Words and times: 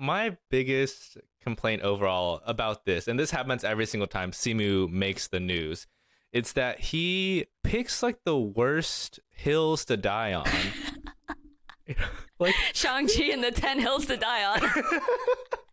my 0.00 0.36
biggest 0.50 1.18
complaint 1.42 1.82
overall 1.82 2.40
about 2.46 2.84
this, 2.84 3.06
and 3.06 3.18
this 3.18 3.30
happens 3.30 3.62
every 3.64 3.86
single 3.86 4.06
time 4.06 4.32
Simu 4.32 4.90
makes 4.90 5.28
the 5.28 5.40
news, 5.40 5.86
it's 6.32 6.52
that 6.52 6.80
he 6.80 7.46
picks 7.62 8.02
like 8.02 8.18
the 8.24 8.38
worst 8.38 9.20
hills 9.30 9.84
to 9.86 9.96
die 9.96 10.32
on. 10.32 10.48
like 12.38 12.54
Shang-Chi 12.72 13.24
and 13.32 13.44
the 13.44 13.50
Ten 13.50 13.78
Hills 13.78 14.06
to 14.06 14.16
Die 14.16 14.44
on. 14.44 14.60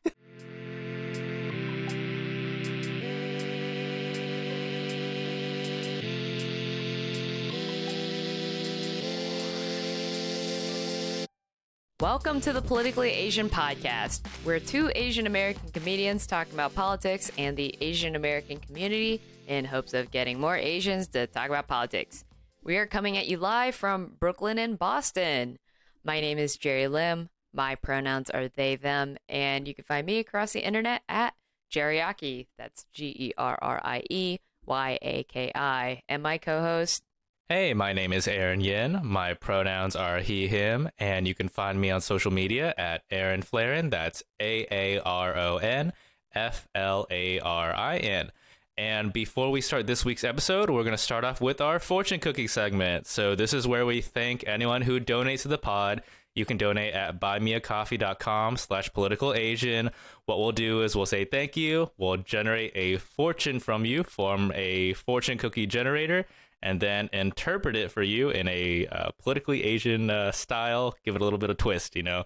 Welcome 12.00 12.42
to 12.42 12.54
the 12.54 12.62
Politically 12.62 13.10
Asian 13.10 13.50
podcast. 13.50 14.22
We're 14.46 14.60
two 14.60 14.92
Asian 14.94 15.26
American 15.26 15.72
comedians 15.72 16.28
talk 16.28 16.48
about 16.54 16.76
politics 16.76 17.32
and 17.40 17.58
the 17.58 17.76
Asian 17.82 18.16
American 18.16 18.60
community 18.60 19.20
in 19.48 19.66
hopes 19.66 19.96
of 19.96 20.12
getting 20.12 20.40
more 20.40 20.56
Asians 20.56 21.08
to 21.08 21.26
talk 21.26 21.50
about 21.50 21.68
politics. 21.68 22.24
We 22.62 22.78
are 22.78 22.86
coming 22.86 23.18
at 23.18 23.28
you 23.28 23.38
live 23.38 23.74
from 23.74 24.12
Brooklyn 24.20 24.60
and 24.60 24.78
Boston. 24.78 25.58
My 26.04 26.22
name 26.22 26.38
is 26.38 26.56
Gerrie 26.56 26.88
Lim. 26.88 27.30
My 27.52 27.74
pronouns 27.74 28.30
are 28.30 28.48
they, 28.48 28.76
them, 28.76 29.18
and 29.28 29.68
you 29.68 29.74
can 29.74 29.84
find 29.84 30.06
me 30.06 30.20
across 30.20 30.54
the 30.54 30.64
internet 30.64 31.02
at 31.10 31.34
Gerrieyaki. 31.74 32.46
That's 32.60 32.86
G 32.94 33.08
E 33.18 33.34
R 33.40 33.58
R 33.60 33.82
I 33.84 34.04
E 34.08 34.38
Y 34.68 35.00
A 35.02 35.24
K 35.24 35.52
I. 35.56 36.04
And 36.08 36.22
my 36.22 36.38
co 36.38 36.62
host, 36.62 37.07
Hey, 37.50 37.74
my 37.74 37.94
name 37.94 38.12
is 38.12 38.28
Aaron 38.28 38.60
Yin. 38.60 39.00
My 39.04 39.34
pronouns 39.34 39.96
are 39.96 40.20
he, 40.20 40.50
him, 40.50 40.90
and 41.00 41.26
you 41.26 41.34
can 41.34 41.48
find 41.48 41.80
me 41.80 41.90
on 41.90 42.02
social 42.02 42.30
media 42.30 42.74
at 42.78 43.04
Aaron 43.10 43.42
Flarin. 43.42 43.90
That's 43.90 44.22
A 44.38 44.68
A 44.70 45.00
R 45.00 45.38
O 45.38 45.56
N 45.56 45.94
F 46.36 46.68
L 46.76 47.08
A 47.10 47.40
R 47.40 47.74
I 47.74 48.00
N. 48.00 48.34
And 48.78 49.14
before 49.14 49.50
we 49.50 49.62
start 49.62 49.88
this 49.88 50.04
week's 50.04 50.26
episode, 50.26 50.70
we're 50.70 50.84
going 50.84 50.92
to 50.92 50.98
start 50.98 51.24
off 51.24 51.40
with 51.40 51.62
our 51.62 51.80
fortune 51.80 52.20
cookie 52.20 52.48
segment. 52.48 53.08
So, 53.08 53.34
this 53.34 53.54
is 53.54 53.66
where 53.66 53.86
we 53.86 54.02
thank 54.02 54.46
anyone 54.46 54.82
who 54.82 55.00
donates 55.00 55.44
to 55.44 55.48
the 55.48 55.58
pod. 55.58 56.04
You 56.36 56.44
can 56.44 56.58
donate 56.58 56.94
at 56.94 57.18
buymeacoffee.com 57.22 58.58
slash 58.58 58.92
political 58.92 59.34
Asian. 59.34 59.92
What 60.26 60.38
we'll 60.38 60.52
do 60.52 60.82
is 60.82 60.98
we'll 60.98 61.06
say 61.06 61.24
thank 61.24 61.56
you. 61.56 61.92
We'll 61.98 62.18
generate 62.18 62.74
a 62.76 62.98
fortune 62.98 63.62
from 63.62 63.86
you 63.86 64.04
from 64.04 64.52
a 64.54 64.94
fortune 64.94 65.38
cookie 65.38 65.66
generator 65.66 66.26
and 66.62 66.80
then 66.80 67.10
interpret 67.14 67.76
it 67.76 67.92
for 67.92 68.02
you 68.02 68.30
in 68.30 68.48
a 68.48 68.88
uh, 68.88 69.10
politically 69.22 69.64
Asian 69.64 70.10
uh, 70.10 70.32
style, 70.32 70.96
give 71.06 71.16
it 71.16 71.22
a 71.22 71.24
little 71.24 71.40
bit 71.40 71.50
of 71.50 71.58
twist, 71.58 71.96
you 71.96 72.04
know. 72.04 72.24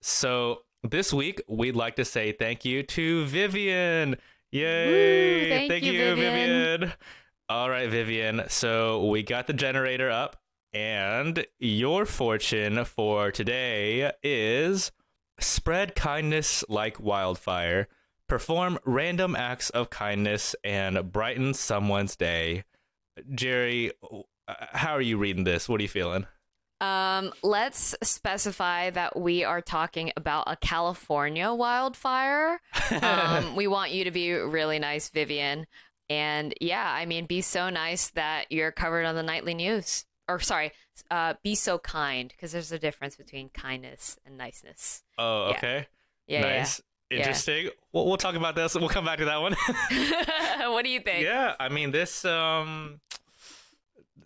So 0.00 0.62
this 0.82 1.12
week 1.12 1.40
we'd 1.48 1.76
like 1.76 1.96
to 1.96 2.04
say 2.04 2.32
thank 2.32 2.64
you 2.64 2.82
to 2.82 3.24
Vivian. 3.26 4.16
Yay! 4.50 4.86
Woo, 4.86 5.48
thank, 5.48 5.70
thank, 5.70 5.84
you, 5.84 5.92
you 5.92 6.14
Vivian. 6.14 6.80
Vivian. 6.80 6.92
All 7.48 7.70
right, 7.70 7.88
Vivian. 7.88 8.42
So 8.48 9.06
we 9.06 9.22
got 9.22 9.46
the 9.46 9.52
generator 9.52 10.10
up, 10.10 10.36
and 10.72 11.46
your 11.58 12.04
fortune 12.04 12.84
for 12.84 13.30
today 13.30 14.12
is 14.22 14.92
spread 15.38 15.94
kindness 15.94 16.64
like 16.68 17.00
wildfire. 17.00 17.88
Perform 18.28 18.78
random 18.84 19.36
acts 19.36 19.70
of 19.70 19.90
kindness 19.90 20.54
and 20.64 21.12
brighten 21.12 21.52
someone's 21.52 22.16
day. 22.16 22.64
Gerrie, 23.38 23.92
uh, 24.02 24.54
how 24.72 24.92
are 24.92 25.00
you 25.02 25.18
reading 25.18 25.44
this? 25.44 25.68
What 25.68 25.80
are 25.80 25.82
you 25.82 25.88
feeling? 25.88 26.26
Um, 26.80 27.32
let's 27.44 27.94
specify 28.02 28.90
that 28.90 29.16
we 29.16 29.44
are 29.44 29.60
talking 29.60 30.12
about 30.16 30.44
a 30.48 30.56
California 30.56 31.52
wildfire. 31.52 32.60
Um, 33.02 33.56
we 33.56 33.66
want 33.66 33.92
you 33.92 34.04
to 34.04 34.10
be 34.10 34.32
really 34.32 34.78
nice, 34.78 35.08
Vivian. 35.08 35.66
And 36.10 36.52
yeah, 36.60 36.92
I 36.94 37.06
mean, 37.06 37.24
be 37.24 37.40
so 37.40 37.70
nice 37.70 38.10
that 38.10 38.52
you're 38.52 38.70
covered 38.70 39.06
on 39.06 39.14
the 39.14 39.22
nightly 39.22 39.54
news. 39.54 40.04
Or 40.28 40.40
sorry, 40.40 40.72
uh, 41.10 41.34
be 41.42 41.54
so 41.54 41.78
kind, 41.78 42.28
because 42.28 42.52
there's 42.52 42.70
a 42.70 42.78
difference 42.78 43.16
between 43.16 43.48
kindness 43.48 44.18
and 44.26 44.36
niceness. 44.36 45.02
Oh, 45.16 45.52
okay. 45.52 45.86
Yeah, 46.26 46.42
nice. 46.42 46.82
Interesting. 47.12 47.64
Yeah. 47.64 47.70
We'll, 47.92 48.06
we'll 48.06 48.16
talk 48.16 48.34
about 48.34 48.56
this. 48.56 48.74
We'll 48.74 48.88
come 48.88 49.04
back 49.04 49.18
to 49.18 49.26
that 49.26 49.40
one. 49.40 49.54
what 50.72 50.84
do 50.84 50.90
you 50.90 51.00
think? 51.00 51.24
Yeah, 51.24 51.54
I 51.58 51.68
mean 51.68 51.90
this 51.90 52.24
um 52.24 53.00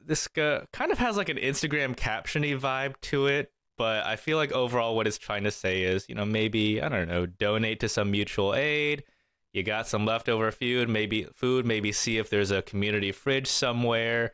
this 0.05 0.29
uh, 0.39 0.65
kind 0.73 0.93
of 0.93 0.99
has 0.99 1.17
like 1.17 1.29
an 1.29 1.37
Instagram 1.37 1.97
captiony 1.97 2.59
vibe 2.59 2.95
to 3.03 3.27
it, 3.27 3.53
but 3.77 4.05
I 4.07 4.17
feel 4.17 4.37
like 4.37 4.53
overall 4.53 4.95
what 4.95 5.07
it's 5.07 5.19
trying 5.19 5.45
to 5.45 5.51
say 5.51 5.83
is, 5.83 6.09
you 6.09 6.15
know, 6.15 6.25
maybe 6.25 6.81
I 6.81 6.89
don't 6.89 7.09
know, 7.09 7.27
donate 7.27 7.81
to 7.81 7.89
some 7.89 8.11
mutual 8.11 8.55
aid. 8.55 9.05
You 9.53 9.63
got 9.63 9.89
some 9.89 10.05
leftover 10.05 10.51
food, 10.51 10.89
maybe 10.89 11.25
food, 11.35 11.67
maybe 11.67 11.91
see 11.91 12.19
if 12.19 12.31
there's 12.31 12.51
a 12.51 12.63
community 12.63 13.11
fridge 13.11 13.47
somewhere. 13.47 14.33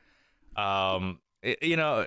Um, 0.57 1.21
you 1.43 1.77
know, 1.77 2.07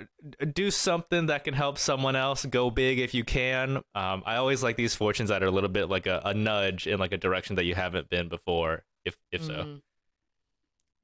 do 0.53 0.71
something 0.71 1.25
that 1.25 1.43
can 1.43 1.53
help 1.53 1.77
someone 1.77 2.15
else 2.15 2.45
go 2.45 2.69
big 2.69 2.99
if 2.99 3.13
you 3.13 3.23
can. 3.23 3.77
Um, 3.93 4.23
I 4.25 4.37
always 4.37 4.63
like 4.63 4.77
these 4.77 4.95
fortunes 4.95 5.29
that 5.29 5.43
are 5.43 5.47
a 5.47 5.51
little 5.51 5.69
bit 5.69 5.89
like 5.89 6.07
a, 6.07 6.21
a 6.23 6.33
nudge 6.33 6.87
in 6.87 6.99
like 6.99 7.11
a 7.11 7.17
direction 7.17 7.57
that 7.57 7.65
you 7.65 7.75
haven't 7.75 8.09
been 8.09 8.29
before, 8.29 8.83
if 9.03 9.17
if 9.31 9.43
so. 9.43 9.53
Mm. 9.53 9.81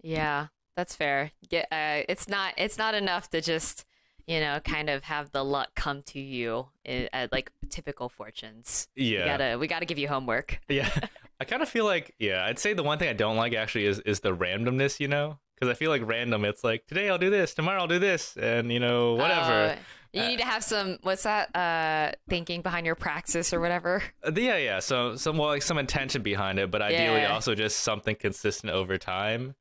Yeah, 0.01 0.47
that's 0.75 0.95
fair. 0.95 1.31
Get 1.49 1.67
uh, 1.71 2.03
it's 2.07 2.27
not 2.27 2.53
it's 2.57 2.77
not 2.77 2.95
enough 2.95 3.29
to 3.31 3.41
just 3.41 3.85
you 4.27 4.39
know 4.39 4.59
kind 4.61 4.89
of 4.89 5.03
have 5.03 5.31
the 5.31 5.43
luck 5.43 5.69
come 5.75 6.01
to 6.03 6.19
you 6.19 6.67
in, 6.85 7.09
uh, 7.11 7.27
like 7.31 7.51
typical 7.69 8.07
fortunes. 8.07 8.87
Yeah, 8.95 9.23
we 9.23 9.25
gotta 9.25 9.57
we 9.59 9.67
gotta 9.67 9.85
give 9.85 9.97
you 9.97 10.07
homework. 10.07 10.59
yeah, 10.69 10.89
I 11.39 11.43
kind 11.43 11.61
of 11.61 11.69
feel 11.69 11.85
like 11.85 12.15
yeah. 12.17 12.45
I'd 12.45 12.59
say 12.59 12.73
the 12.73 12.83
one 12.83 12.97
thing 12.97 13.09
I 13.09 13.13
don't 13.13 13.35
like 13.35 13.53
actually 13.53 13.87
is 13.87 13.99
is 13.99 14.21
the 14.21 14.35
randomness. 14.35 15.01
You 15.01 15.09
know, 15.09 15.39
because 15.61 15.71
I 15.71 15.77
feel 15.77 15.91
like 15.91 16.01
random. 16.05 16.43
It's 16.43 16.63
like 16.63 16.87
today 16.87 17.07
I'll 17.07 17.19
do 17.19 17.29
this, 17.29 17.53
tomorrow 17.53 17.81
I'll 17.81 17.87
do 17.87 17.99
this, 17.99 18.35
and 18.35 18.71
you 18.71 18.79
know 18.79 19.13
whatever. 19.13 19.51
Uh, 19.51 19.75
you 20.11 20.27
need 20.27 20.39
to 20.39 20.45
have 20.45 20.63
some 20.63 20.97
what's 21.03 21.23
that 21.23 21.55
uh 21.55 22.11
thinking 22.27 22.61
behind 22.61 22.85
your 22.85 22.95
praxis 22.95 23.53
or 23.53 23.59
whatever. 23.59 24.01
Uh, 24.25 24.31
yeah, 24.35 24.57
yeah. 24.57 24.79
So 24.79 25.15
some 25.15 25.37
well, 25.37 25.49
like 25.49 25.61
some 25.61 25.77
intention 25.77 26.23
behind 26.23 26.57
it, 26.57 26.71
but 26.71 26.81
ideally 26.81 27.21
yeah. 27.21 27.33
also 27.33 27.53
just 27.53 27.81
something 27.81 28.15
consistent 28.15 28.73
over 28.73 28.97
time. 28.97 29.55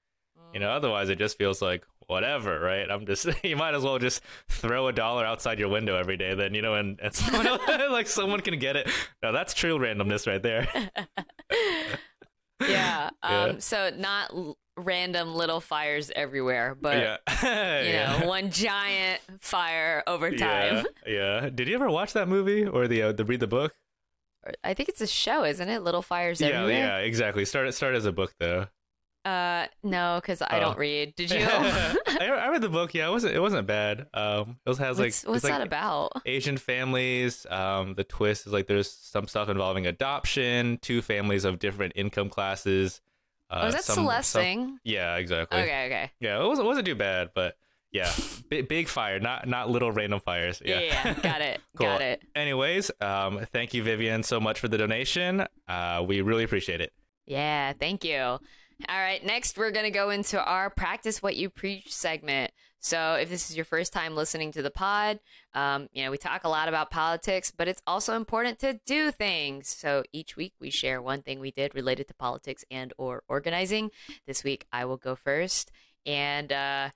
You 0.55 0.59
know, 0.59 0.71
otherwise 0.71 1.11
it 1.11 1.19
just 1.19 1.37
feels 1.37 1.61
like 1.61 1.85
whatever, 2.07 2.59
right? 2.59 2.91
I'm 2.91 3.05
just 3.05 3.29
you 3.45 3.57
might 3.57 3.75
as 3.75 3.83
well 3.83 3.99
just 3.99 4.23
throw 4.49 4.89
a 4.89 4.93
dollar 4.93 5.27
outside 5.27 5.59
your 5.59 5.69
window 5.69 5.97
every 5.97 6.17
day, 6.17 6.35
then 6.35 6.55
you 6.55 6.63
know, 6.63 6.77
and, 6.77 6.99
and 7.03 7.15
someone 7.15 7.47
like 7.93 8.07
someone 8.07 8.41
can 8.41 8.59
get 8.59 8.75
it. 8.77 8.89
No, 9.23 9.33
that's 9.33 9.53
true 9.53 9.79
randomness 9.79 10.27
right 10.27 10.43
there. 10.43 10.67
yeah. 12.67 13.11
Um, 13.23 13.33
yeah. 13.33 13.59
So 13.59 13.91
not 13.97 14.33
random 14.81 15.35
little 15.35 15.61
fires 15.61 16.11
everywhere, 16.15 16.77
but 16.81 16.97
yeah. 16.97 17.17
you 17.83 17.93
yeah. 17.93 18.19
know, 18.19 18.27
one 18.27 18.51
giant 18.51 19.21
fire 19.41 20.03
over 20.07 20.31
time. 20.31 20.87
Yeah. 21.07 21.43
yeah. 21.43 21.51
Did 21.51 21.69
you 21.69 21.75
ever 21.75 21.91
watch 21.91 22.13
that 22.15 22.29
movie 22.29 22.67
or 22.67 22.89
the 22.89 23.03
uh, 23.03 23.13
the 23.13 23.25
read 23.25 23.41
the 23.41 23.47
book? 23.47 23.75
I 24.65 24.75
think 24.75 24.89
it's 24.89 25.01
a 25.01 25.07
show, 25.07 25.45
isn't 25.45 25.69
it? 25.69 25.83
Little 25.83 26.03
fires 26.03 26.41
everywhere. 26.41 26.71
Yeah, 26.71 26.99
yeah, 26.99 27.05
exactly. 27.05 27.45
Start 27.45 27.73
start 27.75 27.95
as 27.95 28.07
a 28.07 28.13
book 28.13 28.35
though. 28.39 28.67
Uh, 29.25 29.67
no, 29.83 30.19
because 30.21 30.41
I 30.41 30.59
don't 30.61 30.77
oh. 30.77 30.79
read. 30.79 31.15
Did 31.15 31.31
you? 31.31 31.41
I 31.41 32.49
read 32.51 32.63
the 32.63 32.71
book. 32.71 32.95
Yeah, 32.95 33.09
it 33.09 33.11
wasn't. 33.11 33.35
It 33.35 33.41
wasn't 33.41 33.67
bad. 33.67 34.07
Um, 34.15 34.59
it 34.65 34.69
was 34.69 34.79
has 34.79 34.99
like 34.99 35.09
what's, 35.09 35.27
what's 35.27 35.43
that 35.43 35.59
like 35.59 35.67
about? 35.67 36.13
Asian 36.25 36.57
families. 36.57 37.47
Um, 37.51 37.95
the 37.95 38.05
twist 38.05 38.47
is 38.47 38.53
like 38.53 38.67
there's 38.67 38.91
some 38.91 39.29
stuff 39.29 39.51
involving 39.51 39.87
adoption. 39.87 40.79
Two 40.81 41.03
families 41.03 41.45
of 41.45 41.59
different 41.59 41.93
income 41.97 42.31
classes. 42.31 43.03
Uh, 43.51 43.65
oh, 43.65 43.71
that 43.73 43.85
some, 43.85 43.95
Celeste 43.95 44.31
some, 44.31 44.81
Yeah, 44.85 45.17
exactly. 45.17 45.59
Okay, 45.59 45.87
okay. 45.87 46.11
Yeah, 46.21 46.43
it 46.43 46.47
wasn't. 46.47 46.69
Wasn't 46.69 46.87
too 46.87 46.95
bad, 46.95 47.31
but 47.35 47.57
yeah, 47.93 48.11
big, 48.49 48.69
big 48.69 48.89
fire, 48.89 49.19
not 49.19 49.49
not 49.49 49.71
little 49.71 49.91
random 49.91 50.21
fires. 50.21 50.63
Yeah, 50.65 50.81
yeah, 50.81 51.03
yeah. 51.05 51.15
got 51.15 51.41
it, 51.41 51.61
cool. 51.77 51.87
got 51.87 52.01
it. 52.01 52.23
Anyways, 52.35 52.91
um, 53.01 53.45
thank 53.53 53.75
you, 53.75 53.83
Vivian, 53.83 54.23
so 54.23 54.41
much 54.41 54.61
for 54.61 54.69
the 54.69 54.79
donation. 54.79 55.47
Uh, 55.69 56.05
we 56.07 56.21
really 56.21 56.45
appreciate 56.45 56.81
it. 56.81 56.93
Yeah, 57.27 57.73
thank 57.73 58.05
you. 58.05 58.19
All 58.19 58.41
right, 58.89 59.25
next 59.25 59.59
we're 59.59 59.73
going 59.73 59.85
to 59.85 59.91
go 59.91 60.11
into 60.11 60.43
our 60.43 60.71
practice 60.71 61.23
what 61.23 61.37
you 61.37 61.51
preach 61.51 61.93
segment. 61.93 62.53
So, 62.83 63.15
if 63.15 63.29
this 63.29 63.51
is 63.51 63.57
your 63.57 63.67
first 63.67 63.93
time 63.93 64.17
listening 64.17 64.53
to 64.53 64.63
the 64.63 64.71
pod, 64.71 65.21
um, 65.53 65.89
you 65.93 66.03
know, 66.03 66.11
we 66.11 66.17
talk 66.17 66.45
a 66.45 66.49
lot 66.49 66.67
about 66.67 66.91
politics, 66.91 67.53
but 67.55 67.69
it's 67.69 67.83
also 67.87 68.17
important 68.17 68.59
to 68.61 68.81
do 68.87 69.11
things. 69.11 69.69
So, 69.69 70.03
each 70.13 70.35
week 70.35 70.55
we 70.59 70.71
share 70.71 71.03
one 71.03 71.21
thing 71.21 71.41
we 71.41 71.51
did 71.51 71.75
related 71.75 72.09
to 72.09 72.15
politics 72.15 72.65
and 72.71 72.95
or 72.97 73.23
organizing. 73.29 73.91
This 74.27 74.43
week 74.43 74.67
I 74.73 74.87
will 74.87 74.97
go 74.97 75.15
first. 75.15 75.71
And 76.07 76.51
uh, 76.51 76.91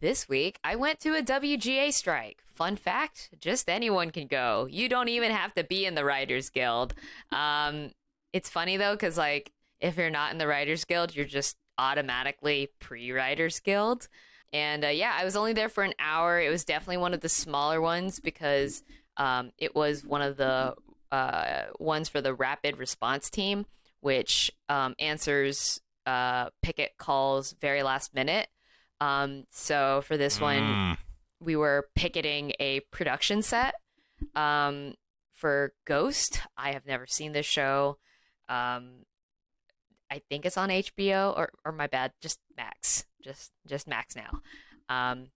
this 0.00 0.28
week 0.28 0.58
I 0.64 0.74
went 0.74 0.98
to 1.00 1.16
a 1.16 1.22
WGA 1.22 1.92
strike. 1.92 2.42
Fun 2.46 2.74
fact, 2.74 3.30
just 3.40 3.70
anyone 3.70 4.10
can 4.10 4.26
go. 4.26 4.66
You 4.68 4.88
don't 4.88 5.08
even 5.08 5.30
have 5.30 5.54
to 5.54 5.62
be 5.62 5.86
in 5.86 5.94
the 5.94 6.04
Writers 6.04 6.50
Guild. 6.50 6.94
Um, 7.30 7.92
it's 8.32 8.50
funny 8.50 8.76
though, 8.76 8.94
because 8.94 9.16
like 9.16 9.52
if 9.80 9.96
you're 9.96 10.10
not 10.10 10.32
in 10.32 10.38
the 10.38 10.48
Writers 10.48 10.84
Guild, 10.84 11.14
you're 11.14 11.24
just 11.24 11.56
automatically 11.78 12.70
pre 12.80 13.12
Writers 13.12 13.60
Guild. 13.60 14.08
And 14.52 14.84
uh, 14.84 14.88
yeah, 14.88 15.16
I 15.16 15.24
was 15.24 15.36
only 15.36 15.52
there 15.52 15.68
for 15.68 15.84
an 15.84 15.94
hour. 15.98 16.40
It 16.40 16.50
was 16.50 16.64
definitely 16.64 16.96
one 16.98 17.14
of 17.14 17.20
the 17.20 17.28
smaller 17.28 17.80
ones 17.80 18.18
because 18.20 18.82
um, 19.16 19.52
it 19.58 19.74
was 19.76 20.04
one 20.04 20.22
of 20.22 20.36
the 20.36 20.74
uh, 21.12 21.62
ones 21.78 22.08
for 22.08 22.20
the 22.20 22.34
rapid 22.34 22.76
response 22.76 23.30
team, 23.30 23.66
which 24.00 24.50
um, 24.68 24.94
answers 24.98 25.80
uh, 26.06 26.50
picket 26.62 26.92
calls 26.98 27.54
very 27.60 27.82
last 27.82 28.14
minute. 28.14 28.48
Um, 29.00 29.44
so 29.50 30.02
for 30.04 30.16
this 30.16 30.40
one, 30.40 30.58
Mm. 30.62 30.96
we 31.40 31.56
were 31.56 31.88
picketing 31.94 32.52
a 32.60 32.80
production 32.90 33.42
set 33.42 33.74
um, 34.34 34.94
for 35.34 35.72
Ghost. 35.86 36.40
I 36.56 36.72
have 36.72 36.86
never 36.86 37.06
seen 37.06 37.32
this 37.32 37.46
show. 37.46 37.98
Um, 38.48 39.04
I 40.10 40.20
think 40.28 40.44
it's 40.44 40.58
on 40.58 40.70
HBO 40.70 41.36
or 41.36 41.50
or 41.64 41.72
my 41.72 41.86
bad, 41.86 42.12
just 42.20 42.40
Max, 42.56 43.04
just 43.22 43.52
just 43.66 43.86
Max 43.88 44.16
now. 44.16 44.40
Um, 44.88 45.28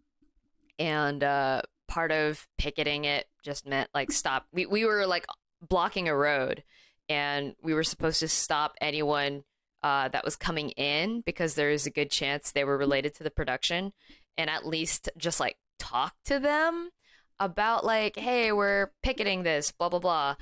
and 0.78 1.22
uh, 1.22 1.62
part 1.88 2.12
of 2.12 2.46
picketing 2.58 3.04
it 3.04 3.26
just 3.42 3.66
meant 3.66 3.90
like 3.94 4.10
stop. 4.10 4.46
We 4.52 4.66
we 4.66 4.84
were 4.84 5.06
like 5.06 5.26
blocking 5.60 6.08
a 6.08 6.16
road, 6.16 6.64
and 7.08 7.54
we 7.62 7.74
were 7.74 7.84
supposed 7.84 8.20
to 8.20 8.28
stop 8.28 8.74
anyone 8.80 9.44
uh, 9.82 10.08
that 10.08 10.24
was 10.24 10.36
coming 10.36 10.70
in 10.70 11.20
because 11.20 11.54
there 11.54 11.70
is 11.70 11.86
a 11.86 11.90
good 11.90 12.10
chance 12.10 12.50
they 12.50 12.64
were 12.64 12.78
related 12.78 13.14
to 13.16 13.22
the 13.22 13.30
production, 13.30 13.92
and 14.36 14.50
at 14.50 14.66
least 14.66 15.08
just 15.16 15.40
like 15.40 15.56
talk 15.78 16.14
to 16.24 16.38
them 16.38 16.90
about 17.38 17.84
like, 17.84 18.16
hey, 18.16 18.52
we're 18.52 18.90
picketing 19.02 19.42
this, 19.42 19.70
blah 19.70 19.88
blah 19.88 19.98
blah. 20.00 20.36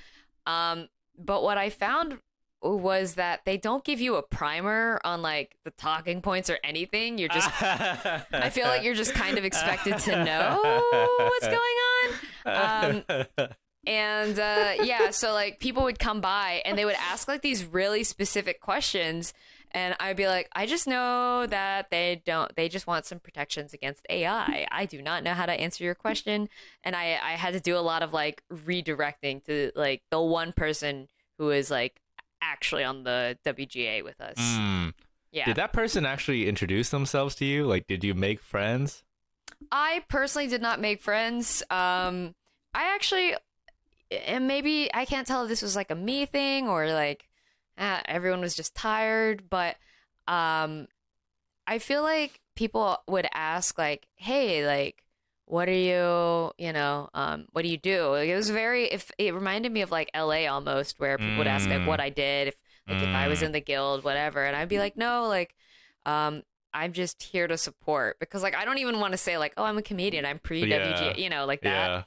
Um, 0.46 0.88
but 1.18 1.42
what 1.42 1.58
I 1.58 1.70
found 1.70 2.18
was 2.62 3.14
that 3.14 3.44
they 3.44 3.56
don't 3.56 3.84
give 3.84 4.00
you 4.00 4.16
a 4.16 4.22
primer 4.22 5.00
on 5.04 5.22
like 5.22 5.56
the 5.64 5.70
talking 5.72 6.22
points 6.22 6.48
or 6.48 6.58
anything. 6.62 7.18
You're 7.18 7.28
just 7.28 7.50
I 7.62 8.50
feel 8.50 8.66
like 8.66 8.84
you're 8.84 8.94
just 8.94 9.14
kind 9.14 9.38
of 9.38 9.44
expected 9.44 9.98
to 9.98 10.24
know 10.24 10.60
what's 11.18 11.48
going 11.48 11.56
on. 11.56 12.12
Um, 12.44 13.26
and 13.86 14.38
uh, 14.38 14.72
yeah, 14.84 15.10
so 15.10 15.32
like 15.32 15.58
people 15.58 15.82
would 15.84 15.98
come 15.98 16.20
by 16.20 16.62
and 16.64 16.78
they 16.78 16.84
would 16.84 16.96
ask 16.96 17.26
like 17.26 17.42
these 17.42 17.64
really 17.64 18.04
specific 18.04 18.60
questions, 18.60 19.34
and 19.72 19.96
I'd 19.98 20.16
be 20.16 20.28
like, 20.28 20.48
I 20.54 20.66
just 20.66 20.86
know 20.86 21.46
that 21.46 21.90
they 21.90 22.22
don't. 22.24 22.54
They 22.54 22.68
just 22.68 22.86
want 22.86 23.06
some 23.06 23.18
protections 23.18 23.74
against 23.74 24.06
AI. 24.08 24.66
I 24.70 24.86
do 24.86 25.02
not 25.02 25.24
know 25.24 25.34
how 25.34 25.46
to 25.46 25.52
answer 25.52 25.82
your 25.82 25.96
question, 25.96 26.48
and 26.84 26.94
I 26.94 27.18
I 27.22 27.32
had 27.32 27.54
to 27.54 27.60
do 27.60 27.76
a 27.76 27.80
lot 27.80 28.02
of 28.02 28.12
like 28.12 28.44
redirecting 28.52 29.44
to 29.46 29.72
like 29.74 30.02
the 30.10 30.20
one 30.20 30.52
person 30.52 31.08
who 31.38 31.50
is 31.50 31.70
like 31.70 32.00
actually 32.42 32.84
on 32.84 33.04
the 33.04 33.38
WGA 33.46 34.04
with 34.04 34.20
us. 34.20 34.36
Mm. 34.38 34.92
Yeah. 35.30 35.46
Did 35.46 35.56
that 35.56 35.72
person 35.72 36.04
actually 36.04 36.46
introduce 36.46 36.90
themselves 36.90 37.34
to 37.36 37.46
you? 37.46 37.64
Like, 37.64 37.86
did 37.86 38.04
you 38.04 38.12
make 38.12 38.42
friends? 38.42 39.02
I 39.70 40.04
personally 40.08 40.48
did 40.48 40.60
not 40.60 40.80
make 40.80 41.00
friends. 41.00 41.62
Um, 41.70 42.34
I 42.74 42.94
actually, 42.94 43.34
and 44.26 44.46
maybe 44.46 44.90
I 44.92 45.06
can't 45.06 45.26
tell 45.26 45.44
if 45.44 45.48
this 45.48 45.62
was 45.62 45.74
like 45.74 45.90
a 45.90 45.94
me 45.94 46.26
thing 46.26 46.68
or 46.68 46.86
like 46.92 47.28
uh, 47.78 48.00
everyone 48.04 48.40
was 48.40 48.54
just 48.54 48.74
tired, 48.74 49.48
but 49.48 49.76
um, 50.28 50.88
I 51.66 51.78
feel 51.78 52.02
like 52.02 52.40
people 52.54 52.98
would 53.06 53.26
ask 53.32 53.78
like, 53.78 54.06
"Hey, 54.16 54.66
like, 54.66 55.02
what 55.46 55.68
are 55.68 55.72
you? 55.72 56.52
You 56.58 56.72
know, 56.72 57.08
um, 57.14 57.46
what 57.52 57.62
do 57.62 57.68
you 57.68 57.76
do?" 57.78 58.06
Like, 58.08 58.28
it 58.28 58.36
was 58.36 58.50
very. 58.50 58.84
If 58.84 59.10
it 59.18 59.34
reminded 59.34 59.72
me 59.72 59.82
of 59.82 59.90
like 59.90 60.10
L.A. 60.14 60.46
almost, 60.46 60.98
where 61.00 61.18
people 61.18 61.38
would 61.38 61.46
ask 61.46 61.68
like 61.68 61.80
Mm. 61.80 61.86
what 61.86 62.00
I 62.00 62.10
did, 62.10 62.48
if 62.48 62.56
like 62.88 63.02
if 63.02 63.08
I 63.14 63.28
was 63.28 63.40
Mm. 63.40 63.46
in 63.46 63.52
the 63.52 63.60
guild, 63.60 64.04
whatever, 64.04 64.44
and 64.44 64.56
I'd 64.56 64.68
be 64.68 64.78
like, 64.78 64.96
"No, 64.96 65.26
like." 65.28 65.54
Um, 66.04 66.42
I'm 66.74 66.92
just 66.94 67.22
here 67.22 67.46
to 67.46 67.58
support 67.58 68.18
because 68.18 68.42
like 68.42 68.56
I 68.56 68.64
don't 68.64 68.78
even 68.78 68.98
want 68.98 69.12
to 69.12 69.18
say 69.18 69.36
like 69.36 69.52
oh 69.58 69.64
I'm 69.64 69.76
a 69.76 69.82
comedian 69.82 70.24
I'm 70.24 70.38
pre 70.38 70.62
WGA 70.62 71.16
Yeah. 71.18 71.22
you 71.22 71.28
know 71.28 71.44
like 71.44 71.60
that 71.60 72.06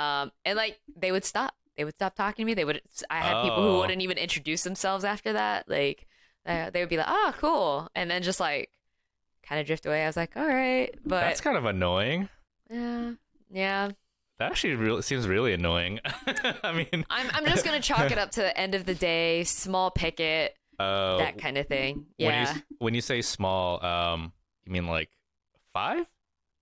Yeah. 0.00 0.20
um 0.22 0.32
and 0.46 0.56
like 0.56 0.80
they 0.96 1.12
would 1.12 1.26
stop 1.26 1.54
they 1.76 1.84
would 1.84 1.94
stop 1.94 2.14
talking 2.16 2.42
to 2.42 2.46
me 2.46 2.54
they 2.54 2.64
would 2.64 2.80
I 3.10 3.18
had 3.20 3.42
people 3.42 3.62
who 3.62 3.68
Oh. 3.76 3.78
wouldn't 3.80 4.00
even 4.00 4.16
introduce 4.16 4.62
themselves 4.62 5.04
after 5.04 5.34
that 5.34 5.68
like 5.68 6.06
uh, 6.46 6.70
they 6.70 6.80
would 6.80 6.88
be 6.88 6.96
like 6.96 7.06
oh 7.08 7.34
cool 7.36 7.88
and 7.94 8.10
then 8.10 8.22
just 8.22 8.40
like 8.40 8.70
kind 9.42 9.60
of 9.60 9.66
drift 9.66 9.84
away 9.84 10.04
I 10.04 10.06
was 10.06 10.16
like 10.16 10.34
all 10.36 10.48
right 10.48 10.92
but 11.04 11.20
That's 11.20 11.42
kind 11.42 11.58
of 11.58 11.66
annoying. 11.66 12.30
Yeah 12.70 13.12
yeah 13.50 13.90
That 14.38 14.50
actually 14.52 14.74
really, 14.74 15.02
seems 15.02 15.26
really 15.26 15.52
annoying. 15.52 16.00
I 16.62 16.72
mean, 16.72 17.04
I'm 17.10 17.28
I'm 17.32 17.44
just 17.46 17.64
gonna 17.64 17.80
chalk 17.80 18.10
it 18.10 18.18
up 18.18 18.30
to 18.32 18.40
the 18.40 18.56
end 18.56 18.74
of 18.74 18.84
the 18.86 18.94
day 18.94 19.44
small 19.44 19.90
picket 19.90 20.54
uh, 20.78 21.18
that 21.18 21.38
kind 21.38 21.58
of 21.58 21.66
thing 21.66 22.06
when 22.18 22.28
yeah 22.28 22.54
you 22.54 22.62
when 22.78 22.94
you 22.94 23.00
say 23.00 23.20
small, 23.22 23.84
um, 23.84 24.32
you 24.64 24.72
mean 24.72 24.86
like 24.86 25.10
five, 25.72 26.06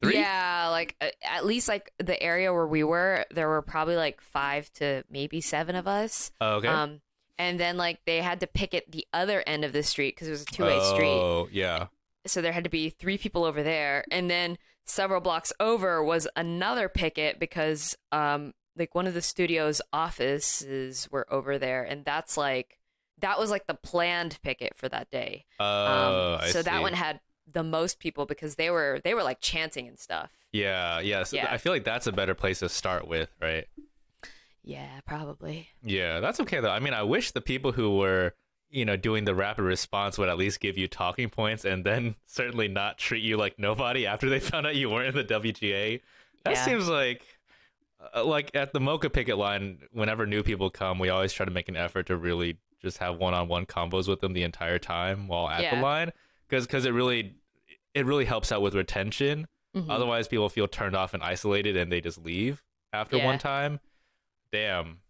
three? 0.02 0.14
Yeah, 0.14 0.68
like 0.70 0.96
uh, 1.00 1.08
at 1.22 1.44
least 1.44 1.68
like 1.68 1.92
the 1.98 2.20
area 2.22 2.52
where 2.52 2.66
we 2.66 2.84
were, 2.84 3.24
there 3.30 3.48
were 3.48 3.62
probably 3.62 3.96
like 3.96 4.20
five 4.20 4.72
to 4.74 5.04
maybe 5.10 5.40
seven 5.40 5.74
of 5.76 5.86
us. 5.86 6.30
Oh, 6.40 6.54
okay. 6.56 6.68
Um, 6.68 7.00
and 7.38 7.60
then 7.60 7.76
like 7.76 8.00
they 8.06 8.22
had 8.22 8.40
to 8.40 8.46
picket 8.46 8.90
the 8.90 9.06
other 9.12 9.42
end 9.46 9.64
of 9.64 9.72
the 9.72 9.82
street 9.82 10.14
because 10.14 10.28
it 10.28 10.32
was 10.32 10.42
a 10.42 10.46
two 10.46 10.64
way 10.64 10.80
street. 10.94 11.08
Oh, 11.08 11.48
yeah. 11.52 11.88
So 12.30 12.40
there 12.42 12.52
had 12.52 12.64
to 12.64 12.70
be 12.70 12.90
three 12.90 13.18
people 13.18 13.44
over 13.44 13.62
there, 13.62 14.04
and 14.10 14.30
then 14.30 14.58
several 14.84 15.20
blocks 15.20 15.52
over 15.58 16.02
was 16.02 16.28
another 16.36 16.88
picket 16.88 17.40
because 17.40 17.96
um 18.12 18.54
like 18.76 18.94
one 18.94 19.06
of 19.06 19.14
the 19.14 19.22
studio's 19.22 19.80
offices 19.92 21.08
were 21.10 21.26
over 21.32 21.58
there, 21.58 21.82
and 21.82 22.04
that's 22.04 22.36
like 22.36 22.78
that 23.20 23.38
was 23.38 23.50
like 23.50 23.66
the 23.66 23.74
planned 23.74 24.38
picket 24.42 24.74
for 24.76 24.88
that 24.88 25.10
day. 25.10 25.44
Oh, 25.58 26.38
Um, 26.42 26.50
so 26.50 26.62
that 26.62 26.82
one 26.82 26.92
had 26.92 27.20
the 27.50 27.62
most 27.62 27.98
people 27.98 28.26
because 28.26 28.56
they 28.56 28.70
were 28.70 29.00
they 29.04 29.14
were 29.14 29.22
like 29.22 29.40
chanting 29.40 29.88
and 29.88 29.98
stuff. 29.98 30.30
Yeah, 30.52 31.00
yes. 31.00 31.32
Yeah. 31.32 31.48
I 31.50 31.58
feel 31.58 31.72
like 31.72 31.84
that's 31.84 32.06
a 32.06 32.12
better 32.12 32.34
place 32.34 32.58
to 32.58 32.68
start 32.68 33.08
with, 33.08 33.30
right? 33.40 33.66
Yeah, 34.62 35.00
probably. 35.06 35.68
Yeah, 35.82 36.20
that's 36.20 36.40
okay 36.40 36.60
though. 36.60 36.70
I 36.70 36.80
mean, 36.80 36.92
I 36.94 37.02
wish 37.04 37.30
the 37.30 37.40
people 37.40 37.72
who 37.72 37.96
were, 37.96 38.34
you 38.70 38.84
know, 38.84 38.96
doing 38.96 39.24
the 39.24 39.34
rapid 39.34 39.62
response 39.62 40.18
would 40.18 40.28
at 40.28 40.36
least 40.36 40.60
give 40.60 40.76
you 40.76 40.88
talking 40.88 41.28
points 41.30 41.64
and 41.64 41.84
then 41.84 42.14
certainly 42.26 42.68
not 42.68 42.98
treat 42.98 43.22
you 43.22 43.36
like 43.36 43.58
nobody 43.58 44.06
after 44.06 44.28
they 44.28 44.40
found 44.40 44.66
out 44.66 44.74
you 44.76 44.90
weren't 44.90 45.16
in 45.16 45.26
the 45.26 45.34
WGA. 45.34 46.00
That 46.44 46.54
Yeah. 46.54 46.64
seems 46.64 46.88
like 46.88 47.22
uh, 48.14 48.24
like 48.24 48.54
at 48.54 48.72
the 48.72 48.78
MOCA 48.80 49.10
picket 49.12 49.38
line, 49.38 49.78
whenever 49.92 50.26
new 50.26 50.42
people 50.42 50.68
come, 50.70 50.98
we 50.98 51.08
always 51.08 51.32
try 51.32 51.44
to 51.46 51.50
make 51.52 51.68
an 51.68 51.76
effort 51.76 52.06
to 52.06 52.16
really 52.16 52.58
just 52.82 52.98
have 52.98 53.16
one-on-one 53.16 53.66
combos 53.66 54.06
with 54.06 54.20
them 54.20 54.32
the 54.34 54.42
entire 54.42 54.78
time 54.78 55.28
while 55.28 55.48
at 55.48 55.74
the 55.74 55.80
line 55.80 56.12
cuz 56.50 56.66
cuz 56.66 56.84
it 56.84 56.90
really 56.92 57.34
it 57.94 58.04
really 58.04 58.26
helps 58.26 58.52
out 58.52 58.60
with 58.62 58.74
retention. 58.74 59.46
Mhm. 59.74 59.86
Otherwise, 59.88 60.28
people 60.28 60.48
feel 60.50 60.68
turned 60.68 60.94
off 60.94 61.14
and 61.14 61.22
isolated, 61.22 61.76
and 61.76 61.90
they 61.90 62.00
just 62.00 62.18
leave 62.22 62.62
after 62.92 63.16
Yeah. 63.16 63.24
one 63.24 63.38
time. 63.38 63.80
Damn. 64.52 65.00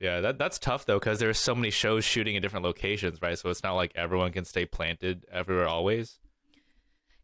Yeah, 0.00 0.20
that 0.20 0.38
that's 0.38 0.58
tough 0.58 0.86
though, 0.86 0.98
because 0.98 1.18
there's 1.18 1.38
so 1.38 1.54
many 1.54 1.70
shows 1.70 2.04
shooting 2.04 2.36
in 2.36 2.42
different 2.42 2.64
locations, 2.64 3.20
right? 3.20 3.36
So 3.38 3.50
it's 3.50 3.62
not 3.64 3.72
like 3.74 3.92
everyone 3.96 4.30
can 4.32 4.44
stay 4.44 4.64
planted 4.64 5.24
everywhere 5.32 5.66
always. 5.68 6.18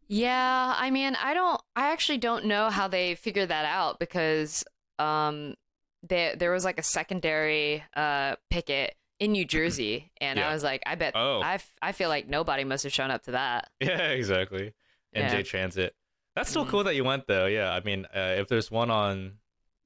Yeah, 0.07 0.73
I 0.77 0.91
mean, 0.91 1.15
I 1.15 1.33
don't 1.33 1.59
I 1.75 1.91
actually 1.91 2.17
don't 2.19 2.45
know 2.45 2.69
how 2.69 2.87
they 2.87 3.15
figured 3.15 3.49
that 3.49 3.65
out 3.65 3.99
because 3.99 4.63
um 4.99 5.55
there 6.03 6.35
there 6.35 6.51
was 6.51 6.63
like 6.63 6.77
a 6.79 6.83
secondary 6.83 7.83
uh 7.95 8.35
picket 8.49 8.95
in 9.19 9.31
New 9.31 9.45
Jersey 9.55 10.11
and 10.21 10.37
Yeah. 10.37 10.49
I 10.49 10.53
was 10.53 10.63
like, 10.63 10.83
I 10.85 10.95
bet 10.95 11.13
Oh. 11.15 11.39
I, 11.41 11.55
f- 11.55 11.73
I 11.81 11.91
feel 11.93 12.09
like 12.09 12.27
nobody 12.27 12.63
must 12.65 12.83
have 12.83 12.93
shown 12.93 13.09
up 13.11 13.23
to 13.23 13.31
that. 13.31 13.69
Yeah, 13.81 14.09
exactly. 14.09 14.73
NJ 15.15 15.31
Yeah. 15.33 15.41
Transit. 15.43 15.95
That's 16.35 16.49
still 16.49 16.65
Mhm. 16.65 16.69
cool 16.69 16.83
that 16.83 16.95
you 16.95 17.05
went 17.05 17.25
though. 17.27 17.45
Yeah, 17.45 17.71
I 17.71 17.79
mean, 17.79 18.05
uh, 18.13 18.35
if 18.37 18.47
there's 18.49 18.69
one 18.69 18.91
on 18.91 19.37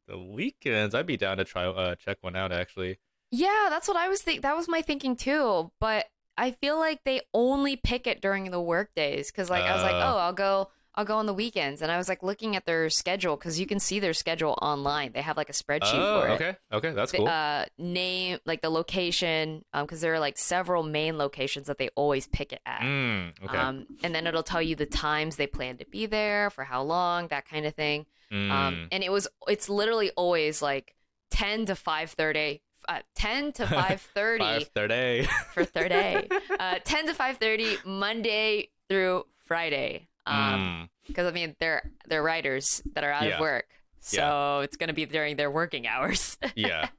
the 0.09 0.17
weekends, 0.17 0.93
I'd 0.95 1.05
be 1.05 1.17
down 1.17 1.37
to 1.37 1.45
try 1.45 1.65
uh, 1.65 1.95
check 1.95 2.17
one 2.21 2.35
out. 2.35 2.51
Actually. 2.51 2.99
Yeah, 3.31 3.67
that's 3.69 3.87
what 3.87 3.97
I 3.97 4.07
was 4.09 4.21
think 4.21 4.41
that 4.41 4.55
was 4.57 4.67
my 4.67 4.81
thinking 4.81 5.15
too, 5.15 5.71
but 5.79 6.07
I 6.37 6.51
feel 6.51 6.77
like 6.77 7.03
they 7.03 7.21
only 7.33 7.75
pick 7.75 8.07
it 8.07 8.21
during 8.21 8.49
the 8.49 8.61
work 8.61 8.95
days 8.95 9.29
cuz 9.31 9.49
like 9.49 9.63
I 9.63 9.73
was 9.73 9.83
like, 9.83 9.93
Uh. 9.93 10.13
"Oh, 10.13 10.17
I'll 10.17 10.33
go 10.33 10.71
I'll 10.99 11.05
go 11.05 11.17
on 11.17 11.25
the 11.25 11.33
weekends." 11.33 11.81
And 11.81 11.89
I 11.91 11.97
was 11.97 12.09
like 12.09 12.21
looking 12.23 12.55
at 12.57 12.65
their 12.65 12.89
schedule 12.89 13.37
cuz 13.37 13.59
you 13.59 13.65
can 13.65 13.79
see 13.79 13.99
their 13.99 14.13
schedule 14.13 14.57
online. 14.61 15.13
They 15.13 15.21
have 15.21 15.37
like 15.37 15.49
a 15.49 15.53
spreadsheet 15.53 15.95
Oh, 15.95 16.21
for 16.21 16.27
it. 16.27 16.31
okay, 16.37 16.53
okay, 16.77 16.91
that's 16.91 17.11
the, 17.13 17.17
cool. 17.19 17.27
uh, 17.27 17.65
name 17.77 18.39
like 18.45 18.61
the 18.61 18.69
location 18.69 19.63
because 19.73 20.01
there 20.01 20.13
are 20.13 20.19
like 20.19 20.37
several 20.37 20.83
main 20.83 21.17
locations 21.17 21.67
that 21.67 21.77
they 21.77 21.89
always 21.95 22.27
pick 22.27 22.51
it 22.53 22.61
at 22.65 22.81
mm, 22.81 23.31
okay. 23.45 23.57
um, 23.57 23.87
and 24.03 24.13
then 24.13 24.27
it'll 24.27 24.43
tell 24.43 24.61
you 24.61 24.75
the 24.75 24.85
times 24.85 25.37
they 25.37 25.47
plan 25.47 25.77
to 25.77 25.85
be 25.85 26.05
there 26.05 26.49
for 26.49 26.63
how 26.65 26.81
long 26.83 27.27
that 27.29 27.47
kind 27.47 27.65
of 27.65 27.73
thing 27.75 28.05
Mm. 28.31 28.51
um, 28.51 28.87
and 28.91 29.03
it 29.03 29.11
was 29.11 29.27
it's 29.47 29.69
literally 29.69 30.11
always 30.11 30.61
like 30.61 30.93
10 31.31 31.65
to 31.65 31.73
5.30 31.73 32.61
uh, 32.87 32.99
10 33.15 33.53
to 33.53 33.65
5.30 33.65 34.37
Five 34.39 34.69
thirty. 34.75 35.27
for 35.53 35.65
third 35.65 35.89
day 35.89 36.27
uh, 36.59 36.77
10 36.83 37.07
to 37.07 37.13
5.30 37.13 37.85
monday 37.85 38.69
through 38.87 39.25
friday 39.45 40.08
um 40.25 40.89
Mm. 41.05 41.07
because 41.07 41.27
i 41.27 41.31
mean 41.31 41.55
they're 41.59 41.89
they're 42.07 42.23
writers 42.23 42.81
that 42.93 43.03
are 43.03 43.11
out 43.11 43.23
Yeah. 43.27 43.35
of 43.35 43.39
work 43.39 43.65
so 43.99 44.59
it's 44.61 44.77
going 44.77 44.87
to 44.87 44.93
be 44.93 45.05
during 45.05 45.35
their 45.35 45.51
working 45.51 45.87
hours 45.87 46.37
yeah. 46.55 46.89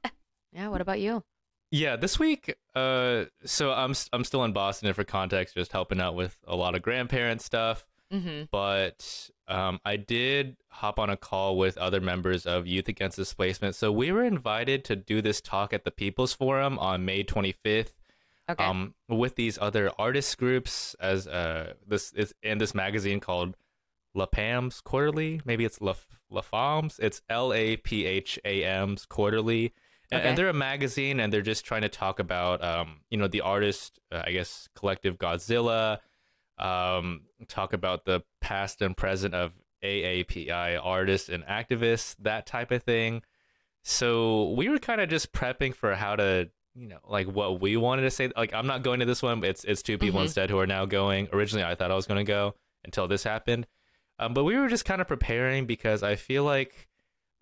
yeah 0.53 0.67
what 0.67 0.81
about 0.81 0.99
you 0.99 1.23
Yeah, 1.73 1.95
this 1.95 2.19
week, 2.19 2.53
uh, 2.75 3.25
so 3.45 3.71
I'm 3.71 3.93
I'm 4.11 4.25
still 4.25 4.43
in 4.43 4.51
Boston, 4.51 4.87
and 4.87 4.95
for 4.95 5.05
context, 5.05 5.55
just 5.55 5.71
helping 5.71 6.01
out 6.01 6.15
with 6.15 6.37
a 6.45 6.53
lot 6.55 6.75
of 6.75 6.81
grandparent 6.81 7.41
stuff. 7.41 7.85
Mm-hmm. 8.11 8.43
but 8.51 9.29
um, 9.47 9.79
I 9.85 9.95
did 9.95 10.57
hop 10.67 10.99
on 10.99 11.09
a 11.09 11.15
call 11.15 11.55
with 11.57 11.77
other 11.77 12.01
members 12.01 12.45
of 12.45 12.67
Youth 12.67 12.89
Against 12.89 13.15
Displacement. 13.15 13.73
So 13.75 13.89
we 13.89 14.11
were 14.11 14.25
invited 14.25 14.83
to 14.85 14.97
do 14.97 15.21
this 15.21 15.39
talk 15.39 15.71
at 15.73 15.85
the 15.85 15.91
People's 15.91 16.33
Forum 16.33 16.77
on 16.77 17.05
May 17.05 17.23
25th. 17.23 17.93
Okay. 18.51 18.63
Um, 18.63 18.93
with 19.09 19.35
these 19.35 19.57
other 19.61 19.91
artist 19.97 20.37
groups, 20.37 20.95
as 20.99 21.27
uh, 21.27 21.73
this 21.87 22.13
is 22.13 22.33
in 22.43 22.57
this 22.57 22.73
magazine 22.73 23.19
called 23.19 23.55
La 24.13 24.25
Pam's 24.25 24.81
Quarterly. 24.81 25.41
Maybe 25.45 25.65
it's 25.65 25.79
La 25.81 25.95
La 26.29 26.41
Fam's. 26.41 26.99
It's 26.99 27.21
L 27.29 27.53
A 27.53 27.77
P 27.77 28.05
H 28.05 28.39
A 28.45 28.63
M's 28.63 29.05
Quarterly. 29.05 29.73
And, 30.11 30.19
Okay. 30.19 30.29
and 30.29 30.37
they're 30.37 30.49
a 30.49 30.53
magazine, 30.53 31.21
and 31.21 31.31
they're 31.31 31.41
just 31.41 31.63
trying 31.63 31.83
to 31.83 31.89
talk 31.89 32.19
about, 32.19 32.61
um, 32.61 32.99
you 33.09 33.17
know, 33.17 33.29
the 33.29 33.39
artist, 33.41 33.99
uh, 34.11 34.23
I 34.25 34.31
guess, 34.31 34.67
collective 34.75 35.17
Godzilla, 35.17 35.99
um, 36.57 37.21
talk 37.47 37.71
about 37.71 38.03
the 38.03 38.21
past 38.41 38.81
and 38.81 38.95
present 38.97 39.33
of 39.33 39.53
AAPI 39.81 40.77
artists 40.83 41.29
and 41.29 41.45
activists, 41.45 42.15
that 42.19 42.45
type 42.45 42.71
of 42.71 42.83
thing. 42.83 43.23
So 43.83 44.51
we 44.51 44.67
were 44.69 44.79
kind 44.79 44.99
of 45.01 45.09
just 45.09 45.31
prepping 45.31 45.73
for 45.73 45.95
how 45.95 46.17
to, 46.17 46.49
you 46.75 46.87
know, 46.87 46.99
like 47.07 47.27
what 47.27 47.59
we 47.61 47.75
wanted 47.77 48.03
to 48.03 48.11
say. 48.11 48.31
Like 48.35 48.53
I'm 48.53 48.67
not 48.67 48.83
going 48.83 48.99
to 49.01 49.05
this 49.05 49.21
one, 49.21 49.39
but 49.41 49.49
it's 49.49 49.63
it's 49.63 49.81
two 49.81 49.97
people 49.97 50.19
Mhm. 50.19 50.23
instead 50.23 50.49
who 50.49 50.59
are 50.59 50.67
now 50.67 50.85
going. 50.85 51.27
Originally, 51.33 51.63
I 51.65 51.75
thought 51.75 51.91
I 51.91 51.95
was 51.95 52.07
going 52.07 52.23
to 52.25 52.29
go 52.29 52.55
until 52.85 53.07
this 53.07 53.23
happened, 53.23 53.67
um, 54.19 54.33
but 54.33 54.43
we 54.43 54.55
were 54.57 54.67
just 54.69 54.85
kind 54.85 55.01
of 55.01 55.07
preparing 55.07 55.65
because 55.65 56.01
I 56.03 56.15
feel 56.15 56.43
like 56.43 56.87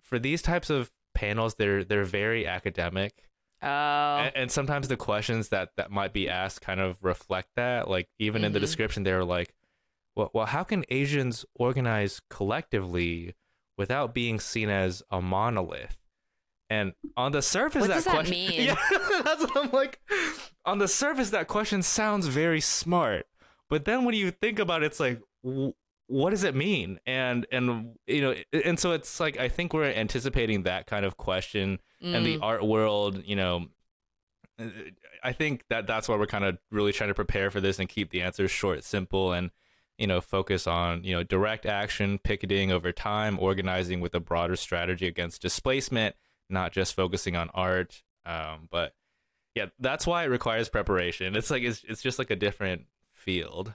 for 0.02 0.18
these 0.18 0.42
types 0.42 0.68
of 0.70 0.90
panels, 1.14 1.54
they're 1.54 1.84
they're 1.84 2.04
very 2.04 2.46
academic 2.46 3.24
oh. 3.62 3.66
and, 3.66 4.36
and 4.36 4.50
sometimes 4.50 4.88
the 4.88 4.96
questions 4.96 5.48
that 5.50 5.70
that 5.76 5.90
might 5.90 6.12
be 6.12 6.28
asked 6.28 6.60
kind 6.62 6.80
of 6.80 6.98
reflect 7.02 7.50
that 7.56 7.88
like 7.88 8.08
even 8.18 8.44
in 8.44 8.52
the 8.52 8.58
Mhm. 8.58 8.62
description 8.62 9.02
they're 9.02 9.24
like 9.24 9.54
well, 10.16 10.30
well 10.32 10.46
how 10.46 10.62
can 10.64 10.84
asians 10.88 11.44
organize 11.54 12.20
collectively 12.30 13.34
without 13.76 14.14
being 14.14 14.40
seen 14.40 14.68
as 14.70 15.02
a 15.10 15.20
monolith 15.20 15.98
and 16.70 16.92
on 17.16 17.32
the 17.32 17.42
surface 17.42 17.80
What 17.82 17.88
that 17.88 17.94
does 17.96 18.04
that 18.04 18.14
question 18.14 18.30
mean? 18.48 18.62
yeah 18.62 18.76
that's 19.24 19.42
what 19.42 19.56
i'm 19.56 19.70
like 19.72 20.00
on 20.64 20.78
the 20.78 20.88
surface 20.88 21.30
that 21.30 21.48
question 21.48 21.82
sounds 21.82 22.26
very 22.28 22.60
smart 22.60 23.26
but 23.68 23.84
then 23.84 24.04
when 24.06 24.14
you 24.14 24.30
think 24.30 24.58
about 24.58 24.82
it 24.82 24.86
it's 24.86 25.00
like 25.00 25.20
w- 25.44 25.72
what 26.06 26.30
does 26.30 26.44
it 26.44 26.54
mean 26.54 26.98
and 27.06 27.46
and 27.52 27.96
you 28.06 28.20
know 28.22 28.34
and 28.64 28.78
so 28.78 28.92
it's 28.92 29.20
like 29.20 29.38
i 29.38 29.48
think 29.48 29.72
we're 29.74 29.84
anticipating 29.92 30.62
that 30.62 30.86
kind 30.86 31.04
of 31.04 31.16
question 31.16 31.78
and 32.02 32.24
the 32.24 32.38
Mm. 32.38 32.42
art 32.42 32.64
world, 32.64 33.22
you 33.26 33.36
know, 33.36 33.66
I 35.22 35.32
think 35.32 35.64
that 35.68 35.86
that's 35.86 36.08
why 36.08 36.16
we're 36.16 36.26
kind 36.26 36.44
of 36.44 36.56
really 36.70 36.92
trying 36.92 37.08
to 37.10 37.14
prepare 37.14 37.50
for 37.50 37.60
this 37.60 37.78
and 37.78 37.88
keep 37.88 38.10
the 38.10 38.22
answers 38.22 38.50
short, 38.50 38.84
simple, 38.84 39.32
and 39.32 39.50
you 39.98 40.06
know, 40.06 40.20
focus 40.22 40.66
on 40.66 41.04
you 41.04 41.14
know 41.14 41.22
direct 41.22 41.66
action, 41.66 42.18
picketing 42.18 42.72
over 42.72 42.90
time, 42.90 43.38
organizing 43.38 44.00
with 44.00 44.14
a 44.14 44.20
broader 44.20 44.56
strategy 44.56 45.06
against 45.06 45.42
displacement, 45.42 46.16
not 46.50 46.72
just 46.72 46.94
focusing 46.94 47.36
on 47.36 47.50
art. 47.54 48.02
Um, 48.26 48.68
but 48.70 48.92
yeah, 49.54 49.66
that's 49.78 50.06
why 50.06 50.24
it 50.24 50.28
requires 50.28 50.68
preparation. 50.68 51.36
It's 51.36 51.50
like 51.50 51.62
it's 51.62 51.82
it's 51.88 52.02
just 52.02 52.18
like 52.18 52.30
a 52.30 52.36
different 52.36 52.86
field. 53.12 53.74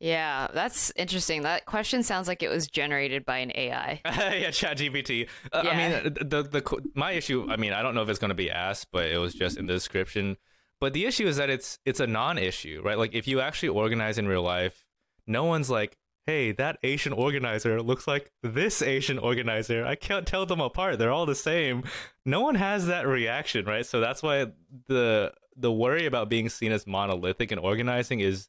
Yeah, 0.00 0.48
that's 0.52 0.92
interesting. 0.96 1.42
That 1.42 1.66
question 1.66 2.02
sounds 2.02 2.28
like 2.28 2.42
it 2.42 2.50
was 2.50 2.66
generated 2.66 3.24
by 3.24 3.38
an 3.38 3.52
AI. 3.54 4.00
yeah, 4.04 4.50
ChatGPT. 4.50 5.28
Uh, 5.52 5.64
I 5.64 5.76
mean, 5.76 6.14
the, 6.14 6.24
the 6.24 6.60
the 6.60 6.82
my 6.94 7.12
issue. 7.12 7.46
I 7.48 7.56
mean, 7.56 7.72
I 7.72 7.82
don't 7.82 7.94
know 7.94 8.02
if 8.02 8.08
it's 8.08 8.18
going 8.18 8.30
to 8.30 8.34
be 8.34 8.50
asked, 8.50 8.88
but 8.92 9.06
it 9.06 9.18
was 9.18 9.34
just 9.34 9.56
in 9.56 9.66
the 9.66 9.72
description. 9.72 10.36
But 10.80 10.92
the 10.92 11.06
issue 11.06 11.26
is 11.26 11.36
that 11.36 11.48
it's 11.48 11.78
it's 11.84 12.00
a 12.00 12.06
non-issue, 12.06 12.82
right? 12.84 12.98
Like 12.98 13.14
if 13.14 13.28
you 13.28 13.40
actually 13.40 13.70
organize 13.70 14.18
in 14.18 14.26
real 14.26 14.42
life, 14.42 14.84
no 15.26 15.44
one's 15.44 15.70
like, 15.70 15.96
"Hey, 16.26 16.52
that 16.52 16.78
Asian 16.82 17.12
organizer 17.12 17.80
looks 17.82 18.06
like 18.06 18.32
this 18.42 18.82
Asian 18.82 19.18
organizer. 19.18 19.84
I 19.84 19.94
can't 19.94 20.26
tell 20.26 20.46
them 20.46 20.60
apart. 20.60 20.98
They're 20.98 21.12
all 21.12 21.26
the 21.26 21.34
same." 21.34 21.84
No 22.24 22.40
one 22.40 22.54
has 22.54 22.86
that 22.86 23.06
reaction, 23.06 23.66
right? 23.66 23.84
So 23.84 24.00
that's 24.00 24.22
why 24.22 24.46
the 24.88 25.32
the 25.56 25.72
worry 25.72 26.06
about 26.06 26.28
being 26.28 26.48
seen 26.48 26.72
as 26.72 26.86
monolithic 26.86 27.52
and 27.52 27.60
organizing 27.60 28.20
is 28.20 28.48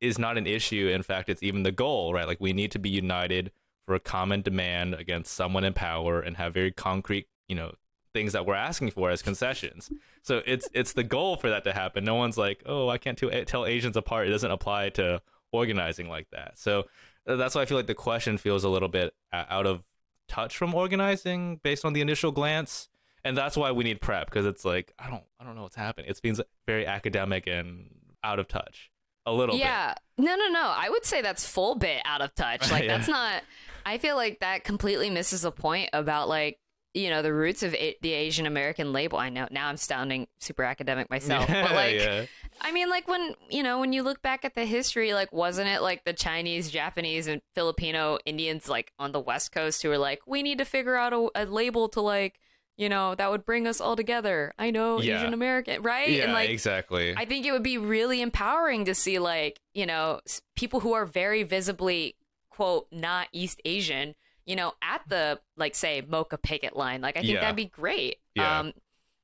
is 0.00 0.18
not 0.18 0.36
an 0.38 0.46
issue. 0.46 0.88
In 0.88 1.02
fact, 1.02 1.28
it's 1.28 1.42
even 1.42 1.62
the 1.62 1.72
goal, 1.72 2.12
right? 2.12 2.26
Like 2.26 2.40
we 2.40 2.52
need 2.52 2.70
to 2.72 2.78
be 2.78 2.90
united 2.90 3.52
for 3.86 3.94
a 3.94 4.00
common 4.00 4.42
demand 4.42 4.94
against 4.94 5.32
someone 5.32 5.64
in 5.64 5.72
power 5.72 6.20
and 6.20 6.36
have 6.36 6.54
very 6.54 6.72
concrete, 6.72 7.26
you 7.48 7.56
know, 7.56 7.74
things 8.12 8.32
that 8.32 8.46
we're 8.46 8.54
asking 8.54 8.90
for 8.90 9.10
as 9.10 9.22
concessions. 9.22 9.90
So 10.22 10.42
it's 10.46 10.68
it's 10.72 10.92
the 10.92 11.04
goal 11.04 11.36
for 11.36 11.50
that 11.50 11.64
to 11.64 11.72
happen. 11.72 12.04
No 12.04 12.14
one's 12.14 12.38
like, 12.38 12.62
oh, 12.66 12.88
I 12.88 12.98
can't 12.98 13.18
tell 13.46 13.66
Asians 13.66 13.96
apart. 13.96 14.28
It 14.28 14.30
doesn't 14.30 14.50
apply 14.50 14.90
to 14.90 15.20
organizing 15.54 16.08
like 16.08 16.28
that. 16.32 16.58
So 16.58 16.84
uh, 17.26 17.36
that's 17.36 17.54
why 17.54 17.62
I 17.62 17.66
feel 17.66 17.76
like 17.76 17.86
the 17.86 17.94
question 17.94 18.36
feels 18.38 18.64
a 18.64 18.68
little 18.68 18.88
bit 18.88 19.14
uh, 19.32 19.44
out 19.48 19.66
of 19.66 19.82
touch 20.28 20.56
from 20.56 20.74
organizing 20.74 21.60
based 21.62 21.84
on 21.84 21.92
the 21.92 22.00
initial 22.00 22.32
glance. 22.32 22.88
And 23.24 23.36
that's 23.36 23.56
why 23.56 23.72
we 23.72 23.84
need 23.84 24.00
prep 24.00 24.26
because 24.26 24.44
it's 24.44 24.64
like 24.64 24.92
I 24.98 25.08
don't 25.08 25.22
I 25.40 25.44
don't 25.44 25.54
know 25.56 25.62
what's 25.62 25.76
happening. 25.76 26.10
It 26.10 26.18
seems 26.22 26.40
very 26.66 26.86
academic 26.86 27.46
and 27.46 27.90
out 28.22 28.38
of 28.38 28.48
touch 28.48 28.90
a 29.26 29.32
little 29.32 29.54
bit. 29.54 29.64
yeah. 29.64 29.94
No, 30.18 30.36
no, 30.36 30.48
no. 30.48 30.72
I 30.76 30.88
would 30.90 31.04
say 31.06 31.22
that's 31.22 31.46
full 31.46 31.74
bit 31.76 32.02
out 32.04 32.20
of 32.20 32.34
touch. 32.34 32.70
Like 32.70 32.84
Yeah. 32.86 32.96
that's 32.98 33.08
not. 33.08 33.42
I 33.86 33.96
feel 33.98 34.16
like 34.16 34.40
that 34.40 34.64
completely 34.64 35.08
misses 35.10 35.42
the 35.42 35.52
point 35.52 35.88
about 35.94 36.28
like 36.28 36.58
you 36.92 37.08
know 37.10 37.22
the 37.22 37.32
roots 37.32 37.62
of 37.62 37.74
a- 37.74 37.96
the 38.02 38.12
Asian 38.12 38.44
American 38.46 38.92
label. 38.92 39.18
I 39.18 39.30
know 39.30 39.48
now 39.50 39.68
I'm 39.68 39.78
sounding 39.78 40.26
super 40.40 40.62
academic 40.62 41.08
myself, 41.10 41.46
but 41.48 41.72
like 41.72 41.94
yeah. 41.96 42.26
I 42.60 42.72
mean, 42.72 42.88
like 42.88 43.06
when 43.08 43.34
you 43.50 43.62
know 43.62 43.80
when 43.80 43.92
you 43.92 44.02
look 44.02 44.22
back 44.22 44.44
at 44.44 44.54
the 44.54 44.64
history, 44.64 45.12
like 45.14 45.32
wasn't 45.32 45.68
it 45.68 45.82
like 45.82 46.04
the 46.04 46.12
Chinese, 46.12 46.70
Japanese, 46.70 47.26
and 47.26 47.42
Filipino 47.54 48.18
Indians 48.24 48.68
like 48.68 48.92
on 48.98 49.12
the 49.12 49.20
West 49.20 49.52
Coast 49.52 49.82
who 49.82 49.88
were 49.88 49.98
like, 49.98 50.20
we 50.26 50.42
need 50.42 50.58
to 50.58 50.64
figure 50.64 50.96
out 50.96 51.12
a, 51.12 51.28
a 51.34 51.44
label 51.46 51.88
to 51.90 52.00
like, 52.00 52.38
you 52.76 52.88
know, 52.88 53.14
that 53.14 53.30
would 53.30 53.44
bring 53.44 53.66
us 53.66 53.80
all 53.80 53.96
together. 53.96 54.52
I 54.58 54.70
know 54.70 55.00
Yeah. 55.00 55.18
Asian 55.20 55.34
American, 55.34 55.82
right? 55.82 56.08
yeah, 56.08 56.24
and 56.24 56.32
like, 56.32 56.50
exactly. 56.50 57.14
I 57.16 57.24
think 57.24 57.44
it 57.46 57.52
would 57.52 57.62
be 57.62 57.78
really 57.78 58.22
empowering 58.22 58.84
to 58.86 58.94
see 58.94 59.18
like 59.18 59.60
you 59.74 59.86
know 59.86 60.20
people 60.56 60.80
who 60.80 60.92
are 60.92 61.06
very 61.06 61.42
visibly 61.42 62.16
quote 62.50 62.86
not 62.92 63.28
East 63.32 63.60
Asian, 63.64 64.14
you 64.46 64.54
know, 64.56 64.72
at 64.80 65.02
the 65.08 65.40
like 65.56 65.74
say 65.74 66.02
MOCA 66.02 66.38
picket 66.40 66.76
line. 66.76 67.00
Like 67.00 67.16
I 67.16 67.20
think 67.20 67.34
Yeah. 67.34 67.40
that'd 67.40 67.56
be 67.56 67.66
great. 67.66 68.18
Yeah. 68.34 68.60
Um, 68.60 68.72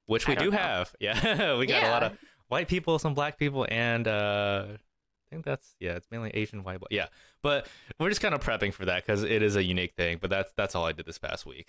which 0.06 0.26
we 0.26 0.34
do 0.34 0.50
know. 0.50 0.56
have. 0.58 0.92
Yeah, 1.00 1.56
we 1.56 1.66
got 1.66 1.84
a 1.84 1.90
lot 1.90 2.02
of 2.02 2.18
white 2.50 2.68
people, 2.68 2.98
some 2.98 3.14
black 3.14 3.38
people, 3.38 3.66
and 3.70 4.06
uh, 4.06 4.66
I 4.68 5.34
think 5.34 5.44
that's 5.46 5.74
yeah, 5.80 5.92
it's 5.92 6.06
mainly 6.10 6.30
Asian 6.34 6.62
white. 6.62 6.80
Black. 6.80 6.90
Yeah, 6.92 7.06
but 7.42 7.66
we're 7.98 8.08
just 8.10 8.20
kind 8.20 8.34
of 8.34 8.42
prepping 8.42 8.74
for 8.74 8.84
that 8.84 9.06
because 9.06 9.22
it 9.22 9.42
is 9.42 9.56
a 9.56 9.62
unique 9.64 9.94
thing. 9.96 10.18
But 10.20 10.28
that's 10.30 10.52
that's 10.56 10.74
all 10.74 10.84
I 10.84 10.92
did 10.92 11.06
this 11.06 11.18
past 11.18 11.46
week. 11.46 11.68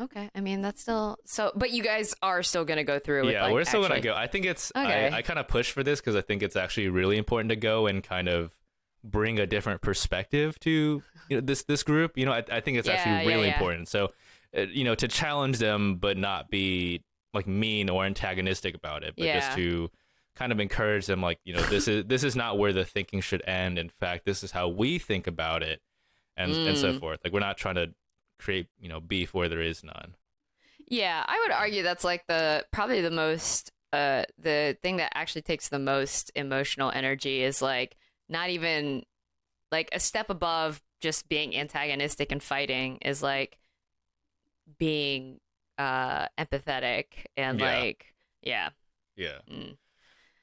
okay, 0.00 0.30
I 0.34 0.40
mean 0.40 0.62
that's 0.62 0.80
still 0.80 1.16
so, 1.24 1.52
but 1.54 1.70
you 1.70 1.82
guys 1.82 2.14
are 2.22 2.42
still 2.42 2.64
gonna 2.64 2.84
go 2.84 2.98
through. 2.98 3.22
with, 3.24 3.32
yeah, 3.32 3.44
like, 3.44 3.52
we're 3.52 3.64
still 3.64 3.84
actually- 3.84 4.00
gonna 4.02 4.14
go. 4.16 4.20
I 4.20 4.26
think 4.26 4.46
it's 4.46 4.72
Okay. 4.74 5.08
I, 5.12 5.18
I 5.18 5.22
kind 5.22 5.38
of 5.38 5.46
push 5.48 5.70
for 5.70 5.82
this 5.82 6.00
because 6.00 6.16
I 6.16 6.20
think 6.22 6.42
it's 6.42 6.56
actually 6.56 6.88
really 6.88 7.18
important 7.18 7.50
to 7.50 7.56
go 7.56 7.86
and 7.86 8.02
kind 8.02 8.28
of 8.28 8.54
bring 9.04 9.38
a 9.38 9.46
different 9.46 9.80
perspective 9.80 10.58
to 10.60 11.02
you 11.28 11.36
know 11.36 11.40
this 11.40 11.62
this 11.64 11.82
group. 11.82 12.16
You 12.16 12.26
know, 12.26 12.32
I, 12.32 12.42
I 12.50 12.60
think 12.60 12.78
it's 12.78 12.88
Yeah, 12.88 12.94
actually 12.94 13.12
yeah, 13.28 13.34
really 13.36 13.48
yeah. 13.48 13.52
important. 13.54 13.88
So, 13.88 14.12
uh, 14.56 14.62
you 14.62 14.84
know, 14.84 14.94
to 14.94 15.06
challenge 15.08 15.58
them 15.58 15.96
but 15.96 16.16
not 16.16 16.48
be 16.50 17.02
like 17.38 17.46
mean 17.46 17.88
or 17.88 18.04
antagonistic 18.04 18.74
about 18.74 19.02
it, 19.02 19.14
but 19.16 19.24
Yeah. 19.26 19.40
just 19.40 19.52
to 19.54 19.90
kind 20.36 20.52
of 20.52 20.60
encourage 20.60 21.06
them 21.06 21.20
like 21.20 21.40
you 21.44 21.52
know 21.52 21.62
this 21.64 21.88
is 21.88 22.04
this 22.06 22.22
is 22.22 22.36
not 22.36 22.58
where 22.58 22.72
the 22.72 22.84
thinking 22.84 23.20
should 23.20 23.42
end 23.44 23.76
in 23.76 23.88
fact 23.88 24.24
this 24.24 24.44
is 24.44 24.52
how 24.52 24.68
we 24.68 24.96
think 24.96 25.26
about 25.26 25.64
it 25.64 25.80
and 26.36 26.52
and 26.64 26.78
so 26.78 26.92
Mm. 26.92 27.00
forth 27.00 27.18
like 27.24 27.32
we're 27.32 27.40
not 27.40 27.56
trying 27.58 27.74
to 27.74 27.92
create 28.38 28.68
you 28.78 28.88
know 28.88 29.00
beef 29.00 29.34
where 29.34 29.48
there 29.48 29.60
is 29.60 29.82
none 29.82 30.14
Yeah, 30.86 31.24
I 31.26 31.40
would 31.42 31.50
argue 31.50 31.82
that's 31.82 32.04
like 32.04 32.24
the 32.28 32.64
probably 32.72 33.00
the 33.00 33.10
most 33.10 33.72
uh 33.92 34.22
the 34.38 34.76
thing 34.80 34.98
that 34.98 35.10
actually 35.16 35.42
takes 35.42 35.70
the 35.70 35.78
most 35.80 36.30
emotional 36.36 36.92
energy 36.94 37.42
is 37.42 37.60
like 37.60 37.96
not 38.28 38.48
even 38.50 39.02
like 39.72 39.88
a 39.92 39.98
step 39.98 40.30
above 40.30 40.80
just 41.00 41.28
being 41.28 41.56
antagonistic 41.56 42.30
and 42.30 42.42
fighting 42.42 42.98
is 42.98 43.24
like 43.24 43.58
being 44.78 45.40
uh 45.78 46.26
empathetic 46.38 47.06
and 47.36 47.58
Yeah. 47.60 47.78
like 47.78 48.06
yeah. 48.42 48.68
yeah 49.16 49.38
Mm. 49.50 49.76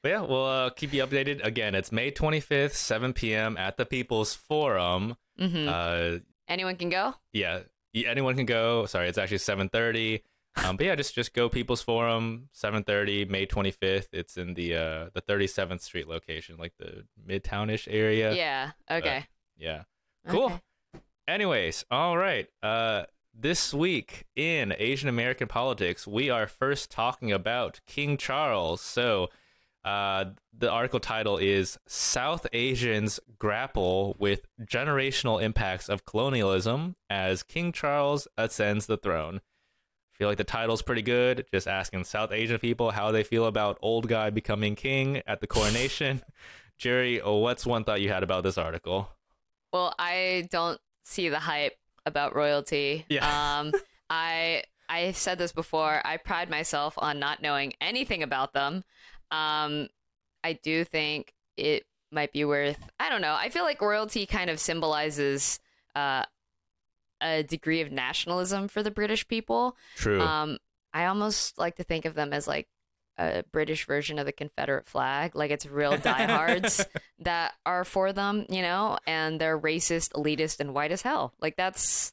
But 0.02 0.08
yeah, 0.10 0.20
we'll 0.20 0.44
uh, 0.46 0.70
keep 0.70 0.92
you 0.92 1.04
updated. 1.04 1.44
Again, 1.44 1.74
it's 1.74 1.90
May 1.90 2.12
25th, 2.12 2.74
7 2.74 3.12
p.m. 3.12 3.56
at 3.56 3.76
the 3.76 3.84
People's 3.84 4.34
Forum. 4.34 5.16
hmm 5.38 5.66
Uh, 5.68 6.18
Anyone 6.48 6.76
can 6.76 6.90
go? 6.90 7.14
yeah, 7.32 7.62
anyone 7.94 8.36
can 8.36 8.46
go. 8.46 8.86
Sorry, 8.86 9.08
it's 9.08 9.18
actually 9.18 9.38
7:30. 9.38 10.22
Um, 10.64 10.76
but 10.76 10.86
yeah, 10.86 10.94
just 10.94 11.14
just 11.14 11.34
go 11.34 11.48
People's 11.48 11.82
Forum, 11.82 12.48
7:30, 12.54 13.28
May 13.28 13.46
25th. 13.46 14.08
It's 14.12 14.36
in 14.36 14.54
the 14.54 14.76
uh 14.76 15.10
the 15.12 15.22
37th 15.22 15.80
Street 15.80 16.06
location, 16.06 16.56
like 16.56 16.74
the 16.78 17.04
Midtownish 17.26 17.88
area. 17.90 18.32
Yeah. 18.32 18.72
Okay. 18.88 19.26
Yeah. 19.58 19.82
Cool. 20.28 20.46
Okay. 20.46 20.60
Anyways, 21.26 21.84
all 21.90 22.16
right. 22.16 22.46
Uh, 22.62 23.04
this 23.38 23.74
week 23.74 24.24
in 24.34 24.74
Asian 24.78 25.08
American 25.08 25.48
politics, 25.48 26.06
we 26.06 26.30
are 26.30 26.46
first 26.46 26.90
talking 26.90 27.32
about 27.32 27.80
King 27.86 28.16
Charles. 28.16 28.80
So, 28.80 29.28
Uh, 29.84 30.32
the 30.52 30.68
article 30.68 30.98
title 30.98 31.36
is 31.38 31.78
South 31.86 32.44
Asians 32.52 33.20
Grapple 33.38 34.16
with 34.18 34.40
Generational 34.60 35.40
Impacts 35.40 35.88
of 35.88 36.04
Colonialism 36.04 36.96
as 37.08 37.44
King 37.44 37.70
Charles 37.70 38.26
Ascends 38.36 38.86
the 38.86 38.96
Throne. 38.96 39.36
I 39.36 40.18
feel 40.18 40.26
like 40.26 40.38
the 40.38 40.42
title's 40.42 40.82
pretty 40.82 41.02
good. 41.02 41.46
Just 41.52 41.68
asking 41.68 42.02
South 42.02 42.32
Asian 42.32 42.58
people 42.58 42.90
how 42.90 43.12
they 43.12 43.22
feel 43.22 43.46
about 43.46 43.78
old 43.80 44.08
guy 44.08 44.28
becoming 44.30 44.74
king 44.74 45.22
at 45.24 45.40
the 45.40 45.46
coronation. 45.46 46.20
Gerrie, 46.78 47.20
what's 47.20 47.64
one 47.64 47.84
thought 47.84 48.00
you 48.00 48.08
had 48.08 48.24
about 48.24 48.42
this 48.42 48.58
article? 48.58 49.10
Well, 49.72 49.94
I 50.00 50.48
don't 50.50 50.80
see 51.04 51.28
the 51.28 51.38
hype 51.38 51.78
about 52.06 52.34
royalty. 52.34 53.04
Yeah. 53.08 53.58
Um, 53.58 53.72
I 54.08 54.62
I've 54.88 55.16
said 55.16 55.38
this 55.38 55.52
before. 55.52 56.00
I 56.04 56.16
pride 56.16 56.48
myself 56.48 56.94
on 56.96 57.18
not 57.18 57.42
knowing 57.42 57.74
anything 57.80 58.22
about 58.22 58.54
them. 58.54 58.84
Um, 59.30 59.88
I 60.44 60.54
do 60.62 60.84
think 60.84 61.34
it 61.56 61.84
might 62.12 62.32
be 62.32 62.44
worth. 62.44 62.78
I 63.00 63.10
don't 63.10 63.20
know. 63.20 63.34
I 63.36 63.48
feel 63.48 63.64
like 63.64 63.82
royalty 63.82 64.26
kind 64.26 64.48
of 64.48 64.60
symbolizes 64.60 65.58
uh, 65.96 66.24
a 67.20 67.42
degree 67.42 67.80
of 67.80 67.90
nationalism 67.90 68.68
for 68.68 68.82
the 68.82 68.90
British 68.90 69.26
people. 69.26 69.76
True. 69.96 70.20
Um, 70.20 70.58
I 70.94 71.06
almost 71.06 71.58
like 71.58 71.76
to 71.76 71.84
think 71.84 72.04
of 72.04 72.14
them 72.14 72.32
as 72.32 72.46
like 72.46 72.68
a 73.18 73.44
British 73.52 73.86
version 73.86 74.18
of 74.18 74.26
the 74.26 74.32
Confederate 74.32 74.86
flag. 74.86 75.34
Like 75.34 75.50
it's 75.50 75.66
real 75.66 75.96
diehards 75.96 76.84
that 77.20 77.54
are 77.64 77.84
for 77.84 78.12
them, 78.12 78.46
you 78.48 78.62
know, 78.62 78.98
and 79.06 79.40
they're 79.40 79.58
racist, 79.58 80.12
elitist, 80.12 80.60
and 80.60 80.74
white 80.74 80.92
as 80.92 81.02
hell. 81.02 81.32
Like 81.40 81.56
that's 81.56 82.12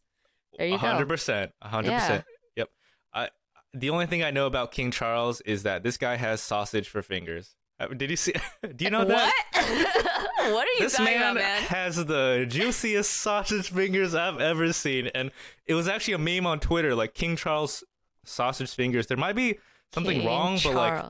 there 0.57 0.67
you 0.67 0.77
hundred 0.77 1.05
go. 1.05 1.09
percent, 1.09 1.51
hundred 1.61 1.91
percent. 1.93 2.25
Yep. 2.55 2.69
I 3.13 3.29
the 3.73 3.89
only 3.89 4.05
thing 4.05 4.23
I 4.23 4.31
know 4.31 4.45
about 4.45 4.71
King 4.71 4.91
Charles 4.91 5.41
is 5.41 5.63
that 5.63 5.83
this 5.83 5.97
guy 5.97 6.15
has 6.15 6.41
sausage 6.41 6.87
for 6.87 7.01
fingers. 7.01 7.55
Uh, 7.79 7.87
Did 7.87 8.09
you 8.09 8.15
see? 8.15 8.33
Do 8.75 8.85
you 8.85 8.91
know 8.91 9.03
that? 9.05 9.33
What? 9.53 10.53
what 10.53 10.67
are 10.67 10.71
you 10.73 10.79
This 10.81 10.93
talking 10.93 11.13
man, 11.13 11.21
about, 11.21 11.35
man? 11.35 11.61
has 11.63 11.95
the 11.97 12.45
juiciest 12.47 13.11
sausage 13.11 13.71
fingers 13.71 14.13
I've 14.13 14.39
ever 14.39 14.71
seen, 14.73 15.07
and 15.07 15.31
it 15.65 15.73
was 15.73 15.87
actually 15.87 16.13
a 16.13 16.17
meme 16.19 16.45
on 16.45 16.59
Twitter, 16.59 16.93
like 16.95 17.13
King 17.13 17.35
Charles 17.35 17.83
sausage 18.25 18.73
fingers. 18.73 19.07
There 19.07 19.17
might 19.17 19.35
be 19.35 19.57
something 19.93 20.17
King 20.19 20.27
wrong, 20.27 20.59
but 20.63 20.73
like, 20.73 21.05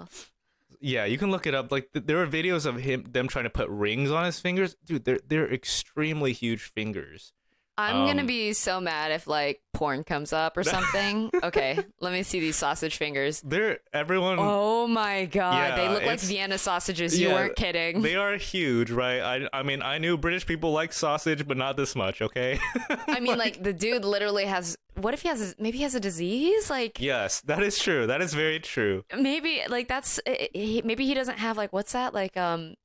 yeah, 0.79 1.05
you 1.05 1.17
can 1.17 1.31
look 1.31 1.47
it 1.47 1.55
up. 1.55 1.71
Like, 1.71 1.91
th- 1.93 2.05
there 2.05 2.21
are 2.21 2.27
videos 2.27 2.65
of 2.65 2.75
him, 2.77 3.05
them 3.09 3.27
trying 3.27 3.45
to 3.45 3.49
put 3.49 3.69
rings 3.69 4.11
on 4.11 4.25
his 4.25 4.39
fingers. 4.39 4.75
Dude, 4.85 5.05
they're 5.05 5.19
they're 5.27 5.51
extremely 5.51 6.33
huge 6.33 6.61
fingers. 6.61 7.33
I'm 7.77 8.05
gonna 8.05 8.21
um, 8.21 8.27
be 8.27 8.53
so 8.53 8.79
mad 8.79 9.11
if 9.11 9.25
like 9.25 9.61
porn 9.73 10.03
comes 10.03 10.31
up 10.31 10.57
or 10.57 10.63
something. 10.75 11.31
okay, 11.43 11.79
let 11.99 12.13
me 12.13 12.23
see 12.23 12.39
these 12.39 12.55
sausage 12.55 12.97
fingers. 12.97 13.41
They're 13.41 13.79
everyone. 13.91 14.37
Oh 14.39 14.87
my 14.87 15.25
god, 15.25 15.77
they 15.77 15.89
look 15.89 16.05
like 16.05 16.19
Vienna 16.19 16.57
sausages. 16.57 17.19
You 17.19 17.29
Yeah, 17.29 17.33
weren't 17.33 17.55
kidding. 17.55 18.01
They 18.01 18.15
are 18.15 18.35
huge, 18.37 18.91
right? 18.91 19.21
I 19.21 19.49
I 19.51 19.63
mean, 19.63 19.81
I 19.81 19.97
knew 19.97 20.17
British 20.17 20.45
people 20.45 20.71
like 20.71 20.93
sausage, 20.93 21.47
but 21.47 21.57
not 21.57 21.75
this 21.77 21.95
much. 21.95 22.21
Okay. 22.21 22.59
I 23.07 23.19
mean, 23.19 23.37
like 23.37 23.63
the 23.63 23.73
dude 23.73 24.05
literally 24.05 24.45
has. 24.45 24.75
What 24.95 25.15
if 25.15 25.23
he 25.23 25.29
has? 25.29 25.41
A, 25.41 25.55
maybe 25.61 25.77
he 25.77 25.83
has 25.83 25.95
a 25.95 25.99
disease? 25.99 26.69
Like 26.69 26.99
yes, 27.01 27.41
that 27.41 27.63
is 27.63 27.79
true. 27.79 28.05
That 28.05 28.21
is 28.21 28.35
very 28.35 28.59
true. 28.59 29.03
maybe 29.17 29.61
like 29.67 29.87
that's 29.87 30.19
eh, 30.27 30.47
eh, 30.53 30.81
maybe 30.85 31.05
he 31.07 31.15
doesn't 31.15 31.39
have 31.39 31.57
like 31.57 31.73
what's 31.73 31.93
that 31.93 32.13
like 32.13 32.37
um 32.37 32.75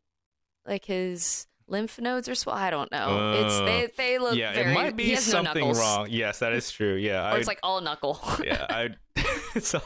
like 0.66 0.86
his 0.86 1.46
lymph 1.68 2.00
nodes 2.00 2.28
or 2.28 2.34
swell. 2.34 2.56
I 2.56 2.70
don't 2.70 2.90
know. 2.90 3.32
it's 3.44 3.54
Uh, 3.54 3.64
they 3.64 3.88
they 3.96 4.18
look 4.18 4.36
yeah, 4.36 4.52
very. 4.52 4.72
it 4.72 4.74
might 4.74 4.96
be 4.96 5.10
has 5.10 5.26
no 5.32 5.44
something 5.44 5.72
wrong. 5.72 6.08
Yes, 6.10 6.40
that 6.40 6.52
is 6.52 6.70
true. 6.70 6.94
Yeah, 6.94 7.22
Or 7.30 7.34
I, 7.34 7.38
it's 7.38 7.46
like 7.48 7.60
all 7.62 7.80
knuckle. 7.80 8.20
yeah, 8.44 8.66
I. 8.68 8.90
so, 9.60 9.80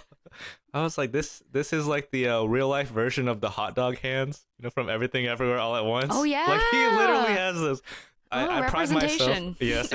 I 0.73 0.83
was 0.83 0.97
like, 0.97 1.13
this 1.13 1.43
this 1.51 1.73
is 1.73 1.87
like 1.87 2.11
the 2.11 2.29
uh, 2.29 2.43
real 2.45 2.69
life 2.69 2.89
version 2.89 3.29
of 3.29 3.41
the 3.41 3.51
hot 3.51 3.75
dog 3.75 3.99
hands, 3.99 4.47
you 4.59 4.65
know, 4.65 4.71
from 4.71 4.89
Everything 4.89 5.27
Everywhere 5.27 5.59
All 5.59 5.77
at 5.77 5.85
Once. 5.85 6.09
Oh, 6.11 6.23
yeah, 6.23 6.47
like 6.47 6.61
he 6.71 6.97
literally 6.97 7.35
has 7.35 7.61
this. 7.61 7.83
I, 8.31 8.47
Oh, 8.47 8.51
I 8.51 8.69
pride 8.71 8.91
myself. 8.91 9.57
Yes. 9.61 9.93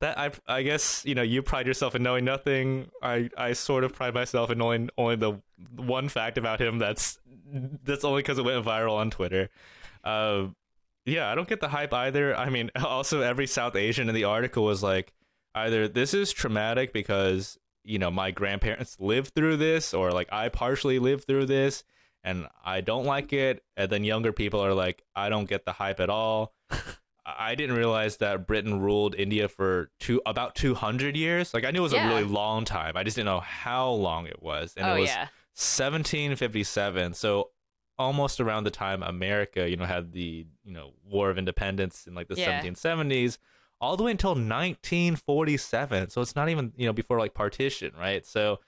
that 0.00 0.18
I 0.18 0.30
I 0.46 0.62
guess 0.62 1.04
you 1.04 1.14
know 1.14 1.22
you 1.22 1.42
pride 1.42 1.66
yourself 1.66 1.94
in 1.94 2.02
knowing 2.02 2.24
nothing. 2.24 2.90
I 3.00 3.30
I 3.36 3.52
sort 3.52 3.84
of 3.84 3.94
pride 3.94 4.14
myself 4.14 4.50
in 4.50 4.58
knowing 4.58 4.90
only 4.98 5.16
the 5.16 5.40
one 5.76 6.08
fact 6.08 6.38
about 6.38 6.60
him. 6.60 6.78
That's 6.78 7.18
that's 7.84 8.04
only 8.04 8.22
because 8.22 8.38
it 8.38 8.44
went 8.44 8.64
viral 8.64 8.94
on 8.96 9.10
Twitter. 9.10 9.48
Uh, 10.04 10.48
yeah, 11.06 11.30
I 11.30 11.34
don't 11.34 11.48
get 11.48 11.60
the 11.60 11.68
hype 11.68 11.92
either. 11.92 12.36
I 12.36 12.48
mean, 12.50 12.70
also 12.76 13.20
every 13.22 13.46
South 13.46 13.74
Asian 13.76 14.08
in 14.08 14.14
the 14.14 14.24
article 14.24 14.64
was 14.64 14.82
like, 14.82 15.12
either 15.54 15.86
this 15.88 16.14
is 16.14 16.32
traumatic 16.32 16.92
because 16.92 17.58
you 17.84 17.98
know 17.98 18.10
my 18.10 18.30
grandparents 18.30 18.96
lived 19.00 19.34
through 19.34 19.56
this, 19.58 19.92
or 19.94 20.10
like 20.10 20.28
I 20.32 20.48
partially 20.48 20.98
lived 20.98 21.26
through 21.26 21.46
this 21.46 21.84
and 22.22 22.46
I 22.64 22.80
don't 22.80 23.04
like 23.04 23.32
it. 23.32 23.62
And 23.76 23.90
then 23.90 24.02
younger 24.04 24.32
people 24.32 24.60
are 24.64 24.72
like, 24.74 25.02
I 25.14 25.28
don't 25.28 25.48
get 25.48 25.64
the 25.66 25.72
hype 25.72 26.00
at 26.00 26.08
all. 26.10 26.54
I 27.26 27.54
didn't 27.54 27.76
realize 27.76 28.18
that 28.18 28.46
Britain 28.46 28.80
ruled 28.80 29.14
India 29.14 29.48
for 29.48 29.90
two 30.00 30.20
about 30.26 30.54
two 30.54 30.74
hundred 30.74 31.16
years. 31.16 31.54
Like 31.54 31.64
I 31.64 31.70
knew 31.70 31.80
it 31.80 31.82
was 31.82 31.92
Yeah. 31.94 32.06
a 32.06 32.08
really 32.14 32.24
long 32.28 32.64
time. 32.66 32.96
I 32.96 33.02
just 33.02 33.16
didn't 33.16 33.26
know 33.26 33.40
how 33.40 33.90
long 33.90 34.26
it 34.26 34.42
was. 34.42 34.74
And 34.76 34.86
oh 34.86 34.94
it 34.96 35.00
was 35.00 35.08
yeah. 35.10 35.28
1757. 35.56 37.14
So 37.14 37.50
almost 37.98 38.40
around 38.40 38.64
the 38.64 38.70
time 38.70 39.02
America, 39.02 39.68
you 39.68 39.76
know, 39.76 39.84
had 39.84 40.12
the 40.12 40.46
you 40.64 40.72
know 40.72 40.92
War 41.04 41.30
of 41.30 41.38
Independence 41.38 42.06
in 42.06 42.14
like 42.14 42.28
the 42.28 42.36
Yeah. 42.36 42.60
1770s, 42.62 43.38
all 43.80 43.96
the 43.96 44.02
way 44.02 44.10
until 44.10 44.34
1947. 44.34 46.10
So 46.10 46.20
it's 46.20 46.36
not 46.36 46.48
even 46.48 46.72
you 46.76 46.86
know 46.86 46.92
before 46.92 47.18
like 47.18 47.34
partition, 47.34 47.92
right? 47.98 48.24
So 48.26 48.60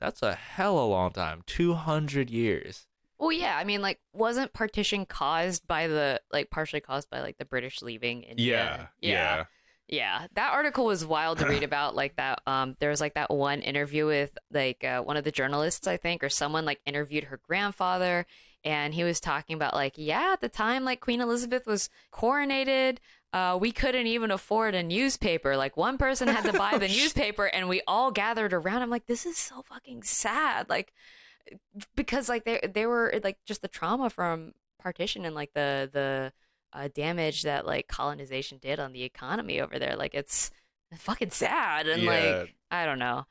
that's 0.00 0.22
a 0.22 0.34
hell 0.34 0.78
of 0.78 0.84
a 0.84 0.86
long 0.86 1.12
time. 1.12 1.42
200 1.46 2.30
years. 2.30 2.86
Well, 3.18 3.32
yeah. 3.32 3.56
I 3.56 3.64
mean, 3.64 3.80
like, 3.80 3.98
wasn't 4.12 4.52
partition 4.52 5.06
caused 5.06 5.66
by 5.66 5.86
the 5.86 6.20
like 6.30 6.50
partially 6.50 6.80
caused 6.80 7.08
by 7.08 7.20
like 7.20 7.38
the 7.38 7.46
British 7.46 7.80
leaving 7.82 8.22
India? 8.24 8.90
Yeah, 9.00 9.10
yeah. 9.12 9.44
Yeah, 9.88 10.26
that 10.34 10.52
article 10.52 10.84
was 10.84 11.06
wild 11.06 11.38
to 11.38 11.46
read 11.46 11.62
about. 11.62 11.94
Like 11.94 12.16
that, 12.16 12.40
um, 12.46 12.76
there 12.80 12.90
was 12.90 13.00
like 13.00 13.14
that 13.14 13.30
one 13.30 13.60
interview 13.62 14.04
with 14.04 14.36
like 14.50 14.82
uh, 14.84 15.00
one 15.00 15.16
of 15.16 15.22
the 15.24 15.30
journalists, 15.30 15.86
I 15.86 15.96
think, 15.96 16.24
or 16.24 16.28
someone 16.28 16.64
like 16.64 16.80
interviewed 16.84 17.24
her 17.24 17.38
grandfather, 17.40 18.26
and 18.66 18.92
he 18.92 19.04
was 19.04 19.20
talking 19.20 19.54
about 19.54 19.72
like, 19.74 19.94
yeah, 19.96 20.30
at 20.32 20.40
the 20.40 20.48
time, 20.48 20.84
like 20.84 21.00
Queen 21.00 21.20
Elizabeth 21.20 21.66
was 21.66 21.88
coronated, 22.12 22.98
uh, 23.32 23.56
we 23.60 23.70
couldn't 23.70 24.06
even 24.08 24.30
afford 24.30 24.74
a 24.74 24.82
newspaper. 24.82 25.56
Like 25.56 25.76
one 25.76 25.96
person 25.98 26.28
had 26.28 26.44
to 26.44 26.58
buy 26.58 26.76
the 26.76 26.88
newspaper, 27.00 27.44
and 27.46 27.68
we 27.68 27.80
all 27.86 28.10
gathered 28.10 28.52
around. 28.52 28.82
I'm 28.82 28.90
like, 28.90 29.06
this 29.06 29.24
is 29.24 29.38
so 29.38 29.62
fucking 29.62 30.02
sad. 30.02 30.68
Like, 30.68 30.92
because 31.94 32.28
like 32.28 32.44
they 32.44 32.60
they 32.72 32.86
were 32.86 33.14
like 33.22 33.38
just 33.46 33.62
the 33.62 33.68
trauma 33.68 34.10
from 34.10 34.52
partition 34.80 35.24
and 35.24 35.34
like 35.34 35.52
the 35.54 35.88
the 35.92 36.32
uh, 36.72 36.88
damage 36.94 37.42
that 37.42 37.64
like 37.66 37.86
colonization 37.88 38.58
did 38.58 38.80
on 38.80 38.92
the 38.92 39.04
economy 39.04 39.60
over 39.60 39.78
there. 39.78 39.96
Like 39.96 40.14
it's 40.14 40.50
fucking 40.96 41.30
sad 41.30 41.86
and 41.86 42.02
Yeah. 42.02 42.10
like 42.10 42.54
I 42.70 42.84
don't 42.84 42.98
know. 42.98 43.26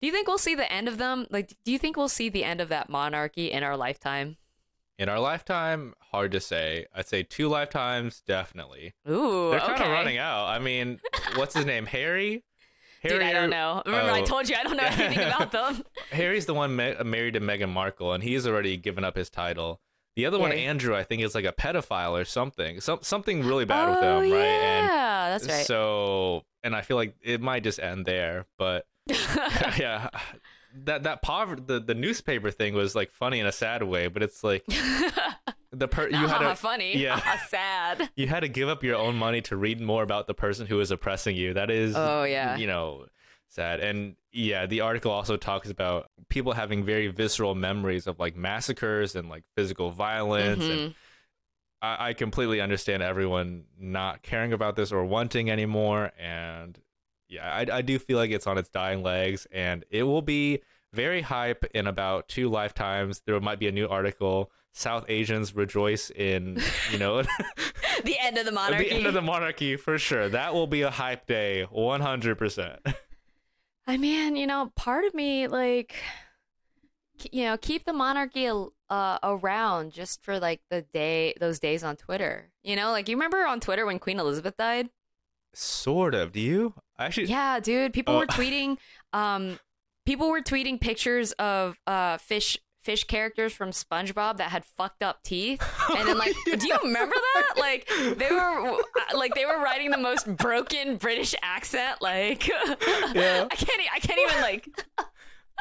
Do 0.00 0.06
you 0.06 0.12
think 0.12 0.28
we'll 0.28 0.38
see 0.38 0.54
the 0.54 0.70
end 0.70 0.88
of 0.88 0.98
them? 0.98 1.26
Like, 1.30 1.48
do 1.64 1.72
you 1.72 1.78
think 1.78 1.96
we'll 1.96 2.08
see 2.08 2.28
the 2.28 2.44
end 2.44 2.60
of 2.60 2.68
that 2.68 2.88
monarchy 2.90 3.50
in 3.50 3.62
our 3.62 3.76
lifetime? 3.76 4.36
In 4.98 5.10
our 5.10 5.20
lifetime, 5.20 5.94
hard 6.10 6.32
to 6.32 6.40
say. 6.40 6.86
I'd 6.94 7.06
say 7.06 7.22
two 7.22 7.48
lifetimes, 7.48 8.22
definitely. 8.26 8.94
Ooh, 9.08 9.50
They're 9.50 9.60
kind 9.60 9.74
okay. 9.74 9.84
of 9.84 9.90
running 9.90 10.16
out. 10.16 10.46
I 10.46 10.58
mean, 10.58 11.00
what's 11.34 11.54
his 11.54 11.66
name? 11.66 11.84
Harry. 11.86 12.42
Dude, 13.02 13.22
I 13.22 13.32
don't 13.32 13.50
know. 13.50 13.82
Remember, 13.84 14.10
I 14.10 14.22
oh. 14.22 14.24
told 14.24 14.48
you 14.48 14.56
I 14.56 14.62
don't 14.62 14.76
know 14.76 14.84
anything 14.84 15.26
about 15.26 15.52
them. 15.52 15.84
Harry's 16.10 16.46
the 16.46 16.54
one 16.54 16.74
ma- 16.74 17.02
married 17.04 17.34
to 17.34 17.40
Meghan 17.40 17.68
Markle, 17.68 18.12
and 18.12 18.22
he's 18.22 18.46
already 18.46 18.76
given 18.76 19.04
up 19.04 19.16
his 19.16 19.30
title. 19.30 19.80
The 20.16 20.24
other 20.24 20.38
one, 20.38 20.50
Yeah. 20.50 20.56
Andrew, 20.56 20.96
I 20.96 21.04
think 21.04 21.22
is 21.22 21.34
like 21.34 21.44
a 21.44 21.52
pedophile 21.52 22.12
or 22.12 22.24
something. 22.24 22.80
Some 22.80 23.00
something 23.02 23.44
really 23.44 23.66
bad 23.66 23.90
with 23.90 23.98
oh 24.02 24.20
him, 24.20 24.30
yeah, 24.30 25.24
right? 25.24 25.28
that's 25.28 25.46
right. 25.46 25.66
so, 25.66 26.42
and 26.64 26.74
I 26.74 26.80
feel 26.80 26.96
like 26.96 27.14
it 27.22 27.42
might 27.42 27.62
just 27.62 27.78
end 27.78 28.06
there. 28.06 28.46
But 28.56 28.86
yeah, 29.08 30.08
that 30.84 31.02
that 31.04 31.22
poverty, 31.22 31.62
the 31.66 31.80
the 31.80 31.94
newspaper 31.94 32.50
thing 32.50 32.74
was 32.74 32.94
like 32.94 33.10
funny 33.10 33.40
in 33.40 33.46
a 33.46 33.52
sad 33.52 33.82
way. 33.82 34.08
But 34.08 34.22
it's 34.22 34.44
like 34.44 34.64
the 35.72 35.88
per 35.88 36.08
you 36.08 36.16
had 36.26 36.38
to 36.38 36.54
funny. 36.56 36.96
yeah. 36.98 37.20
Ah, 37.24 37.40
sad. 37.48 38.10
you 38.16 38.26
had 38.26 38.40
to 38.40 38.48
give 38.48 38.68
up 38.68 38.82
your 38.82 38.96
own 38.96 39.16
money 39.16 39.40
to 39.42 39.56
read 39.56 39.80
more 39.80 40.02
about 40.02 40.26
the 40.26 40.34
person 40.34 40.66
who 40.66 40.80
is 40.80 40.90
oppressing 40.90 41.36
you. 41.36 41.54
That 41.54 41.70
is, 41.70 41.94
Oh, 41.96 42.24
yeah. 42.24 42.56
you 42.56 42.66
know, 42.66 43.06
sad. 43.48 43.80
And 43.80 44.16
yeah, 44.32 44.66
the 44.66 44.80
article 44.82 45.10
also 45.12 45.36
talks 45.36 45.70
about 45.70 46.10
people 46.28 46.52
having 46.52 46.84
very 46.84 47.08
visceral 47.08 47.54
memories 47.54 48.06
of 48.06 48.18
like 48.18 48.36
massacres 48.36 49.16
and 49.16 49.28
like 49.28 49.44
physical 49.56 49.90
violence. 49.90 50.62
Mhm. 50.64 50.70
And 50.86 50.94
I, 51.82 52.08
I 52.08 52.12
completely 52.14 52.60
understand 52.60 53.02
everyone 53.02 53.64
not 53.78 54.22
caring 54.22 54.52
about 54.52 54.76
this 54.76 54.92
or 54.92 55.04
wanting 55.04 55.50
anymore. 55.50 56.12
And 56.18 56.78
yeah, 57.28 57.52
I, 57.52 57.78
I 57.78 57.82
do 57.82 57.98
feel 57.98 58.18
like 58.18 58.30
it's 58.30 58.46
on 58.46 58.58
its 58.58 58.68
dying 58.68 59.02
legs, 59.02 59.46
and 59.52 59.84
it 59.90 60.04
will 60.04 60.22
be 60.22 60.62
very 60.92 61.22
hype 61.22 61.64
in 61.74 61.86
about 61.86 62.28
two 62.28 62.48
lifetimes. 62.48 63.22
There 63.26 63.38
might 63.40 63.58
be 63.58 63.68
a 63.68 63.72
new 63.72 63.88
article. 63.88 64.50
South 64.72 65.06
Asians 65.08 65.54
rejoice 65.54 66.10
in, 66.10 66.60
you 66.92 66.98
know, 66.98 67.22
the 68.04 68.18
end 68.20 68.36
of 68.38 68.44
the 68.44 68.52
monarchy. 68.52 68.88
the 68.88 68.94
end 68.94 69.06
of 69.06 69.14
the 69.14 69.22
monarchy 69.22 69.76
for 69.76 69.98
sure. 69.98 70.28
That 70.28 70.52
will 70.54 70.66
be 70.66 70.82
a 70.82 70.90
hype 70.90 71.26
day, 71.26 71.64
one 71.70 72.00
hundred 72.00 72.36
percent. 72.36 72.80
I 73.86 73.96
mean, 73.96 74.36
you 74.36 74.46
know, 74.46 74.72
part 74.76 75.04
of 75.04 75.14
me 75.14 75.48
like 75.48 75.94
you 77.32 77.44
know, 77.44 77.56
keep 77.56 77.84
the 77.84 77.92
monarchy 77.92 78.48
uh, 78.90 79.18
around 79.22 79.92
just 79.92 80.22
for 80.22 80.38
like 80.38 80.60
the 80.70 80.82
day, 80.82 81.34
those 81.40 81.58
days 81.58 81.82
on 81.82 81.96
Twitter. 81.96 82.50
You 82.62 82.76
know, 82.76 82.90
like 82.90 83.08
you 83.08 83.16
remember 83.16 83.46
on 83.46 83.60
Twitter 83.60 83.86
when 83.86 83.98
Queen 83.98 84.18
Elizabeth 84.18 84.56
died? 84.56 84.90
Sort 85.58 86.14
of. 86.14 86.32
Do 86.32 86.40
you? 86.40 86.74
Actually, 86.98 87.28
Yeah, 87.28 87.60
dude. 87.60 87.92
People 87.94 88.14
Oh. 88.14 88.18
were 88.18 88.26
tweeting. 88.38 88.76
Um, 89.12 89.58
people 90.04 90.28
were 90.30 90.42
tweeting 90.42 90.78
pictures 90.80 91.32
of 91.32 91.76
uh 91.86 92.18
fish 92.18 92.58
fish 92.80 93.02
characters 93.04 93.52
from 93.52 93.70
SpongeBob 93.70 94.36
that 94.36 94.50
had 94.50 94.64
fucked 94.64 95.02
up 95.02 95.22
teeth, 95.24 95.60
and 95.96 96.06
then 96.06 96.18
like, 96.18 96.34
do 96.58 96.66
you 96.68 96.76
remember 96.84 97.16
that? 97.34 97.54
Like 97.58 97.88
they 98.18 98.30
were 98.30 98.76
like 99.14 99.34
they 99.34 99.44
were 99.46 99.58
writing 99.58 99.90
the 99.90 99.98
most 99.98 100.26
broken 100.36 100.96
British 100.96 101.34
accent. 101.42 102.00
Like, 102.02 102.46
Yeah. 102.48 103.48
I 103.50 103.54
can't. 103.56 103.80
I 103.94 103.98
can't 104.00 104.20
even 104.28 104.40
like. 104.42 104.68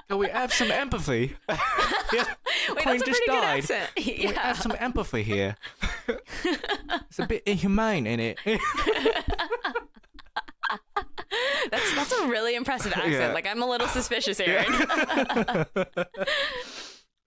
Can 0.09 0.17
we 0.19 0.27
have 0.29 0.53
some 0.53 0.71
empathy? 0.71 1.35
yeah. 1.49 2.25
Wait, 2.69 2.83
Queen 2.83 3.01
just 3.03 3.21
died. 3.25 3.59
accent. 3.59 3.89
We 3.97 4.33
have 4.35 4.57
some 4.57 4.73
empathy 4.79 5.23
here. 5.23 5.55
it's 6.07 7.19
a 7.19 7.25
bit 7.25 7.43
inhumane 7.45 8.05
in 8.05 8.19
it. 8.19 8.39
That's 11.71 11.95
that's 11.95 12.11
a 12.11 12.27
really 12.27 12.55
impressive 12.55 12.93
accent. 12.93 13.13
Yeah. 13.13 13.33
Like 13.33 13.47
I'm 13.47 13.61
a 13.61 13.67
little 13.67 13.87
suspicious, 13.87 14.39
Aaron. 14.39 14.71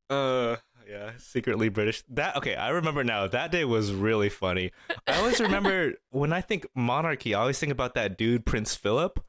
uh, 0.09 0.57
yeah, 0.89 1.11
secretly 1.19 1.69
British. 1.69 2.03
That 2.09 2.37
okay? 2.37 2.55
I 2.55 2.71
remember 2.71 3.05
now. 3.05 3.27
That 3.27 3.51
day 3.51 3.65
was 3.65 3.93
really 3.93 4.29
funny. 4.29 4.71
I 5.07 5.19
always 5.19 5.41
remember 5.41 5.95
when 6.11 6.33
I 6.33 6.41
think 6.41 6.67
monarchy. 6.75 7.35
I 7.35 7.41
always 7.41 7.59
think 7.59 7.73
about 7.73 7.95
that 7.95 8.17
dude, 8.17 8.47
Prince 8.47 8.75
Philip. 8.75 9.21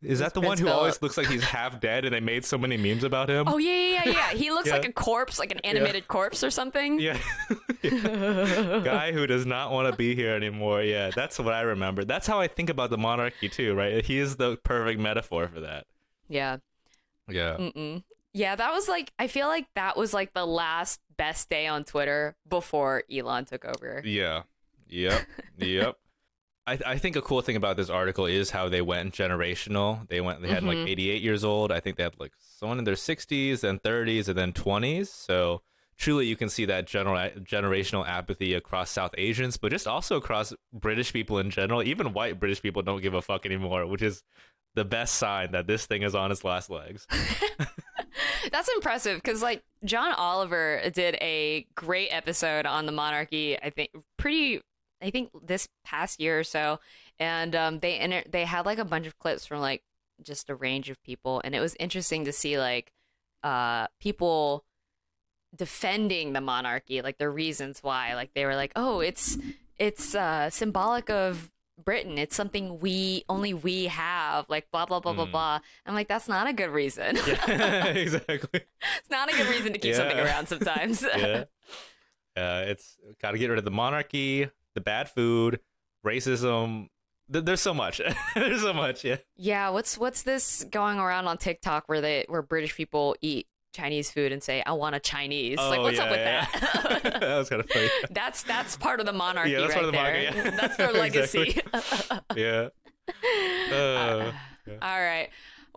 Is 0.00 0.20
that 0.20 0.32
the 0.32 0.40
one 0.40 0.56
Prince 0.56 0.60
who 0.60 0.68
always 0.68 1.02
looks 1.02 1.16
like 1.16 1.26
he's 1.26 1.42
half 1.42 1.80
dead, 1.80 2.04
and 2.04 2.14
they 2.14 2.20
made 2.20 2.44
so 2.44 2.56
many 2.56 2.76
memes 2.76 3.02
about 3.02 3.28
him? 3.28 3.48
oh 3.48 3.58
yeah, 3.58 3.72
yeah, 3.72 4.02
yeah, 4.04 4.10
yeah. 4.12 4.30
He 4.30 4.50
looks 4.50 4.66
Yeah. 4.68 4.74
like 4.74 4.84
a 4.84 4.92
corpse, 4.92 5.38
like 5.40 5.50
an 5.50 5.58
animated 5.60 6.06
corpse 6.06 6.44
or 6.44 6.50
something. 6.50 7.00
Yeah. 7.00 7.18
Yeah. 7.80 8.80
Guy 8.84 9.12
who 9.12 9.26
does 9.28 9.46
not 9.46 9.70
want 9.70 9.88
to 9.90 9.96
be 9.96 10.14
here 10.16 10.34
anymore. 10.34 10.82
Yeah, 10.82 11.10
that's 11.14 11.38
what 11.38 11.54
I 11.54 11.60
remember. 11.60 12.04
That's 12.04 12.26
how 12.26 12.40
I 12.40 12.48
think 12.48 12.70
about 12.70 12.90
the 12.90 12.98
monarchy 12.98 13.48
too, 13.48 13.74
right? 13.74 14.04
He 14.04 14.18
is 14.18 14.34
the 14.36 14.56
perfect 14.64 14.98
metaphor 15.00 15.46
for 15.46 15.60
that. 15.60 15.86
Yeah. 16.28 16.56
Yeah. 17.28 17.56
Mm-mm. 17.56 18.02
Yeah, 18.32 18.56
that 18.56 18.72
was 18.72 18.88
like 18.88 19.12
I 19.18 19.28
feel 19.28 19.46
like 19.46 19.66
that 19.76 19.96
was 19.96 20.12
like 20.12 20.34
the 20.34 20.44
last 20.46 21.00
best 21.16 21.48
day 21.48 21.66
on 21.68 21.84
Twitter 21.84 22.36
before 22.48 23.04
Elon 23.12 23.44
took 23.44 23.64
over. 23.64 24.02
Yeah. 24.04 24.42
Yep. 24.88 25.26
Yep. 25.58 25.96
I, 26.68 26.78
I 26.86 26.98
think 26.98 27.16
a 27.16 27.22
cool 27.22 27.40
thing 27.42 27.56
about 27.56 27.76
this 27.76 27.90
article 27.90 28.26
is 28.26 28.50
how 28.50 28.68
they 28.68 28.82
went 28.82 29.14
generational. 29.14 30.06
They 30.08 30.20
went 30.20 30.42
they 30.42 30.48
had 30.48 30.62
like 30.62 30.78
Mhm. 30.78 30.88
88 30.88 31.22
years 31.22 31.44
old. 31.44 31.72
I 31.72 31.80
think 31.80 31.96
they 31.96 32.02
had 32.02 32.18
like 32.18 32.32
someone 32.38 32.78
in 32.78 32.84
their 32.84 32.94
60s 32.96 33.64
and 33.64 33.82
30s 33.82 34.28
and 34.28 34.36
then 34.38 34.52
20s. 34.52 35.08
So 35.08 35.62
truly 35.96 36.26
you 36.26 36.36
can 36.36 36.48
see 36.48 36.64
that 36.66 36.86
general 36.86 37.16
generational 37.40 38.06
apathy 38.06 38.54
across 38.54 38.90
South 38.90 39.14
Asians, 39.18 39.56
but 39.56 39.70
just 39.72 39.86
also 39.86 40.16
across 40.16 40.52
British 40.72 41.12
people 41.12 41.38
in 41.38 41.50
general. 41.50 41.82
Even 41.82 42.12
white 42.12 42.38
British 42.38 42.62
people 42.62 42.82
don't 42.82 43.00
give 43.02 43.14
a 43.14 43.22
fuck 43.22 43.44
anymore, 43.46 43.86
which 43.86 44.02
is 44.02 44.22
the 44.74 44.84
best 44.84 45.14
sign 45.16 45.50
that 45.52 45.66
this 45.66 45.86
thing 45.86 46.02
is 46.02 46.14
on 46.14 46.30
its 46.30 46.44
last 46.44 46.70
legs. 46.70 47.06
That's 48.52 48.68
impressive 48.76 49.16
because 49.22 49.42
like 49.42 49.62
John 49.84 50.12
Oliver 50.12 50.80
did 50.92 51.16
a 51.20 51.66
great 51.74 52.08
episode 52.10 52.66
on 52.66 52.86
the 52.86 52.92
monarchy. 52.92 53.58
I 53.60 53.70
think 53.70 53.90
pretty. 54.16 54.60
I 55.00 55.10
think 55.10 55.30
this 55.42 55.68
past 55.84 56.20
year 56.20 56.38
or 56.40 56.44
so, 56.44 56.80
and 57.18 57.54
um, 57.54 57.78
they 57.78 57.98
inter- 57.98 58.24
they 58.28 58.44
had 58.44 58.66
like 58.66 58.78
a 58.78 58.84
bunch 58.84 59.06
of 59.06 59.18
clips 59.18 59.46
from 59.46 59.60
like 59.60 59.82
just 60.22 60.50
a 60.50 60.54
range 60.54 60.90
of 60.90 61.02
people, 61.02 61.40
and 61.44 61.54
it 61.54 61.60
was 61.60 61.76
interesting 61.78 62.24
to 62.24 62.32
see 62.32 62.58
like 62.58 62.92
uh 63.44 63.86
people 64.00 64.64
defending 65.56 66.32
the 66.32 66.40
monarchy, 66.40 67.02
like 67.02 67.18
the 67.18 67.28
reasons 67.30 67.82
why. 67.82 68.14
Like 68.14 68.34
they 68.34 68.44
were 68.44 68.54
like, 68.56 68.72
oh, 68.76 69.00
it's 69.00 69.38
it's 69.78 70.14
uh 70.14 70.50
symbolic 70.50 71.08
of 71.10 71.50
Britain. 71.82 72.18
It's 72.18 72.34
something 72.36 72.80
we 72.80 73.24
only 73.28 73.54
we 73.54 73.84
have. 73.86 74.46
Like 74.48 74.70
blah 74.70 74.86
blah 74.86 75.00
blah 75.00 75.12
blah 75.12 75.26
Mm. 75.26 75.30
blah. 75.32 75.58
I'm 75.86 75.94
like, 75.94 76.08
that's 76.08 76.28
not 76.28 76.48
a 76.48 76.52
good 76.52 76.70
reason. 76.70 77.16
yeah, 77.26 77.84
exactly. 77.86 78.48
It's 78.52 79.10
not 79.10 79.32
a 79.32 79.36
good 79.36 79.48
reason 79.48 79.72
to 79.72 79.78
keep 79.78 79.94
something 79.94 80.18
around 80.18 80.48
sometimes. 80.48 81.02
yeah. 81.16 81.44
Uh, 82.36 82.64
it's 82.66 82.96
got 83.20 83.32
to 83.32 83.38
get 83.38 83.48
rid 83.50 83.58
of 83.58 83.64
the 83.64 83.70
monarchy, 83.70 84.48
the 84.78 84.84
bad 84.84 85.10
food, 85.10 85.60
racism. 86.06 86.86
Th- 87.32 87.44
there's 87.44 87.60
so 87.60 87.74
much. 87.74 88.00
there's 88.34 88.62
so 88.62 88.72
much. 88.72 89.04
Yeah. 89.04 89.16
Yeah, 89.36 89.70
what's 89.70 89.98
what's 89.98 90.22
this 90.22 90.64
going 90.70 90.98
around 90.98 91.26
on 91.26 91.36
TikTok 91.38 91.84
where 91.88 92.00
they 92.00 92.24
where 92.28 92.42
British 92.42 92.74
people 92.76 93.16
eat 93.20 93.46
Chinese 93.74 94.10
food 94.10 94.32
and 94.32 94.42
say, 94.42 94.62
"I 94.64 94.72
want 94.72 94.94
a 94.94 95.00
Chinese." 95.00 95.58
like, 95.58 95.78
Oh, 95.80 95.82
what's 95.82 95.98
up 95.98 96.10
with 96.10 96.20
yeah. 96.20 96.46
that? 96.52 97.02
that 97.20 97.36
was 97.38 97.48
kind 97.48 97.60
of 97.60 97.68
funny. 97.68 97.88
that's 98.10 98.42
that's 98.44 98.76
part 98.76 99.00
of 99.00 99.06
the 99.06 99.12
monarchy 99.12 99.50
Yeah, 99.50 99.60
that's 99.60 99.74
right 99.74 99.82
part 99.82 99.84
of 99.86 99.92
the 99.92 99.98
there. 99.98 100.32
monarchy, 100.32 100.48
yeah. 100.48 100.56
That's 100.56 100.76
their 100.76 100.92
legacy. 100.92 101.60
Yeah. 102.36 102.68
Uh, 103.72 104.32
All 104.82 105.00
right. 105.00 105.28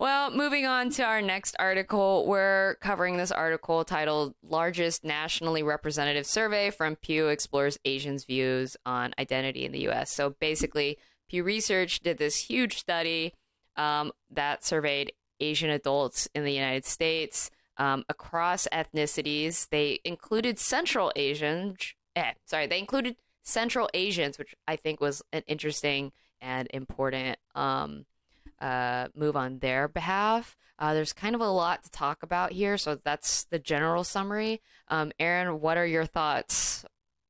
Well, 0.02 0.32
moving 0.32 0.66
on 0.66 0.90
to 0.94 1.04
our 1.04 1.22
next 1.22 1.56
article, 1.60 2.26
we're 2.26 2.74
covering 2.82 3.18
this 3.18 3.32
article 3.32 3.86
titled 3.86 4.34
Largest 4.42 5.04
Nationally 5.04 5.62
Representative 5.62 6.26
Survey 6.26 6.72
from 6.72 6.96
Pew 6.96 7.28
Explores 7.28 7.78
Asians' 7.86 8.26
Views 8.26 8.76
on 8.84 9.14
Identity 9.20 9.64
in 9.64 9.72
the 9.72 9.82
U.S. 9.82 10.10
So 10.10 10.32
basically, 10.32 10.98
Pew 11.30 11.44
Research 11.44 12.00
did 12.00 12.18
this 12.18 12.36
huge 12.36 12.80
study 12.80 13.36
um, 13.76 14.12
that 14.32 14.66
surveyed 14.66 15.14
Asian 15.40 15.70
adults 15.70 16.28
in 16.34 16.46
the 16.46 16.54
United 16.54 16.86
States 16.86 17.52
um, 17.78 18.04
across 18.10 18.68
ethnicities. 18.74 19.70
They 19.70 20.00
included 20.04 20.58
Central 20.58 21.12
Asians. 21.16 21.94
Eh, 22.16 22.32
sorry, 22.46 22.66
they 22.66 22.80
included 22.80 23.18
Central 23.44 23.88
Asians, 23.94 24.40
which 24.40 24.56
I 24.68 24.78
think 24.78 25.00
was 25.00 25.22
an 25.32 25.44
interesting 25.46 26.12
and 26.42 26.68
important 26.74 27.38
um, 27.54 28.08
uh, 28.62 29.08
move 29.16 29.36
on 29.36 29.60
their 29.60 29.88
behalf. 29.88 30.56
Uh, 30.80 30.94
there's 30.94 31.14
kind 31.14 31.36
of 31.36 31.42
a 31.42 31.50
lot 31.50 31.84
to 31.84 31.92
talk 31.92 32.24
about 32.24 32.52
here, 32.52 32.78
so 32.78 32.96
that's 33.04 33.44
the 33.46 33.60
general 33.60 34.04
summary. 34.04 34.62
Um, 34.88 35.12
Aaron, 35.20 35.60
what 35.60 35.78
are 35.78 35.86
your 35.86 36.06
thoughts 36.06 36.86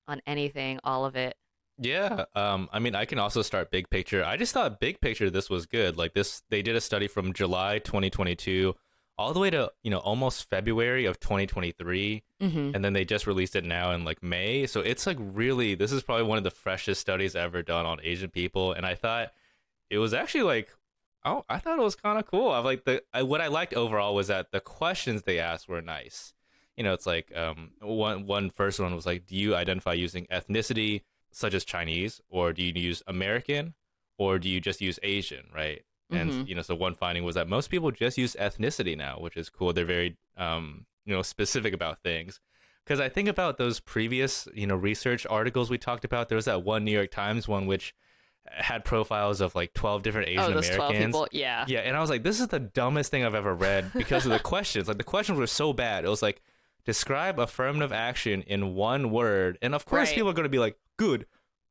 on 0.07 0.21
anything, 0.27 0.79
all 0.83 1.05
of 1.05 1.15
it? 1.15 1.35
yeah. 1.81 2.25
Um, 2.35 2.69
I 2.71 2.79
mean, 2.79 2.93
I 2.95 3.05
can 3.05 3.17
also 3.17 3.41
start 3.41 3.71
big 3.71 3.89
picture. 3.89 4.23
I 4.23 4.37
just 4.37 4.53
thought 4.53 4.79
big 4.79 5.01
picture 5.01 5.29
this 5.29 5.49
was 5.49 5.65
good. 5.65 5.97
Like 5.97 6.13
this, 6.13 6.43
they 6.49 6.61
did 6.61 6.75
a 6.75 6.81
study 6.81 7.07
from 7.07 7.33
July 7.33 7.79
2022 7.79 8.75
all 9.17 9.33
the 9.33 9.39
way 9.39 9.49
to 9.49 9.71
you 9.83 9.91
know 9.91 9.99
almost 9.99 10.49
February 10.49 11.05
of 11.05 11.19
2023. 11.19 12.23
Mm-hmm. 12.41 12.71
and 12.73 12.83
then 12.83 12.93
they 12.93 13.05
just 13.05 13.27
released 13.27 13.55
it 13.55 13.63
now 13.63 13.91
in 13.91 14.03
like 14.03 14.23
May. 14.23 14.65
So 14.65 14.79
it's 14.79 15.05
like 15.05 15.17
really 15.19 15.75
this 15.75 15.91
is 15.91 16.03
probably 16.03 16.25
one 16.25 16.37
of 16.37 16.43
the 16.43 16.51
freshest 16.51 17.01
studies 17.01 17.35
ever 17.35 17.61
done 17.61 17.85
on 17.85 17.99
Asian 18.03 18.29
people, 18.29 18.73
and 18.73 18.85
I 18.85 18.95
thought 18.95 19.31
it 19.89 19.97
was 19.97 20.13
actually 20.13 20.43
like 20.43 20.69
oh 21.25 21.43
I 21.49 21.57
thought 21.59 21.79
it 21.79 21.83
was 21.83 21.95
kind 21.95 22.17
of 22.19 22.25
cool. 22.25 22.49
I 22.51 22.59
like 22.59 22.85
the 22.85 23.03
I, 23.13 23.23
what 23.23 23.41
I 23.41 23.47
liked 23.47 23.73
overall 23.73 24.15
was 24.15 24.27
that 24.27 24.51
the 24.51 24.59
questions 24.59 25.23
they 25.23 25.39
asked 25.39 25.67
were 25.69 25.81
nice. 25.81 26.33
You 26.77 26.83
know, 26.83 26.93
it's 26.93 27.05
like 27.05 27.35
um 27.35 27.71
one 27.81 28.25
one 28.25 28.49
first 28.49 28.79
one 28.79 28.95
was 28.95 29.05
like, 29.05 29.25
do 29.25 29.35
you 29.35 29.55
identify 29.55 29.93
using 29.93 30.25
ethnicity 30.27 31.03
such 31.31 31.53
as 31.53 31.63
Chinese, 31.63 32.19
or 32.29 32.51
do 32.53 32.61
you 32.61 32.73
use 32.75 33.01
American, 33.07 33.73
or 34.17 34.37
do 34.37 34.49
you 34.49 34.59
just 34.59 34.81
use 34.81 34.99
Asian, 35.03 35.45
right? 35.55 35.83
And 36.09 36.29
Mhm. 36.31 36.47
you 36.47 36.55
know, 36.55 36.61
so 36.61 36.75
one 36.75 36.93
finding 36.93 37.23
was 37.23 37.35
that 37.35 37.47
most 37.47 37.69
people 37.69 37.89
just 37.91 38.17
use 38.17 38.35
ethnicity 38.39 38.97
now, 38.97 39.17
which 39.19 39.37
is 39.37 39.49
cool. 39.49 39.71
They're 39.73 39.85
very 39.85 40.17
um 40.37 40.85
you 41.05 41.13
know 41.13 41.21
specific 41.21 41.73
about 41.73 42.01
things 42.03 42.39
because 42.83 42.99
I 42.99 43.09
think 43.09 43.29
about 43.29 43.57
those 43.57 43.79
previous, 43.79 44.47
you 44.53 44.65
know, 44.67 44.75
research 44.75 45.25
articles 45.29 45.69
we 45.69 45.77
talked 45.77 46.03
about. 46.03 46.29
There 46.29 46.35
was 46.35 46.45
that 46.45 46.63
one 46.63 46.83
New 46.83 46.91
York 46.91 47.11
Times 47.11 47.47
one 47.47 47.65
which 47.67 47.93
had 48.49 48.83
profiles 48.83 49.39
of 49.41 49.55
like 49.55 49.73
twelve 49.73 50.03
different 50.03 50.27
Asian 50.29 50.43
Oh, 50.43 50.51
those 50.51 50.69
Americans. 50.69 51.05
people, 51.07 51.27
yeah. 51.31 51.65
Yeah, 51.67 51.79
and 51.79 51.95
I 51.95 52.01
was 52.01 52.09
like, 52.09 52.23
this 52.23 52.39
is 52.39 52.47
the 52.47 52.59
dumbest 52.59 53.11
thing 53.11 53.23
I've 53.23 53.35
ever 53.35 53.53
read 53.53 53.91
because 53.93 54.25
of 54.25 54.31
the 54.31 54.39
questions. 54.53 54.87
Like 54.87 54.97
the 54.97 55.03
questions 55.03 55.37
were 55.39 55.47
so 55.47 55.73
bad. 55.73 56.05
It 56.05 56.09
was 56.09 56.21
like, 56.21 56.41
describe 56.85 57.39
affirmative 57.39 57.93
action 57.93 58.41
in 58.43 58.75
one 58.75 59.11
word, 59.11 59.57
and 59.61 59.73
of 59.75 59.85
course 59.85 60.09
Right. 60.09 60.15
people 60.15 60.29
are 60.29 60.33
going 60.33 60.43
to 60.43 60.49
be 60.49 60.59
like, 60.59 60.77
good, 60.97 61.25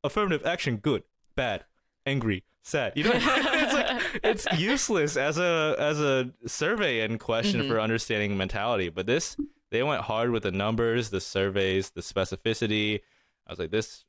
affirmative 0.05 0.47
action, 0.47 0.77
good, 0.77 1.03
bad, 1.35 1.65
angry, 2.07 2.45
sad. 2.63 2.93
You 2.97 3.05
know, 3.05 3.13
it's 3.15 3.73
like 3.75 4.21
it's 4.23 4.47
useless 4.59 5.17
as 5.17 5.39
a 5.39 5.75
as 5.79 6.01
a 6.01 6.31
survey 6.47 7.01
and 7.01 7.19
question 7.21 7.63
Mhm. 7.63 7.69
for 7.69 7.81
understanding 7.81 8.37
mentality. 8.37 8.89
But 8.89 9.07
this, 9.07 9.37
they 9.71 9.83
went 9.83 10.03
hard 10.03 10.31
with 10.31 10.45
the 10.45 10.53
numbers, 10.53 11.11
the 11.11 11.21
surveys, 11.21 11.91
the 11.91 12.01
specificity. 12.01 13.01
I 13.47 13.53
was 13.53 13.59
like, 13.59 13.71
this. 13.71 14.05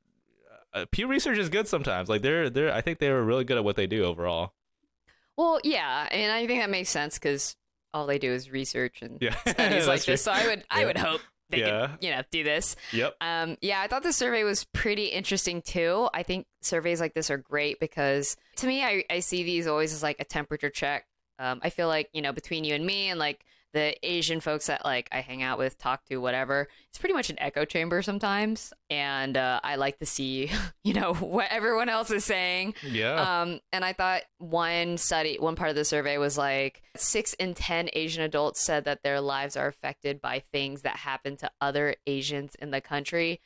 Uh, 0.73 0.86
Pew 0.91 1.07
Research 1.07 1.38
is 1.38 1.49
good 1.49 1.67
sometimes. 1.67 2.07
Like 2.10 2.21
they're 2.21 2.49
they're. 2.49 2.73
I 2.73 2.81
think 2.81 2.99
they 2.99 3.10
were 3.12 3.23
really 3.23 3.43
good 3.43 3.57
at 3.57 3.63
what 3.63 3.75
they 3.75 3.88
do 3.88 4.03
overall. 4.05 4.53
Well, 5.38 5.60
yeah, 5.63 6.07
and 6.12 6.31
I 6.31 6.45
think 6.47 6.62
that 6.62 6.69
makes 6.69 6.89
sense 6.89 7.15
because 7.17 7.55
all 7.93 8.05
they 8.05 8.19
do 8.19 8.31
is 8.31 8.51
research 8.51 9.01
and 9.01 9.17
Yeah, 9.21 9.36
studies 9.47 9.88
like 9.88 10.03
true. 10.03 10.13
this. 10.13 10.21
So 10.23 10.31
I 10.31 10.45
would, 10.47 10.63
I 10.69 10.86
would 10.86 10.97
hope 10.97 11.21
they 11.49 11.60
Yeah. 11.60 11.88
could, 11.88 12.03
you 12.03 12.12
know, 12.12 12.21
do 12.31 12.43
this. 12.43 12.75
Yep. 12.93 13.15
Um, 13.21 13.57
yeah, 13.62 13.81
I 13.81 13.88
thought 13.88 14.03
the 14.03 14.13
survey 14.13 14.43
was 14.43 14.65
pretty 14.65 15.05
interesting 15.07 15.62
too. 15.62 16.07
I 16.13 16.23
think 16.23 16.47
surveys 16.62 17.01
like 17.01 17.13
this 17.13 17.29
are 17.31 17.38
great 17.38 17.79
because 17.79 18.38
to 18.57 18.67
me, 18.67 18.84
I, 18.84 19.03
I 19.10 19.19
see 19.19 19.43
these 19.43 19.67
always 19.67 19.93
as 19.93 20.03
like 20.03 20.17
a 20.19 20.25
temperature 20.25 20.69
check. 20.69 21.05
Um, 21.39 21.60
I 21.63 21.69
feel 21.69 21.88
like, 21.88 22.10
you 22.13 22.21
know, 22.21 22.31
between 22.34 22.63
you 22.63 22.75
and 22.75 22.86
me 22.86 23.10
and 23.10 23.19
like 23.19 23.43
the 23.73 23.95
Asian 24.03 24.39
folks 24.39 24.67
that 24.67 24.84
like 24.84 25.07
I 25.12 25.21
hang 25.21 25.41
out 25.43 25.57
with, 25.57 25.77
talk 25.77 26.05
to, 26.05 26.17
whatever, 26.17 26.67
it's 26.89 26.97
pretty 26.97 27.13
much 27.13 27.29
an 27.29 27.39
echo 27.39 27.65
chamber 27.65 28.01
sometimes. 28.01 28.73
And 28.89 29.38
uh, 29.38 29.60
I 29.63 29.75
like 29.75 29.99
to 29.99 30.05
see, 30.05 30.51
you 30.84 30.93
know, 30.93 31.13
what 31.19 31.47
everyone 31.51 31.89
else 31.89 32.12
is 32.12 32.25
saying. 32.25 32.75
Yeah. 32.84 33.41
Um, 33.41 33.60
and 33.71 33.86
I 33.86 33.93
thought 33.93 34.23
one 34.38 34.97
study, 34.97 35.38
one 35.39 35.55
part 35.55 35.69
of 35.69 35.75
the 35.75 35.86
survey 35.86 36.17
was 36.17 36.38
like 36.38 36.81
six 36.95 37.34
in 37.34 37.53
10 37.53 37.89
Asian 37.93 38.23
adults 38.23 38.62
said 38.62 38.86
that 38.86 39.03
their 39.03 39.21
lives 39.21 39.55
are 39.55 39.67
affected 39.67 40.21
by 40.21 40.43
things 40.51 40.81
that 40.81 40.97
happen 40.97 41.38
to 41.38 41.51
other 41.60 41.95
Asians 42.05 42.55
in 42.55 42.71
the 42.71 42.81
country. 42.81 43.39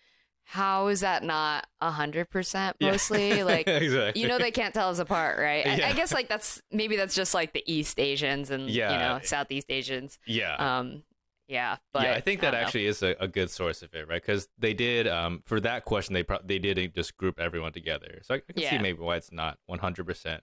How 0.47 0.87
is 0.87 0.99
that 1.01 1.23
not 1.23 1.65
a 1.81 1.89
hundred 1.91 2.29
percent 2.29 2.77
Yeah. 2.79 2.91
mostly? 2.91 3.43
Like, 3.43 3.67
exactly. 3.67 4.21
you 4.21 4.27
know, 4.27 4.37
they 4.37 4.51
can't 4.51 4.73
tell 4.73 4.89
us 4.89 4.99
apart, 4.99 5.39
right? 5.39 5.65
I, 5.65 5.89
I 5.89 5.93
guess 5.93 6.13
like 6.13 6.29
that's 6.29 6.61
maybe 6.71 6.95
that's 6.95 7.15
just 7.15 7.33
like 7.33 7.53
the 7.53 7.63
East 7.65 7.99
Asians 7.99 8.51
and 8.51 8.69
yeah. 8.69 8.91
you 8.93 8.97
Yeah. 8.99 9.07
know 9.13 9.19
Southeast 9.23 9.67
Asians. 9.69 10.19
yeah. 10.25 10.55
Um, 10.55 11.03
yeah, 11.47 11.77
but 11.93 12.03
yeah, 12.03 12.13
I 12.13 12.21
think 12.21 12.41
that 12.41 12.53
know. 12.53 12.59
actually 12.59 12.87
is 12.87 13.03
a, 13.03 13.15
a 13.19 13.27
good 13.27 13.51
source 13.51 13.83
of 13.83 13.93
it, 13.93 14.07
right? 14.07 14.19
Because 14.19 14.47
they 14.57 14.73
did 14.73 15.07
um, 15.07 15.43
for 15.45 15.59
that 15.59 15.85
question, 15.85 16.15
they 16.15 16.23
pro- 16.23 16.39
they 16.43 16.57
did 16.57 16.93
just 16.95 17.17
group 17.17 17.39
everyone 17.39 17.71
together, 17.71 18.19
so 18.23 18.33
I, 18.33 18.37
I 18.49 18.53
can 18.53 18.63
see 18.63 18.79
maybe 18.79 18.97
why 18.99 19.17
it's 19.17 19.31
not 19.31 19.59
one 19.67 19.77
hundred 19.77 20.07
percent. 20.07 20.41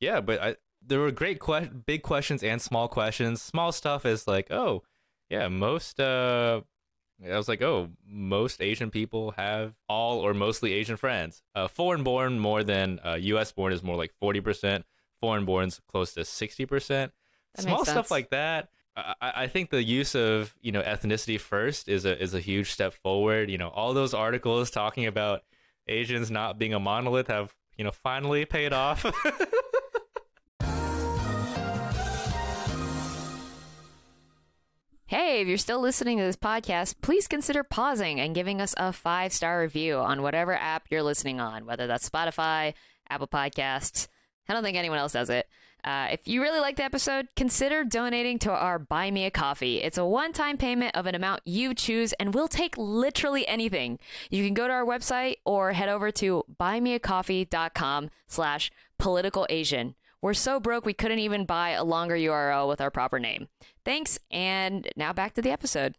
Yeah, 0.00 0.22
but 0.22 0.40
I, 0.40 0.56
there 0.80 0.98
were 1.00 1.10
great 1.10 1.40
que- 1.40 1.68
big 1.84 2.02
questions 2.02 2.42
and 2.42 2.60
small 2.62 2.88
questions. 2.88 3.42
Small 3.42 3.70
stuff 3.70 4.06
is 4.06 4.26
like, 4.26 4.50
oh, 4.50 4.82
yeah, 5.28 5.48
most. 5.48 6.00
Uh, 6.00 6.62
I 7.28 7.36
was 7.36 7.48
like, 7.48 7.60
oh, 7.62 7.90
most 8.06 8.62
Asian 8.62 8.90
people 8.90 9.32
have 9.32 9.74
all 9.88 10.20
or 10.20 10.32
mostly 10.32 10.72
Asian 10.72 10.96
friends. 10.96 11.42
Uh, 11.54 11.68
foreign 11.68 12.02
born 12.02 12.38
more 12.38 12.64
than 12.64 13.00
uh, 13.04 13.14
U.S. 13.20 13.52
born 13.52 13.72
is 13.72 13.82
more 13.82 13.96
like 13.96 14.12
forty 14.20 14.40
percent. 14.40 14.84
Foreign 15.20 15.44
born's 15.44 15.80
close 15.86 16.14
to 16.14 16.24
sixty 16.24 16.64
percent. 16.64 17.12
That 17.54 17.62
Small 17.62 17.84
stuff 17.84 18.10
like 18.10 18.30
that. 18.30 18.68
I, 18.96 19.14
I 19.20 19.32
I 19.42 19.46
think 19.48 19.70
the 19.70 19.82
use 19.82 20.14
of 20.14 20.54
you 20.60 20.72
know 20.72 20.82
ethnicity 20.82 21.38
first 21.38 21.88
is 21.88 22.04
a 22.04 22.20
is 22.20 22.34
a 22.34 22.40
huge 22.40 22.70
step 22.70 22.94
forward. 22.94 23.50
You 23.50 23.58
know, 23.58 23.68
all 23.68 23.92
those 23.92 24.14
articles 24.14 24.70
talking 24.70 25.06
about 25.06 25.42
Asians 25.86 26.30
not 26.30 26.58
being 26.58 26.74
a 26.74 26.80
monolith 26.80 27.26
have 27.28 27.54
you 27.76 27.84
know 27.84 27.92
finally 27.92 28.44
paid 28.44 28.72
off. 28.72 29.04
Hey, 35.30 35.42
if 35.42 35.46
you're 35.46 35.58
still 35.58 35.78
listening 35.78 36.18
to 36.18 36.24
this 36.24 36.34
podcast, 36.34 36.96
please 37.02 37.28
consider 37.28 37.62
pausing 37.62 38.18
and 38.18 38.34
giving 38.34 38.60
us 38.60 38.74
a 38.76 38.92
five 38.92 39.32
star 39.32 39.60
review 39.60 39.98
on 39.98 40.22
whatever 40.22 40.54
app 40.54 40.86
you're 40.90 41.04
listening 41.04 41.38
on, 41.38 41.66
whether 41.66 41.86
that's 41.86 42.10
Spotify, 42.10 42.74
Apple 43.08 43.28
Podcasts. 43.28 44.08
I 44.48 44.54
don't 44.54 44.64
think 44.64 44.76
anyone 44.76 44.98
else 44.98 45.12
does 45.12 45.30
it. 45.30 45.48
Uh, 45.84 46.08
if 46.10 46.26
you 46.26 46.42
really 46.42 46.58
like 46.58 46.74
the 46.74 46.82
episode, 46.82 47.28
consider 47.36 47.84
donating 47.84 48.40
to 48.40 48.50
our 48.50 48.80
Buy 48.80 49.12
Me 49.12 49.24
a 49.24 49.30
Coffee. 49.30 49.80
It's 49.80 49.98
a 49.98 50.04
one 50.04 50.32
time 50.32 50.56
payment 50.56 50.96
of 50.96 51.06
an 51.06 51.14
amount 51.14 51.42
you 51.44 51.74
choose, 51.74 52.12
and 52.14 52.34
we'll 52.34 52.48
take 52.48 52.76
literally 52.76 53.46
anything. 53.46 54.00
You 54.30 54.44
can 54.44 54.52
go 54.52 54.66
to 54.66 54.74
our 54.74 54.84
website 54.84 55.36
or 55.44 55.74
head 55.74 55.88
over 55.88 56.10
to 56.10 56.42
buymeacoffee.com 56.58 58.10
slash 58.26 58.72
political 58.98 59.46
Asian. 59.48 59.94
We're 60.22 60.34
so 60.34 60.60
broke 60.60 60.84
we 60.84 60.92
couldn't 60.92 61.20
even 61.20 61.46
buy 61.46 61.70
a 61.70 61.82
longer 61.84 62.14
URL 62.14 62.68
with 62.68 62.80
our 62.80 62.90
proper 62.90 63.18
name. 63.18 63.48
Thanks, 63.84 64.18
and 64.30 64.86
now 64.96 65.12
back 65.14 65.32
to 65.34 65.42
the 65.42 65.50
episode. 65.50 65.94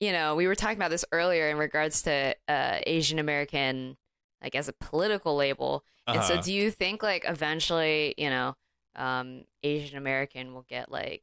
You 0.00 0.12
know, 0.12 0.34
we 0.36 0.46
were 0.46 0.54
talking 0.54 0.76
about 0.76 0.90
this 0.90 1.04
earlier 1.10 1.48
in 1.48 1.56
regards 1.56 2.02
to 2.02 2.34
uh, 2.48 2.78
Asian 2.86 3.18
American, 3.18 3.96
like 4.42 4.54
as 4.54 4.68
a 4.68 4.72
political 4.74 5.36
label. 5.36 5.84
And 6.06 6.22
so, 6.22 6.34
Uh-huh. 6.34 6.42
do 6.42 6.52
you 6.52 6.70
think 6.70 7.02
like 7.02 7.24
eventually, 7.26 8.14
you 8.18 8.28
know, 8.30 8.56
um, 8.94 9.44
Asian 9.62 9.96
American 9.98 10.52
will 10.54 10.66
get 10.68 10.90
like, 10.90 11.22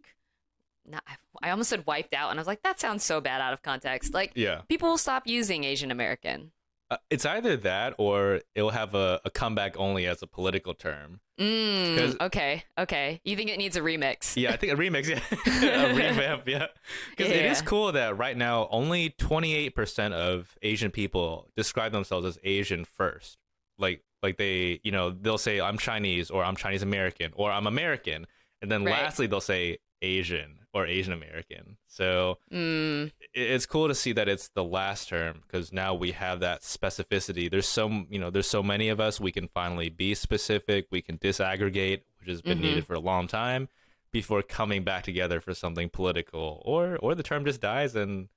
not, 0.86 1.04
I 1.42 1.52
almost 1.52 1.70
said 1.70 1.86
wiped 1.86 2.14
out, 2.14 2.32
and 2.32 2.40
I 2.40 2.42
was 2.42 2.48
like, 2.48 2.64
that 2.64 2.80
sounds 2.80 3.04
so 3.04 3.22
bad 3.22 3.42
out 3.42 3.54
of 3.54 3.62
context. 3.62 4.14
Like, 4.14 4.32
yeah, 4.36 4.62
people 4.68 4.90
will 4.90 4.98
stop 4.98 5.28
using 5.28 5.64
Asian 5.64 5.92
American. 5.92 6.52
Uh, 6.94 6.98
it's 7.10 7.26
either 7.26 7.58
that 7.58 7.94
or 7.98 8.42
it'll 8.56 8.70
have 8.72 8.94
a, 8.96 9.20
a 9.26 9.30
comeback 9.30 9.76
only 9.78 10.06
as 10.08 10.22
a 10.22 10.28
political 10.28 10.74
term. 10.74 11.20
Mm, 11.40 12.16
okay, 12.22 12.64
okay. 12.78 13.20
You 13.24 13.36
think 13.36 13.50
it 13.50 13.58
needs 13.58 13.76
a 13.76 13.82
remix? 13.82 14.36
Yeah, 14.36 14.52
I 14.54 14.58
think 14.58 14.74
a 14.74 14.76
remix, 14.76 15.08
yeah, 15.10 15.92
a 15.92 15.96
revamp, 15.96 16.48
yeah. 16.48 16.68
Because 17.10 17.32
it 17.32 17.46
is 17.46 17.60
Yeah. 17.60 17.66
cool 17.66 17.92
that 17.94 18.18
right 18.18 18.38
now 18.38 18.68
only 18.72 19.10
28% 19.12 20.14
of 20.14 20.56
Asian 20.62 20.92
people 20.92 21.50
describe 21.56 21.92
themselves 21.92 22.26
as 22.26 22.38
Asian 22.44 22.86
first. 22.86 23.38
Like, 23.80 24.04
like 24.22 24.38
they, 24.38 24.80
you 24.84 24.92
know, 24.92 25.10
they'll 25.10 25.38
say 25.38 25.60
I'm 25.60 25.78
Chinese 25.78 26.30
or 26.30 26.44
I'm 26.44 26.56
Chinese 26.56 26.84
American 26.84 27.32
or 27.36 27.52
I'm 27.52 27.68
American, 27.68 28.28
and 28.62 28.72
then 28.72 28.84
Right. 28.86 28.92
lastly 29.04 29.28
they'll 29.28 29.42
say 29.42 29.80
Asian 30.02 30.60
or 30.74 30.86
Asian 30.88 31.14
American. 31.14 31.78
So 31.88 32.40
Mm, 32.52 33.12
it's 33.34 33.66
cool 33.66 33.88
to 33.88 33.96
see 33.96 34.12
that 34.14 34.28
it's 34.28 34.50
the 34.50 34.64
last 34.64 35.10
term 35.10 35.42
because 35.46 35.72
now 35.72 35.94
we 35.94 36.12
have 36.12 36.40
that 36.40 36.62
specificity. 36.62 37.50
There's 37.50 37.68
so 37.68 38.06
you 38.10 38.20
know 38.20 38.30
there's 38.30 38.48
so 38.50 38.64
many 38.64 38.90
of 38.90 39.00
us. 39.00 39.20
We 39.22 39.32
can 39.32 39.48
finally 39.48 39.90
be 39.90 40.16
specific. 40.16 40.88
We 40.92 41.02
can 41.02 41.18
disaggregate, 41.18 42.02
which 42.20 42.30
has 42.30 42.42
been 42.42 42.58
Mhm. 42.60 42.62
needed 42.62 42.86
for 42.88 42.96
a 42.96 43.00
long 43.00 43.28
time, 43.28 43.70
before 44.12 44.42
coming 44.42 44.84
back 44.84 45.04
together 45.04 45.40
for 45.40 45.54
something 45.54 45.90
political. 45.90 46.62
Or 46.66 46.98
or 46.98 47.16
the 47.16 47.24
term 47.24 47.46
just 47.46 47.62
dies, 47.62 47.96
and 47.96 48.30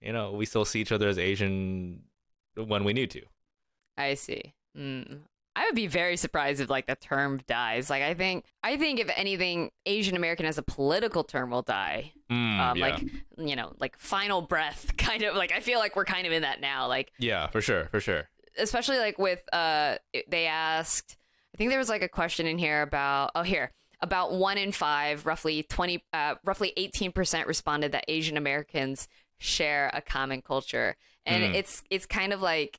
you 0.00 0.12
know 0.12 0.32
we 0.32 0.44
still 0.46 0.64
see 0.64 0.80
each 0.80 0.92
other 0.92 1.08
as 1.08 1.18
Asian 1.18 2.02
when 2.56 2.82
we 2.84 2.92
need 2.92 3.10
to. 3.12 3.22
I 3.96 4.14
see. 4.14 4.54
Mm. 4.76 5.20
I 5.58 5.64
would 5.64 5.74
be 5.74 5.86
very 5.86 6.16
surprised 6.18 6.60
if 6.60 6.68
like 6.68 6.86
the 6.86 6.94
term 6.96 7.40
dies. 7.48 7.88
Like 7.90 8.02
I 8.02 8.12
think 8.14 8.44
I 8.62 8.76
think 8.76 9.00
if 9.00 9.10
anything, 9.16 9.70
Asian 9.86 10.14
American 10.14 10.44
as 10.46 10.58
a 10.58 10.62
political 10.62 11.24
term 11.24 11.50
will 11.50 11.62
die. 11.62 12.12
Mm, 12.30 12.58
Um, 12.60 12.76
yeah. 12.76 12.86
like 12.86 13.04
you 13.38 13.56
know, 13.56 13.72
like 13.80 13.98
final 13.98 14.42
breath 14.42 14.94
kind 14.98 15.22
of 15.22 15.34
like 15.34 15.52
I 15.52 15.60
feel 15.60 15.78
like 15.78 15.96
we're 15.96 16.04
kind 16.04 16.26
of 16.26 16.32
in 16.32 16.42
that 16.42 16.60
now. 16.60 16.86
Like 16.88 17.10
yeah, 17.18 17.46
for 17.48 17.60
sure, 17.62 17.86
for 17.90 18.00
sure. 18.00 18.28
especially 18.58 18.98
like 18.98 19.18
with 19.18 19.42
uh 19.52 19.96
they 20.28 20.46
asked 20.46 21.16
i 21.54 21.56
think 21.58 21.68
there 21.70 21.78
was 21.78 21.88
like 21.90 22.02
a 22.02 22.08
question 22.08 22.46
in 22.46 22.56
here 22.58 22.80
about 22.82 23.30
oh 23.34 23.42
here 23.42 23.70
about 24.00 24.32
one 24.32 24.56
in 24.58 24.72
five 24.72 25.26
roughly 25.26 25.62
20 25.62 26.02
uh 26.14 26.34
roughly 26.44 26.72
18% 26.78 27.46
responded 27.46 27.92
that 27.92 28.04
asian 28.08 28.36
americans 28.36 29.08
share 29.38 29.90
a 29.92 30.00
common 30.00 30.40
culture 30.42 30.96
and 31.26 31.42
Mm. 31.44 31.54
it's 31.54 31.82
it's 31.90 32.06
kind 32.06 32.32
of 32.32 32.40
like 32.40 32.78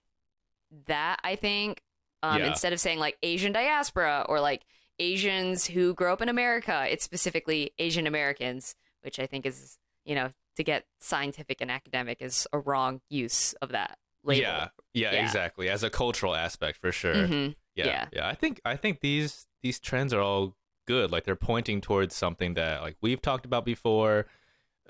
that 0.88 1.20
i 1.24 1.36
think 1.36 1.82
um 2.24 2.40
Yeah. 2.40 2.48
instead 2.48 2.74
of 2.74 2.80
saying 2.80 3.00
like 3.00 3.18
asian 3.24 3.52
diaspora 3.52 4.26
or 4.30 4.40
like 4.40 4.64
asians 5.00 5.66
who 5.66 5.94
grow 5.94 6.14
up 6.14 6.22
in 6.22 6.30
america 6.30 6.86
it's 6.90 7.04
specifically 7.04 7.72
asian 7.80 8.08
americans 8.08 8.76
which 9.02 9.20
i 9.20 9.26
think 9.28 9.46
is 9.46 9.78
you 10.06 10.16
know 10.16 10.32
to 10.56 10.64
get 10.64 10.86
scientific 11.00 11.62
and 11.62 11.70
academic 11.70 12.20
is 12.22 12.48
a 12.52 12.58
wrong 12.60 13.00
use 13.10 13.54
of 13.62 13.70
that 13.70 13.98
label 14.24 14.42
Yeah, 14.42 14.68
yeah, 14.94 15.12
Yeah. 15.14 15.24
exactly. 15.24 15.70
As 15.70 15.84
a 15.84 15.90
cultural 15.92 16.34
aspect, 16.36 16.80
for 16.80 16.92
sure. 16.92 17.14
Mhm. 17.14 17.56
yeah, 17.76 17.86
Yeah. 17.86 18.06
yeah. 18.12 18.28
I 18.28 18.34
think 18.34 18.60
I 18.66 18.76
think 18.76 19.02
these 19.02 19.46
these 19.62 19.80
trends 19.80 20.14
are 20.16 20.20
all 20.22 20.56
good. 20.88 21.12
Like 21.12 21.26
they're 21.26 21.36
pointing 21.36 21.80
towards 21.80 22.16
something 22.16 22.56
that 22.56 22.82
like 22.82 22.98
we've 23.02 23.22
talked 23.22 23.46
about 23.46 23.66
before, 23.66 24.26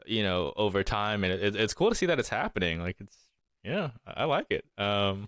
you 0.05 0.23
know, 0.23 0.53
over 0.55 0.83
time, 0.83 1.25
and 1.25 1.33
it, 1.33 1.55
it's 1.57 1.73
cool 1.73 1.89
to 1.89 1.95
see 1.95 2.05
that 2.05 2.17
it's 2.17 2.29
happening. 2.29 2.79
Like 2.79 2.95
it's 3.01 3.17
yeah, 3.61 3.89
I 4.05 4.23
like 4.23 4.47
it. 4.49 4.63
Um, 4.77 5.27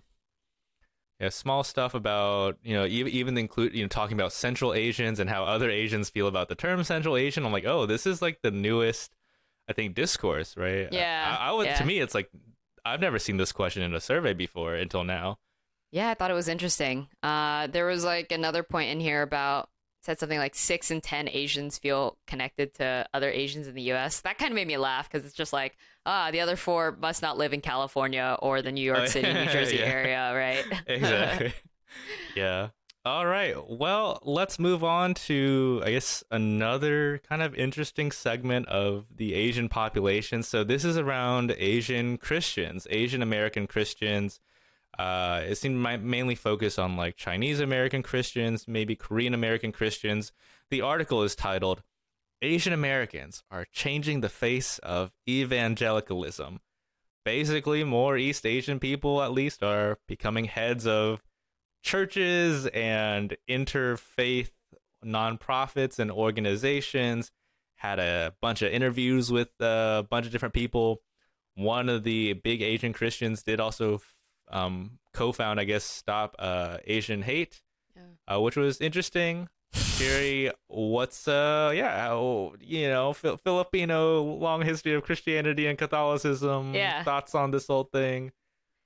yeah, 1.20 1.28
small 1.28 1.62
stuff 1.62 1.94
about 1.94 2.56
you 2.62 2.74
know 2.74 2.86
even 2.86 3.12
even 3.12 3.38
include 3.38 3.74
you 3.74 3.82
know 3.82 3.88
talking 3.88 4.16
about 4.16 4.32
Central 4.32 4.72
Asians 4.72 5.20
and 5.20 5.28
how 5.28 5.44
other 5.44 5.70
Asians 5.70 6.08
feel 6.08 6.26
about 6.26 6.48
the 6.48 6.54
term 6.54 6.82
Central 6.82 7.16
Asian. 7.16 7.44
I'm 7.44 7.52
like, 7.52 7.66
oh, 7.66 7.84
this 7.84 8.06
is 8.06 8.22
like 8.22 8.40
the 8.40 8.50
newest, 8.50 9.14
I 9.68 9.74
think, 9.74 9.94
discourse, 9.94 10.56
right? 10.56 10.88
Yeah, 10.90 11.36
I, 11.38 11.48
I 11.48 11.52
would 11.52 11.66
yeah. 11.66 11.76
to 11.76 11.84
me, 11.84 12.00
it's 12.00 12.14
like 12.14 12.30
I've 12.86 13.00
never 13.00 13.18
seen 13.18 13.36
this 13.36 13.52
question 13.52 13.82
in 13.82 13.94
a 13.94 14.00
survey 14.00 14.32
before 14.32 14.74
until 14.74 15.04
now. 15.04 15.38
Yeah, 15.92 16.08
I 16.08 16.14
thought 16.14 16.30
it 16.30 16.34
was 16.34 16.48
interesting. 16.48 17.08
Uh, 17.22 17.66
there 17.66 17.86
was 17.86 18.02
like 18.02 18.32
another 18.32 18.62
point 18.62 18.90
in 18.90 18.98
here 18.98 19.20
about 19.20 19.68
said 20.02 20.18
something 20.18 20.38
like 20.38 20.54
six 20.54 20.90
in 20.90 21.02
ten 21.02 21.28
Asians 21.28 21.76
feel 21.76 22.16
connected 22.26 22.72
to 22.74 23.06
other 23.12 23.30
Asians 23.30 23.66
in 23.66 23.74
the 23.74 23.82
U.S. 23.82 24.22
That 24.22 24.38
kind 24.38 24.52
of 24.52 24.54
made 24.54 24.68
me 24.68 24.78
laugh 24.78 25.10
because 25.10 25.26
it's 25.26 25.36
just 25.36 25.52
like, 25.52 25.76
ah, 26.06 26.30
the 26.30 26.40
other 26.40 26.56
four 26.56 26.96
must 27.00 27.22
not 27.22 27.36
live 27.38 27.52
in 27.52 27.60
California 27.60 28.36
or 28.40 28.62
the 28.62 28.72
New 28.72 28.84
York 28.84 29.00
Oh, 29.00 29.06
City, 29.06 29.32
New 29.32 29.46
Jersey 29.52 29.76
yeah. 29.76 29.84
area, 29.84 30.34
right? 30.34 30.64
exactly. 30.86 31.54
yeah. 32.34 32.68
All 33.04 33.24
right. 33.24 33.56
Well, 33.66 34.20
let's 34.24 34.58
move 34.58 34.84
on 34.84 35.14
to, 35.14 35.80
I 35.84 35.92
guess, 35.92 36.22
another 36.30 37.22
kind 37.26 37.40
of 37.40 37.54
interesting 37.54 38.10
segment 38.12 38.68
of 38.68 39.06
the 39.16 39.32
Asian 39.32 39.70
population. 39.70 40.42
So, 40.42 40.64
this 40.64 40.84
is 40.84 40.98
around 40.98 41.54
Asian 41.56 42.18
Christians, 42.18 42.86
Asian 42.90 43.22
American 43.22 43.66
Christians. 43.66 44.38
Uh, 44.98 45.40
it 45.46 45.54
seemed 45.56 45.82
mi- 45.82 45.96
mainly 45.96 46.34
focus 46.34 46.78
on 46.78 46.94
like 46.96 47.16
Chinese 47.16 47.58
American 47.60 48.02
Christians, 48.02 48.68
maybe 48.68 48.94
Korean 48.96 49.32
American 49.32 49.72
Christians. 49.72 50.30
The 50.68 50.82
article 50.82 51.22
is 51.22 51.34
titled 51.34 51.82
Asian 52.42 52.72
Americans 52.72 53.42
Are 53.50 53.66
Changing 53.72 54.20
the 54.20 54.28
Face 54.28 54.78
of 54.78 55.12
Evangelicalism. 55.28 56.60
Basically, 57.24 57.84
more 57.84 58.16
East 58.16 58.46
Asian 58.46 58.78
people, 58.80 59.22
at 59.22 59.32
least, 59.32 59.62
are 59.62 59.98
becoming 60.08 60.46
heads 60.46 60.86
of 60.86 61.22
churches 61.82 62.66
and 62.68 63.36
interfaith 63.48 64.50
nonprofits 65.04 65.98
and 65.98 66.10
organizations. 66.10 67.30
Had 67.76 67.98
a 67.98 68.34
bunch 68.40 68.62
of 68.62 68.72
interviews 68.72 69.30
with 69.30 69.48
a 69.60 70.06
bunch 70.08 70.26
of 70.26 70.32
different 70.32 70.54
people. 70.54 71.02
One 71.56 71.88
of 71.88 72.04
the 72.04 72.34
big 72.34 72.62
Asian 72.62 72.92
Christians 72.92 73.42
did 73.42 73.60
also 73.60 74.00
um, 74.50 74.98
co-found, 75.12 75.60
I 75.60 75.64
guess, 75.64 75.84
Stop 75.84 76.36
uh, 76.38 76.78
Asian 76.86 77.22
Hate, 77.22 77.62
Yeah. 77.94 78.34
uh, 78.36 78.40
which 78.40 78.56
was 78.56 78.80
interesting. 78.80 79.48
Gerrie, 79.72 80.50
what's 80.68 81.28
uh, 81.28 81.72
yeah, 81.74 82.06
how, 82.06 82.54
you 82.60 82.88
know, 82.88 83.12
Fil- 83.12 83.36
Filipino 83.36 84.22
long 84.22 84.62
history 84.62 84.94
of 84.94 85.02
Christianity 85.04 85.66
and 85.66 85.78
Catholicism. 85.78 86.74
Yeah. 86.74 87.02
thoughts 87.02 87.34
on 87.34 87.50
this 87.50 87.66
whole 87.66 87.84
thing. 87.84 88.32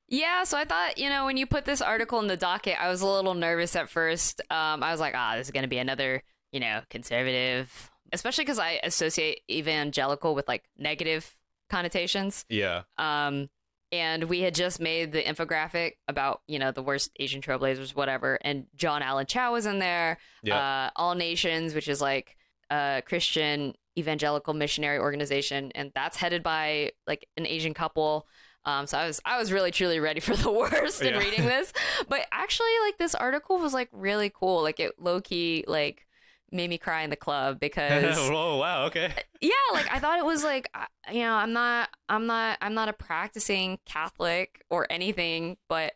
Yeah, 0.09 0.45
so 0.45 0.59
I 0.59 0.65
thought, 0.65 0.99
you 0.99 1.09
know, 1.09 1.25
when 1.25 1.37
you 1.37 1.47
put 1.47 1.65
this 1.65 1.81
article 1.81 2.21
in 2.21 2.27
the 2.27 2.37
docket, 2.37 2.77
I 2.79 2.89
was 2.89 3.01
a 3.01 3.07
little 3.07 3.35
nervous 3.35 3.75
at 3.75 3.89
first. 3.89 4.41
Um, 4.51 4.83
I 4.83 4.91
was 4.91 5.01
like, 5.01 5.15
ah, 5.17 5.37
this 5.37 5.47
is 5.47 5.51
going 5.51 5.63
to 5.63 5.69
be 5.69 5.79
another, 5.79 6.23
you 6.53 6.61
know, 6.61 6.83
conservative, 6.91 7.91
especially 8.13 8.45
because 8.45 8.59
I 8.59 8.81
associate 8.83 9.41
evangelical 9.51 10.35
with 10.35 10.47
like 10.47 10.65
negative 10.77 11.37
connotations. 11.71 12.45
Yeah, 12.51 12.83
Um, 12.99 13.49
and 13.95 14.25
we 14.25 14.41
had 14.41 14.55
just 14.55 14.81
made 14.81 15.13
the 15.13 15.23
infographic 15.23 15.93
about, 16.09 16.43
you 16.47 16.59
know, 16.59 16.73
the 16.73 16.83
worst 16.83 17.11
Asian 17.21 17.41
trailblazers, 17.41 17.95
whatever. 17.95 18.39
And 18.43 18.67
John 18.75 19.03
Allen 19.03 19.27
Chau 19.27 19.53
was 19.53 19.67
in 19.67 19.79
there. 19.79 20.19
yeah, 20.43 20.59
Uh, 20.87 20.91
All 20.97 21.15
Nations, 21.15 21.75
which 21.75 21.89
is 21.89 22.01
like 22.01 22.37
a 22.71 23.03
Christian 23.07 23.75
evangelical 23.97 24.55
missionary 24.55 24.99
organization, 24.99 25.71
and 25.75 25.93
that's 25.95 26.17
headed 26.17 26.43
by 26.43 26.91
like 27.07 27.29
an 27.37 27.47
Asian 27.47 27.75
couple. 27.75 28.27
Um, 28.65 28.87
so 28.87 28.99
I 28.99 29.07
was 29.07 29.21
I 29.25 29.39
was 29.39 29.53
really 29.53 29.71
truly 29.71 30.01
ready 30.01 30.21
for 30.21 30.35
the 30.35 30.51
worst 30.61 31.01
in 31.03 31.15
Yeah. 31.15 31.21
reading 31.21 31.45
this, 31.47 31.73
but 32.09 32.27
actually 32.33 32.75
like 32.87 32.99
this 32.99 33.15
article 33.15 33.59
was 33.59 33.73
like 33.75 33.89
really 33.93 34.31
cool. 34.35 34.63
Like 34.63 34.81
it 34.81 34.93
low 34.99 35.21
key 35.21 35.65
like 35.69 36.07
made 36.55 36.71
me 36.71 36.79
cry 36.79 37.03
in 37.03 37.11
the 37.11 37.17
club 37.17 37.61
because 37.61 38.17
oh 38.19 38.59
wow, 38.59 38.87
okay. 38.87 39.13
yeah 39.41 39.51
like 39.73 39.91
i 39.93 39.99
thought 39.99 40.19
it 40.19 40.25
was 40.25 40.45
like 40.45 40.69
you 41.13 41.21
know 41.21 41.35
i'm 41.35 41.53
not 41.53 41.89
i'm 42.09 42.27
not 42.27 42.57
i'm 42.63 42.75
not 42.75 42.89
a 42.89 42.93
practicing 42.93 43.79
catholic 43.85 44.63
or 44.71 44.87
anything 44.91 45.57
but 45.69 45.93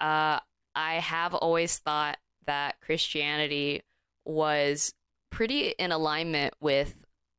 uh 0.00 0.38
i 0.74 0.94
have 0.94 1.34
always 1.34 1.78
thought 1.78 2.18
that 2.46 2.80
christianity 2.80 3.82
was 4.24 4.94
pretty 5.30 5.68
in 5.78 5.92
alignment 5.92 6.54
with 6.60 6.94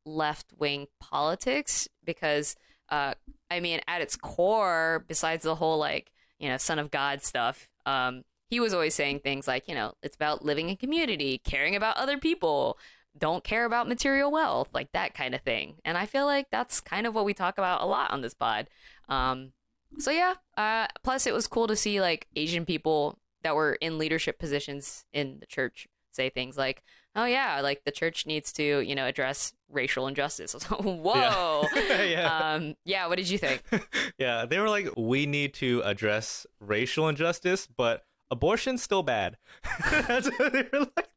left-wing 0.05 0.87
politics 0.99 1.87
because 2.03 2.55
uh 2.89 3.13
i 3.49 3.59
mean 3.59 3.79
at 3.87 4.01
its 4.01 4.15
core 4.15 5.03
besides 5.07 5.43
the 5.43 5.55
whole 5.55 5.77
like 5.77 6.11
you 6.39 6.49
know 6.49 6.57
son 6.57 6.79
of 6.79 6.91
god 6.91 7.23
stuff 7.23 7.69
um 7.85 8.23
he 8.49 8.59
was 8.59 8.73
always 8.73 8.95
saying 8.95 9.19
things 9.19 9.47
like 9.47 9.67
you 9.67 9.75
know 9.75 9.93
it's 10.01 10.15
about 10.15 10.43
living 10.43 10.69
in 10.69 10.75
community 10.75 11.39
caring 11.43 11.75
about 11.75 11.97
other 11.97 12.17
people 12.17 12.77
don't 13.17 13.43
care 13.43 13.65
about 13.65 13.87
material 13.87 14.31
wealth, 14.31 14.69
like 14.73 14.91
that 14.93 15.13
kind 15.13 15.35
of 15.35 15.41
thing. 15.41 15.75
And 15.83 15.97
I 15.97 16.05
feel 16.05 16.25
like 16.25 16.47
that's 16.51 16.79
kind 16.79 17.07
of 17.07 17.15
what 17.15 17.25
we 17.25 17.33
talk 17.33 17.57
about 17.57 17.81
a 17.81 17.85
lot 17.85 18.11
on 18.11 18.21
this 18.21 18.33
pod. 18.33 18.67
Um, 19.07 19.51
so 19.97 20.11
yeah. 20.11 20.35
Uh, 20.57 20.87
plus, 21.03 21.25
it 21.25 21.33
was 21.33 21.47
cool 21.47 21.67
to 21.67 21.75
see 21.75 22.01
like 22.01 22.27
Asian 22.35 22.65
people 22.65 23.17
that 23.43 23.55
were 23.55 23.73
in 23.73 23.97
leadership 23.97 24.39
positions 24.39 25.05
in 25.13 25.39
the 25.39 25.45
church 25.45 25.87
say 26.11 26.29
things 26.29 26.57
like, 26.57 26.83
"Oh 27.15 27.25
yeah, 27.25 27.61
like 27.61 27.83
the 27.85 27.91
church 27.91 28.25
needs 28.25 28.51
to, 28.53 28.81
you 28.81 28.95
know, 28.95 29.05
address 29.05 29.53
racial 29.69 30.07
injustice." 30.07 30.53
I 30.71 30.75
was 30.75 30.85
like, 30.85 30.99
Whoa. 30.99 31.65
yeah. 32.05 32.53
Um, 32.53 32.75
yeah. 32.85 33.07
What 33.07 33.17
did 33.17 33.29
you 33.29 33.37
think? 33.37 33.63
yeah, 34.17 34.45
they 34.45 34.59
were 34.59 34.69
like, 34.69 34.89
we 34.97 35.25
need 35.25 35.53
to 35.55 35.81
address 35.85 36.45
racial 36.59 37.07
injustice, 37.07 37.67
but 37.67 38.03
abortion's 38.31 38.83
still 38.83 39.03
bad. 39.03 39.37
That's 39.91 40.29
what 40.37 40.53
they 40.53 40.65
were 40.71 40.79
like. 40.79 41.09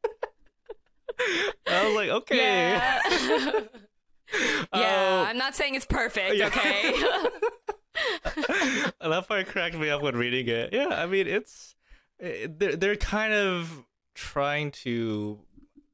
I 1.67 1.85
was 1.85 1.95
like, 1.95 2.09
okay. 2.09 2.37
Yeah. 2.37 3.01
yeah. 3.09 4.65
Oh. 4.73 5.25
I'm 5.27 5.37
not 5.37 5.55
saying 5.55 5.75
it's 5.75 5.85
perfect. 5.85 6.35
Yeah. 6.35 6.47
Okay. 6.47 6.93
that 8.99 9.25
part 9.27 9.47
cracked 9.47 9.75
me 9.75 9.89
up 9.89 10.01
when 10.01 10.15
reading 10.15 10.47
it. 10.47 10.73
Yeah, 10.73 10.87
I 10.89 11.05
mean, 11.05 11.27
it's 11.27 11.75
eh, 12.19 12.47
they're 12.49 12.75
they're 12.75 12.95
kind 12.95 13.33
of 13.33 13.85
trying 14.15 14.71
to 14.71 15.39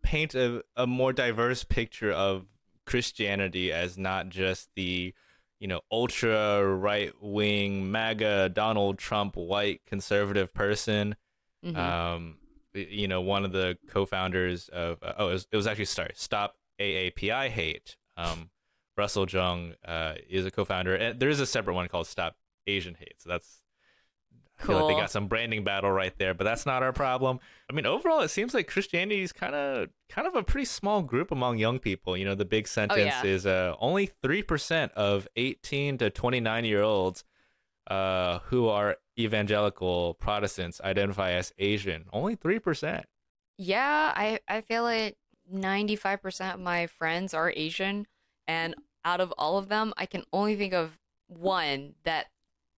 paint 0.01 0.35
a, 0.35 0.63
a 0.75 0.87
more 0.87 1.13
diverse 1.13 1.63
picture 1.63 2.11
of 2.11 2.45
Christianity 2.85 3.71
as 3.71 3.97
not 3.97 4.29
just 4.29 4.69
the 4.75 5.13
you 5.59 5.67
know 5.67 5.81
ultra 5.91 6.65
right 6.65 7.11
wing 7.21 7.91
MAGA 7.91 8.49
Donald 8.49 8.97
Trump 8.97 9.35
white 9.35 9.81
conservative 9.85 10.53
person. 10.53 11.15
Mhm. 11.65 11.75
Um, 11.75 12.37
you 12.73 13.07
know, 13.07 13.21
one 13.21 13.45
of 13.45 13.51
the 13.51 13.77
co-founders 13.89 14.69
of 14.69 15.01
uh, 15.03 15.13
oh, 15.17 15.29
it 15.29 15.33
was, 15.33 15.47
it 15.51 15.55
was 15.55 15.67
actually 15.67 15.85
sorry, 15.85 16.11
Stop 16.15 16.55
AAPI 16.79 17.49
Hate. 17.49 17.97
Um, 18.15 18.51
Russell 18.97 19.25
Jeung 19.25 19.75
uh, 19.85 20.15
is 20.29 20.45
a 20.45 20.51
co-founder, 20.51 20.95
and 20.95 21.19
there 21.19 21.29
is 21.29 21.39
a 21.39 21.45
separate 21.45 21.73
one 21.73 21.87
called 21.87 22.07
Stop 22.07 22.35
Asian 22.67 22.95
Hate. 22.95 23.15
So 23.17 23.29
that's 23.29 23.58
I 24.59 24.65
feel 24.65 24.85
like 24.85 24.95
they 24.95 24.99
got 24.99 25.11
some 25.11 25.27
branding 25.27 25.63
battle 25.63 25.91
right 25.91 26.15
there, 26.17 26.33
but 26.33 26.43
that's 26.43 26.65
not 26.65 26.83
our 26.83 26.91
problem. 26.93 27.39
I 27.69 27.73
mean, 27.73 27.85
overall, 27.85 28.21
it 28.21 28.29
seems 28.29 28.53
like 28.53 28.67
Christianity 28.67 29.21
is 29.21 29.31
kind 29.31 29.55
of 29.55 29.89
kind 30.09 30.27
of 30.27 30.35
a 30.35 30.43
pretty 30.43 30.65
small 30.65 31.01
group 31.01 31.31
among 31.31 31.57
young 31.57 31.79
people. 31.79 32.17
You 32.17 32.25
know, 32.25 32.35
the 32.35 32.45
big 32.45 32.67
sentence 32.67 32.99
yeah. 32.99 33.23
is 33.23 33.45
uh, 33.45 33.75
only 33.79 34.07
three 34.21 34.43
percent 34.43 34.91
of 34.93 35.27
eighteen 35.35 35.97
to 35.99 36.09
twenty 36.09 36.39
nine 36.39 36.65
year 36.65 36.81
olds 36.81 37.23
uh, 37.87 38.39
who 38.45 38.67
are 38.67 38.97
evangelical 39.17 40.15
Protestants 40.15 40.81
identify 40.81 41.31
as 41.31 41.53
Asian. 41.57 42.05
Only 42.11 42.35
three 42.35 42.59
percent. 42.59 43.05
Yeah, 43.57 44.13
I 44.15 44.39
I 44.47 44.61
feel 44.61 44.83
like 44.83 45.17
95% 45.53 46.53
of 46.53 46.59
my 46.59 46.85
friends 46.85 47.33
are 47.33 47.51
Asian 47.55 48.05
and 48.47 48.75
out 49.05 49.21
of 49.21 49.33
all 49.37 49.57
of 49.57 49.69
them, 49.69 49.93
I 49.97 50.05
can 50.05 50.23
only 50.33 50.55
think 50.55 50.73
of 50.73 50.97
one 51.27 51.95
that 52.03 52.27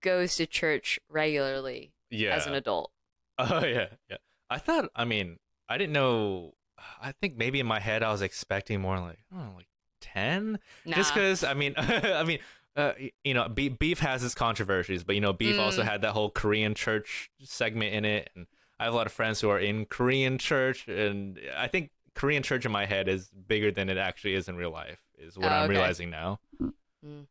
goes 0.01 0.35
to 0.37 0.45
church 0.45 0.99
regularly 1.09 1.93
Yeah. 2.09 2.35
as 2.35 2.45
an 2.47 2.53
adult. 2.53 2.91
Oh 3.39 3.65
yeah, 3.65 3.87
yeah. 4.09 4.17
I 4.49 4.57
thought. 4.59 4.89
I 4.95 5.05
mean, 5.05 5.39
I 5.69 5.77
didn't 5.77 5.93
know. 5.93 6.53
I 7.01 7.11
think 7.13 7.37
maybe 7.37 7.59
in 7.59 7.65
my 7.65 7.79
head 7.79 8.03
I 8.03 8.11
was 8.11 8.21
expecting 8.21 8.81
more 8.81 8.99
like, 8.99 9.19
oh, 9.33 9.53
like 9.55 9.67
ten. 9.99 10.59
Nah. 10.85 10.95
Just 10.97 11.13
because 11.13 11.43
I 11.43 11.53
mean, 11.55 11.73
I 11.77 12.23
mean, 12.23 12.39
uh, 12.75 12.93
you 13.23 13.33
know, 13.33 13.47
beef, 13.49 13.79
beef 13.79 13.99
has 13.99 14.23
its 14.23 14.35
controversies, 14.35 15.03
but 15.03 15.15
you 15.15 15.21
know, 15.21 15.33
beef 15.33 15.57
also 15.59 15.81
Mm. 15.81 15.85
had 15.85 16.01
that 16.03 16.11
whole 16.11 16.29
Korean 16.29 16.75
church 16.75 17.31
segment 17.41 17.93
in 17.95 18.05
it, 18.05 18.29
and 18.35 18.45
I 18.79 18.83
have 18.85 18.93
a 18.93 18.95
lot 18.95 19.07
of 19.07 19.13
friends 19.13 19.41
who 19.41 19.49
are 19.49 19.59
in 19.59 19.85
Korean 19.85 20.37
church, 20.37 20.87
and 20.87 21.39
I 21.55 21.67
think 21.67 21.91
Korean 22.13 22.43
church 22.43 22.65
in 22.65 22.71
my 22.71 22.85
head 22.85 23.07
is 23.07 23.29
bigger 23.29 23.71
than 23.71 23.89
it 23.89 23.97
actually 23.97 24.35
is 24.35 24.47
in 24.49 24.55
real 24.55 24.71
life. 24.71 24.99
Is 25.17 25.37
what 25.37 25.51
Oh, 25.51 25.55
I'm 25.55 25.63
okay. 25.63 25.71
realizing 25.73 26.09
now. 26.11 26.39
Mm. 26.61 27.25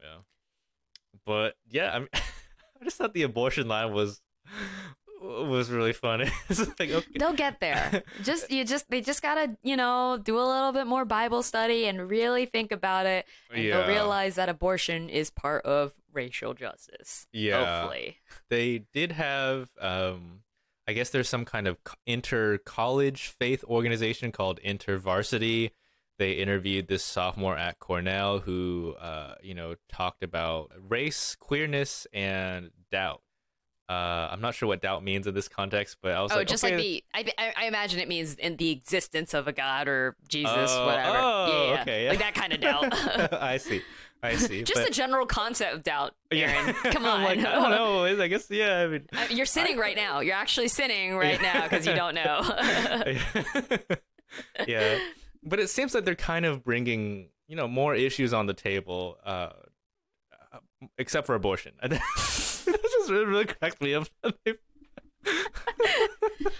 Yeah, 0.00 0.18
but 1.26 1.54
yeah, 1.68 1.92
I 1.94 1.98
mean, 1.98 2.08
I 2.14 2.84
just 2.84 2.96
thought 2.96 3.12
the 3.14 3.24
abortion 3.24 3.68
line 3.68 3.92
was 3.92 4.20
was 5.22 5.70
really 5.70 5.92
funny. 5.92 6.30
like 6.78 6.90
okay, 6.90 7.04
They'll 7.18 7.32
get 7.32 7.58
there. 7.60 8.02
just 8.22 8.50
you 8.50 8.64
just 8.64 8.88
they 8.90 9.00
just 9.00 9.22
got 9.22 9.34
to, 9.36 9.56
you 9.62 9.76
know, 9.76 10.18
do 10.22 10.38
a 10.38 10.44
little 10.44 10.72
bit 10.72 10.86
more 10.86 11.04
Bible 11.04 11.42
study 11.42 11.86
and 11.86 12.08
really 12.08 12.46
think 12.46 12.70
about 12.70 13.06
it 13.06 13.26
and 13.52 13.64
Yeah. 13.64 13.78
they'll 13.78 13.88
realize 13.88 14.34
that 14.36 14.48
abortion 14.48 15.08
is 15.08 15.30
part 15.30 15.64
of 15.64 15.94
racial 16.12 16.54
justice. 16.54 17.26
Yeah. 17.32 17.80
Hopefully. 17.82 18.18
they 18.50 18.84
did 18.92 19.12
have 19.12 19.70
um 19.80 20.40
i 20.88 20.92
guess 20.92 21.10
there's 21.10 21.28
some 21.28 21.44
kind 21.44 21.66
of 21.66 21.76
inter 22.06 22.58
college 22.58 23.34
faith 23.38 23.64
organization 23.64 24.30
called 24.32 24.60
intervarsity 24.64 25.72
they 26.18 26.32
interviewed 26.32 26.88
this 26.88 27.04
sophomore 27.04 27.56
at 27.56 27.78
cornell 27.78 28.38
who 28.40 28.94
uh 29.00 29.34
you 29.42 29.54
know 29.54 29.74
talked 29.88 30.22
about 30.22 30.70
race 30.88 31.36
queerness 31.38 32.06
and 32.12 32.70
doubt 32.90 33.20
uh 33.88 34.28
i'm 34.32 34.40
not 34.40 34.54
sure 34.54 34.66
what 34.66 34.80
doubt 34.82 35.04
means 35.04 35.26
in 35.26 35.34
this 35.34 35.46
context 35.48 35.96
but 36.02 36.12
i 36.12 36.20
was 36.22 36.32
Oh, 36.32 36.36
like 36.36 36.48
just 36.48 36.64
okay, 36.64 36.74
like 36.74 36.82
the 36.82 37.04
I, 37.14 37.46
I 37.46 37.64
I 37.64 37.66
imagine 37.66 38.00
it 38.00 38.08
means 38.08 38.34
in 38.34 38.56
the 38.56 38.70
existence 38.70 39.34
of 39.34 39.46
a 39.46 39.52
god 39.52 39.86
or 39.88 40.16
Jesus, 40.28 40.70
Oh, 40.72 40.86
whatever. 40.86 41.18
oh, 41.20 41.46
yeah, 41.48 41.74
yeah. 41.74 41.82
okay, 41.82 42.04
yeah. 42.04 42.10
like 42.10 42.18
that 42.20 42.34
kind 42.34 42.52
of 42.52 42.60
doubt. 42.60 43.32
i 43.34 43.58
see 43.58 43.82
i 44.22 44.34
see 44.46 44.62
just 44.64 44.80
but, 44.80 44.88
the 44.88 44.92
general 44.92 45.26
concept 45.26 45.72
of 45.74 45.82
doubt, 45.84 46.14
yeah. 46.32 46.50
Aaron. 46.50 46.74
Come 46.92 47.04
on. 47.04 47.22
Like 47.22 47.38
i 47.38 47.42
don't 47.52 47.70
know 47.70 48.04
i 48.20 48.26
guess 48.26 48.50
yeah 48.50 48.78
i 48.80 48.86
mean 48.88 49.04
Uh, 49.12 49.26
You're 49.30 49.46
sinning 49.46 49.76
right 49.76 49.94
now. 49.96 50.18
You're 50.20 50.34
actually 50.34 50.68
sinning 50.68 51.16
right 51.16 51.40
now 51.40 51.62
because 51.64 51.86
you 51.86 51.94
don't 51.94 52.14
know. 52.14 52.40
yeah 54.66 54.98
but 55.46 55.58
it 55.60 55.70
seems 55.70 55.94
like 55.94 56.04
they're 56.04 56.14
kind 56.14 56.44
of 56.44 56.62
bringing 56.62 57.28
you 57.48 57.56
know 57.56 57.68
more 57.68 57.94
issues 57.94 58.34
on 58.34 58.46
the 58.46 58.54
table 58.54 59.16
uh 59.24 59.50
except 60.98 61.26
for 61.26 61.34
abortion 61.34 61.72
that 61.82 62.00
just 62.20 63.10
really, 63.10 63.24
really 63.24 63.44
cracked 63.46 63.80
me 63.80 63.94
up 63.94 64.08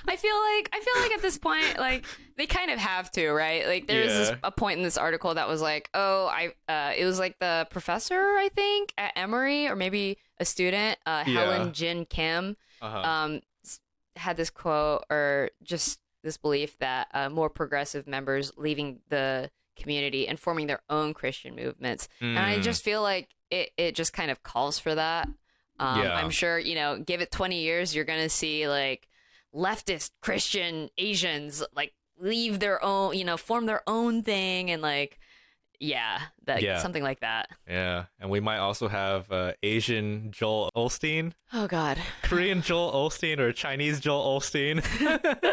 I 0.08 0.16
feel 0.16 0.34
like 0.34 0.70
I 0.72 0.80
feel 0.80 1.02
like 1.02 1.12
at 1.12 1.22
this 1.22 1.38
point, 1.38 1.78
like 1.78 2.04
they 2.36 2.46
kind 2.46 2.70
of 2.70 2.78
have 2.78 3.10
to, 3.12 3.30
right? 3.30 3.66
Like 3.66 3.86
there's 3.86 4.08
this, 4.12 4.30
Yeah. 4.30 4.36
a 4.42 4.50
point 4.50 4.78
in 4.78 4.82
this 4.82 4.96
article 4.96 5.34
that 5.34 5.46
was 5.48 5.60
like, 5.60 5.88
oh, 5.94 6.26
I, 6.26 6.52
uh, 6.68 6.92
it 6.96 7.04
was 7.04 7.18
like 7.18 7.38
the 7.38 7.66
professor, 7.70 8.14
I 8.14 8.48
think, 8.54 8.92
at 8.98 9.12
Emory, 9.16 9.68
or 9.68 9.76
maybe 9.76 10.18
a 10.38 10.44
student, 10.44 10.98
uh, 11.06 11.24
Yeah. 11.26 11.32
Helen 11.34 11.72
Jin 11.72 12.06
Kim, 12.06 12.56
uh-huh. 12.82 12.98
um, 12.98 13.40
had 14.16 14.36
this 14.36 14.50
quote 14.50 15.04
or 15.10 15.50
just 15.62 16.00
this 16.26 16.36
belief 16.36 16.76
that 16.78 17.08
uh, 17.14 17.30
more 17.30 17.48
progressive 17.48 18.06
members 18.06 18.52
leaving 18.58 19.00
the 19.08 19.50
community 19.76 20.26
and 20.28 20.38
forming 20.38 20.66
their 20.66 20.82
own 20.90 21.14
Christian 21.14 21.54
movements. 21.56 22.08
And 22.20 22.38
I 22.38 22.58
Mm. 22.58 22.62
just 22.62 22.82
feel 22.82 23.00
like 23.02 23.30
it, 23.50 23.70
it 23.76 23.94
just 23.94 24.12
kind 24.12 24.30
of 24.30 24.42
calls 24.42 24.78
for 24.78 24.94
that. 24.94 25.28
Um, 25.78 26.00
Yeah. 26.02 26.14
I'm 26.14 26.30
sure, 26.30 26.58
you 26.58 26.74
know, 26.74 26.98
give 26.98 27.20
it 27.20 27.30
20 27.30 27.60
years, 27.60 27.94
you're 27.94 28.04
going 28.04 28.22
to 28.22 28.28
see 28.28 28.66
like 28.68 29.08
leftist 29.54 30.10
Christian 30.20 30.90
Asians 30.98 31.62
like 31.74 31.94
leave 32.18 32.60
their 32.60 32.82
own, 32.82 33.16
you 33.16 33.24
know, 33.24 33.36
form 33.36 33.66
their 33.66 33.82
own 33.86 34.22
thing 34.22 34.70
and 34.70 34.82
like, 34.82 35.18
yeah, 35.80 36.20
that, 36.46 36.62
Yeah. 36.62 36.78
something 36.78 37.02
like 37.02 37.20
that. 37.20 37.48
Yeah, 37.68 38.04
and 38.20 38.30
we 38.30 38.40
might 38.40 38.58
also 38.58 38.88
have 38.88 39.30
uh, 39.30 39.52
Asian 39.62 40.30
Joel 40.32 40.70
Osteen, 40.76 41.32
Oh, 41.52 41.66
God. 41.66 41.98
Korean 42.22 42.62
Joel 42.68 42.92
Osteen, 42.92 43.38
or 43.38 43.52
Chinese 43.52 44.00
Joel 44.00 44.38
Osteen. 44.40 44.82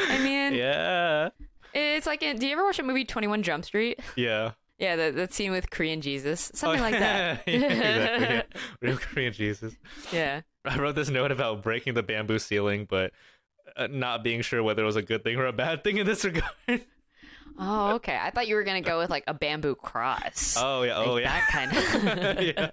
I 0.00 0.18
mean, 0.18 0.54
yeah, 0.54 1.30
it's 1.72 2.06
like, 2.06 2.22
in, 2.22 2.38
do 2.38 2.46
you 2.46 2.52
ever 2.52 2.64
watch 2.64 2.78
a 2.78 2.82
movie 2.82 3.04
21 3.04 3.42
Jump 3.42 3.64
Street? 3.64 4.00
yeah. 4.16 4.52
Yeah, 4.76 4.96
that, 4.96 5.14
that 5.14 5.32
scene 5.32 5.52
with 5.52 5.70
Korean 5.70 6.00
Jesus, 6.00 6.50
something 6.52 6.80
Oh, 6.80 6.82
like 6.82 6.98
that. 6.98 7.42
yeah, 7.46 7.54
exactly. 7.54 8.26
Yeah. 8.26 8.42
Real 8.80 8.96
Korean 8.96 9.32
Jesus. 9.32 9.72
yeah. 10.12 10.40
I 10.64 10.76
wrote 10.78 10.96
this 10.96 11.08
note 11.08 11.30
about 11.30 11.62
breaking 11.62 11.94
the 11.94 12.02
bamboo 12.02 12.40
ceiling, 12.40 12.84
but 12.90 13.12
uh, 13.76 13.86
not 13.88 14.24
being 14.24 14.42
sure 14.42 14.64
whether 14.64 14.82
it 14.82 14.86
was 14.86 14.96
a 14.96 15.02
good 15.02 15.22
thing 15.22 15.36
or 15.36 15.46
a 15.46 15.52
bad 15.52 15.84
thing 15.84 15.98
in 15.98 16.06
this 16.06 16.24
regard. 16.24 16.84
Oh, 17.58 17.92
okay. 17.94 18.18
I 18.20 18.30
thought 18.30 18.48
you 18.48 18.56
were 18.56 18.64
gonna 18.64 18.80
go 18.80 18.98
with 18.98 19.10
like 19.10 19.24
a 19.26 19.34
bamboo 19.34 19.74
cross. 19.76 20.56
oh 20.60 20.82
yeah, 20.82 20.98
Like 20.98 21.08
oh 21.08 21.16
yeah. 21.16 21.40
That 21.40 21.48
kind 21.48 21.76
of. 21.76 22.42
yeah. 22.42 22.70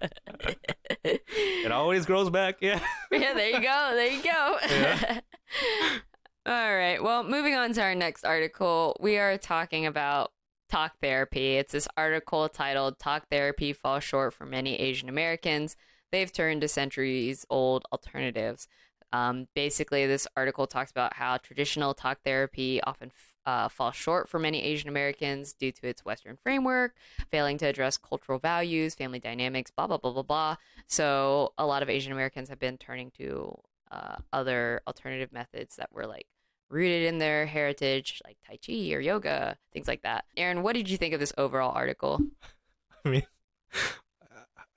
It 1.34 1.72
always 1.72 2.06
grows 2.06 2.30
back. 2.30 2.58
Yeah. 2.62 2.80
yeah, 3.12 3.34
there 3.34 3.50
you 3.50 3.62
go. 3.62 3.92
There 3.94 4.08
you 4.08 4.24
go. 4.24 4.58
Yeah. 4.70 5.20
All 6.46 6.76
right. 6.76 7.02
Well, 7.02 7.24
moving 7.24 7.56
on 7.56 7.74
to 7.74 7.82
our 7.82 7.96
next 7.96 8.26
article, 8.26 8.98
we 9.00 9.18
are 9.18 9.38
talking 9.38 9.86
about 9.86 10.32
talk 10.70 10.94
therapy. 11.02 11.58
It's 11.58 11.72
this 11.72 11.88
article 11.96 12.50
titled 12.50 12.98
Talk 13.00 13.28
Therapy 13.30 13.74
Falls 13.74 14.04
Short 14.04 14.34
for 14.34 14.46
Many 14.46 14.76
Asian 14.80 15.08
Americans. 15.10 15.76
They've 16.12 16.32
turned 16.32 16.62
to 16.62 16.68
centuries 16.68 17.46
old 17.50 17.86
alternatives. 17.92 18.68
Um, 19.14 19.48
basically, 19.56 20.08
this 20.08 20.28
article 20.36 20.68
talks 20.68 20.92
about 20.92 21.16
how 21.16 21.38
traditional 21.38 21.94
talk 21.94 22.20
therapy 22.24 22.82
often 22.84 23.12
uh, 23.46 23.68
falls 23.70 23.96
short 23.96 24.30
for 24.30 24.40
many 24.40 24.62
Asian 24.64 24.90
Americans 24.90 25.54
due 25.54 25.72
to 25.72 25.88
its 25.88 26.06
Western 26.06 26.38
framework, 26.44 26.96
failing 27.30 27.58
to 27.60 27.66
address 27.66 27.98
cultural 27.98 28.40
values, 28.40 28.96
family 28.96 29.20
dynamics, 29.20 29.72
blah, 29.72 29.88
blah, 29.88 29.98
blah, 29.98 30.12
blah, 30.12 30.24
blah. 30.24 30.56
So, 30.88 31.54
a 31.58 31.66
lot 31.66 31.84
of 31.84 31.90
Asian 31.90 32.12
Americans 32.12 32.50
have 32.50 32.60
been 32.60 32.78
turning 32.78 33.12
to 33.18 33.58
uh, 33.92 34.18
other 34.32 34.82
alternative 34.88 35.32
methods 35.32 35.76
that 35.76 35.92
were 35.92 36.08
like 36.08 36.28
rooted 36.70 37.04
in 37.04 37.20
their 37.20 37.46
heritage, 37.46 38.22
like 38.26 38.38
Tai 38.48 38.58
Chi 38.66 38.94
or 38.94 39.00
yoga, 39.00 39.58
things 39.74 39.88
like 39.88 40.02
that. 40.04 40.26
Aaron, 40.38 40.64
what 40.64 40.74
did 40.74 40.90
you 40.90 40.98
think 40.98 41.14
of 41.14 41.20
this 41.20 41.34
overall 41.38 41.72
article? 41.72 42.20
I 43.06 43.10
mean, 43.10 43.24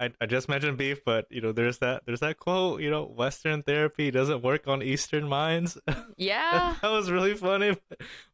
I, 0.04 0.10
I 0.20 0.26
just 0.26 0.48
mentioned 0.48 0.76
beef, 0.76 1.04
but 1.04 1.26
you 1.30 1.40
know, 1.40 1.52
there's 1.52 1.78
that 1.78 2.02
there's 2.06 2.20
that 2.20 2.38
quote. 2.38 2.80
You 2.80 2.90
know, 2.90 3.04
Western 3.04 3.62
therapy 3.62 4.10
doesn't 4.10 4.42
work 4.42 4.68
on 4.68 4.82
Eastern 4.82 5.28
minds. 5.28 5.78
Yeah. 6.16 6.76
that 6.82 6.90
was 6.90 7.10
really 7.10 7.34
funny, 7.34 7.76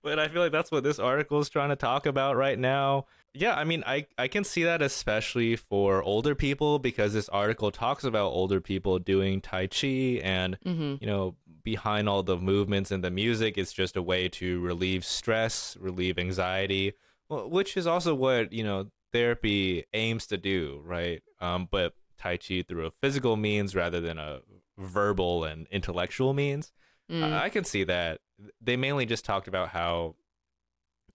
but, 0.02 0.18
I 0.18 0.28
feel 0.28 0.42
like 0.42 0.52
that's 0.52 0.70
what 0.70 0.82
this 0.84 0.98
article 0.98 1.40
is 1.40 1.48
trying 1.48 1.70
to 1.70 1.76
talk 1.76 2.04
about 2.04 2.36
right 2.36 2.58
now. 2.58 3.06
Yeah, 3.32 3.54
I 3.54 3.64
mean, 3.64 3.82
I 3.86 4.06
I 4.18 4.28
can 4.28 4.44
see 4.44 4.64
that 4.64 4.82
especially 4.82 5.56
for 5.56 6.02
older 6.02 6.34
people 6.34 6.78
because 6.78 7.14
this 7.14 7.28
article 7.30 7.70
talks 7.70 8.04
about 8.04 8.28
older 8.32 8.60
people 8.60 8.98
doing 8.98 9.40
tai 9.40 9.66
chi 9.66 10.20
and 10.22 10.58
hmm 10.62 10.96
you 11.00 11.06
know 11.06 11.36
behind 11.62 12.08
all 12.08 12.22
the 12.22 12.36
movements 12.36 12.90
and 12.90 13.04
the 13.04 13.10
music 13.10 13.58
it's 13.58 13.72
just 13.72 13.96
a 13.96 14.02
way 14.02 14.28
to 14.28 14.60
relieve 14.60 15.04
stress 15.04 15.76
relieve 15.78 16.18
anxiety 16.18 16.94
well, 17.28 17.48
which 17.50 17.76
is 17.76 17.86
also 17.86 18.14
what 18.14 18.52
you 18.52 18.64
know 18.64 18.90
therapy 19.12 19.84
aims 19.92 20.26
to 20.26 20.36
do 20.36 20.82
right? 20.84 21.22
Um, 21.40 21.68
but 21.70 21.94
tai 22.18 22.36
chi 22.36 22.62
through 22.66 22.86
a 22.86 22.90
physical 23.02 23.36
means 23.36 23.74
rather 23.74 24.00
than 24.00 24.18
a 24.18 24.40
verbal 24.78 25.44
and 25.44 25.66
intellectual 25.70 26.34
means. 26.34 26.72
Mm. 27.10 27.32
I 27.32 27.44
I 27.44 27.48
can 27.48 27.64
see 27.64 27.84
that. 27.84 28.20
They 28.60 28.76
mainly 28.76 29.06
just 29.06 29.24
talked 29.24 29.48
about 29.48 29.68
how 29.68 30.16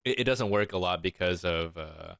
it, 0.04 0.20
it 0.20 0.24
doesn't 0.24 0.50
work 0.50 0.74
a 0.74 0.78
lot 0.78 1.02
because 1.02 1.44
of 1.44 1.78
uh, 1.78 2.16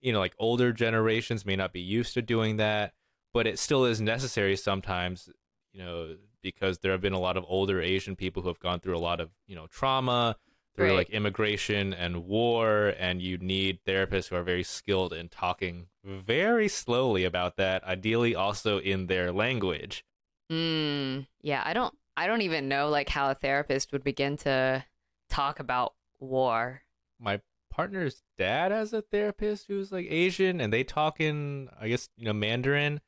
you 0.00 0.12
know 0.12 0.20
like 0.20 0.34
older 0.38 0.72
generations 0.72 1.44
may 1.44 1.56
not 1.56 1.72
be 1.72 1.80
used 1.80 2.14
to 2.14 2.22
doing 2.22 2.56
that 2.56 2.92
but 3.34 3.46
it 3.46 3.58
still 3.58 3.84
is 3.84 4.00
necessary 4.00 4.56
sometimes 4.56 5.28
you 5.72 5.82
know 5.82 6.16
because 6.42 6.78
there 6.78 6.92
have 6.92 7.00
been 7.00 7.12
a 7.12 7.18
lot 7.18 7.36
of 7.36 7.44
older 7.48 7.80
asian 7.80 8.16
people 8.16 8.42
who 8.42 8.48
have 8.48 8.60
gone 8.60 8.80
through 8.80 8.96
a 8.96 8.98
lot 8.98 9.20
of 9.20 9.30
you 9.46 9.56
know 9.56 9.66
trauma 9.66 10.36
through 10.78 10.86
Right. 10.88 10.96
like 10.96 11.10
immigration 11.10 11.92
and 11.92 12.24
war 12.24 12.94
and 12.98 13.20
you 13.20 13.36
need 13.38 13.80
therapists 13.84 14.28
who 14.28 14.36
are 14.36 14.42
very 14.42 14.62
skilled 14.62 15.12
in 15.12 15.28
talking 15.28 15.88
very 16.04 16.68
slowly 16.68 17.24
about 17.24 17.56
that 17.56 17.84
ideally 17.84 18.34
also 18.34 18.78
in 18.78 19.06
their 19.08 19.30
language 19.32 20.04
Mm. 20.50 21.26
Yeah, 21.42 21.62
I 21.64 21.74
don't 21.74 21.94
I 22.16 22.26
don't 22.26 22.40
even 22.42 22.68
know 22.68 22.88
like 22.88 23.08
how 23.10 23.30
a 23.30 23.34
therapist 23.34 23.92
would 23.92 24.02
begin 24.02 24.36
to 24.38 24.84
talk 25.28 25.60
about 25.60 25.92
war. 26.20 26.82
my 27.20 27.40
partner's 27.70 28.22
dad 28.38 28.72
has 28.72 28.92
a 28.94 29.02
therapist 29.02 29.66
who's 29.68 29.92
like 29.92 30.06
Asian 30.10 30.60
and 30.60 30.72
they 30.72 30.84
talk 30.84 31.20
in 31.20 31.68
I 31.78 31.88
guess 31.88 32.08
you 32.16 32.24
know 32.24 32.32
Mandarin. 32.32 33.00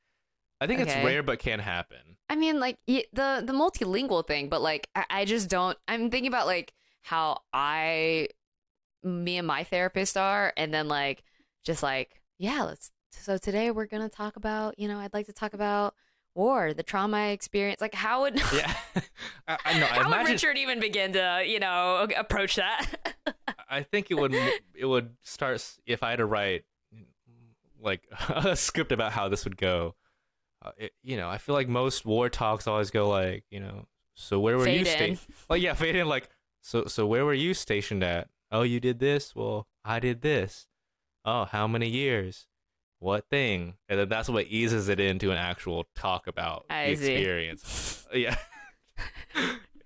I 0.61 0.67
think 0.67 0.81
it's 0.81 0.95
rare 0.97 1.23
but 1.23 1.39
can 1.39 1.59
happen. 1.61 2.19
I 2.29 2.37
mean, 2.37 2.61
like 2.61 2.77
the 2.87 3.07
the 3.15 3.55
multilingual 3.55 4.27
thing, 4.27 4.51
but 4.51 4.61
like 4.61 4.89
I, 4.95 5.07
I 5.09 5.25
just 5.25 5.49
don't. 5.49 5.79
I'm 5.89 6.11
thinking 6.11 6.29
about 6.29 6.45
like 6.47 6.75
how 7.03 7.41
I, 7.53 8.29
me 9.03 9.39
and 9.39 9.47
my 9.47 9.65
therapist 9.65 10.17
are, 10.17 10.53
and 10.57 10.73
then 10.73 10.89
like 10.89 11.23
just 11.65 11.83
like 11.83 12.23
yeah, 12.39 12.63
let's. 12.63 12.91
So 13.13 13.39
today 13.39 13.71
we're 13.71 13.87
gonna 13.87 14.09
talk 14.09 14.37
about 14.37 14.79
you 14.79 14.89
know 14.89 14.99
I'd 14.99 15.15
like 15.15 15.27
to 15.27 15.33
talk 15.33 15.55
about 15.55 15.95
war, 16.35 16.73
the 16.73 16.83
trauma 16.83 17.17
I 17.17 17.27
experienced. 17.29 17.81
Like 17.81 17.95
how 17.95 18.23
would 18.23 18.37
Yeah, 18.55 18.75
I, 19.49 19.59
I 19.65 19.79
know. 19.79 19.87
I 19.87 20.03
how 20.03 20.23
would. 20.23 20.31
Richard 20.31 20.57
even 20.59 20.81
begin 20.81 21.13
to 21.15 21.43
you 21.47 21.59
know 21.61 22.07
approach 22.17 22.57
that? 22.57 23.17
I 23.69 23.83
think 23.83 24.11
it 24.11 24.15
would 24.15 24.35
it 24.75 24.87
would 24.87 25.17
start 25.23 25.65
if 25.87 26.03
I 26.03 26.11
had 26.11 26.17
to 26.17 26.27
write 26.27 26.65
like 27.83 28.03
a 28.29 28.57
script 28.57 28.93
about 28.93 29.13
how 29.13 29.29
this 29.29 29.45
would 29.45 29.57
go. 29.57 29.95
Uh, 30.63 30.73
it, 30.77 30.93
you 31.03 31.17
know, 31.17 31.29
I 31.29 31.39
feel 31.39 31.55
like 31.55 31.69
most 31.69 32.05
war 32.05 32.29
talks 32.29 32.67
always 32.67 32.91
go 32.91 33.09
like, 33.09 33.45
you 33.51 33.61
know, 33.61 33.87
so 34.15 34.39
where 34.39 34.59
were 34.59 34.69
you 34.69 34.81
in. 34.81 34.87
stationed? 34.87 35.19
Like, 35.49 35.63
yeah, 35.63 35.73
fade 35.73 35.97
in. 35.97 36.07
Like, 36.07 36.29
so 36.61 36.87
so 36.87 37.07
where 37.07 37.25
were 37.25 37.35
you 37.35 37.55
stationed 37.55 38.03
at? 38.03 38.29
Oh, 38.51 38.63
you 38.63 38.81
did 38.81 38.99
this. 38.99 39.35
Well, 39.35 39.67
I 39.85 40.01
did 40.01 40.23
this. 40.23 40.67
Oh, 41.25 41.45
how 41.45 41.67
many 41.67 41.89
years? 41.89 42.47
What 42.99 43.29
thing? 43.31 43.75
And 43.89 43.99
then 43.99 44.09
that's 44.09 44.29
what 44.29 44.47
eases 44.49 44.89
it 44.89 45.01
into 45.01 45.31
an 45.31 45.39
actual 45.39 45.87
talk 45.95 46.27
about 46.27 46.67
I 46.69 46.91
the 46.91 46.97
see. 46.97 47.13
experience. 47.15 48.07
yeah. 48.15 48.37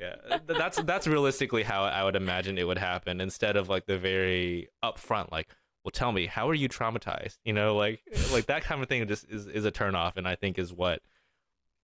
yeah, 0.00 0.38
that's 0.46 0.82
that's 0.82 1.06
realistically 1.06 1.62
how 1.62 1.84
I 1.84 2.02
would 2.04 2.16
imagine 2.16 2.58
it 2.58 2.66
would 2.66 2.78
happen 2.78 3.20
instead 3.20 3.56
of 3.56 3.68
like 3.68 3.86
the 3.86 3.98
very 3.98 4.68
upfront 4.82 5.30
like, 5.30 5.48
well, 5.84 5.92
tell 5.92 6.12
me, 6.12 6.26
how 6.26 6.48
are 6.48 6.54
you 6.54 6.68
traumatized? 6.68 7.38
You 7.44 7.52
know, 7.52 7.76
like 7.76 8.00
like 8.32 8.46
that 8.46 8.64
kind 8.64 8.82
of 8.82 8.88
thing 8.88 9.06
just 9.06 9.28
is 9.30 9.46
is 9.46 9.64
a 9.64 9.70
turnoff, 9.72 10.16
and 10.16 10.26
I 10.26 10.34
think 10.34 10.58
is 10.58 10.72
what 10.72 11.00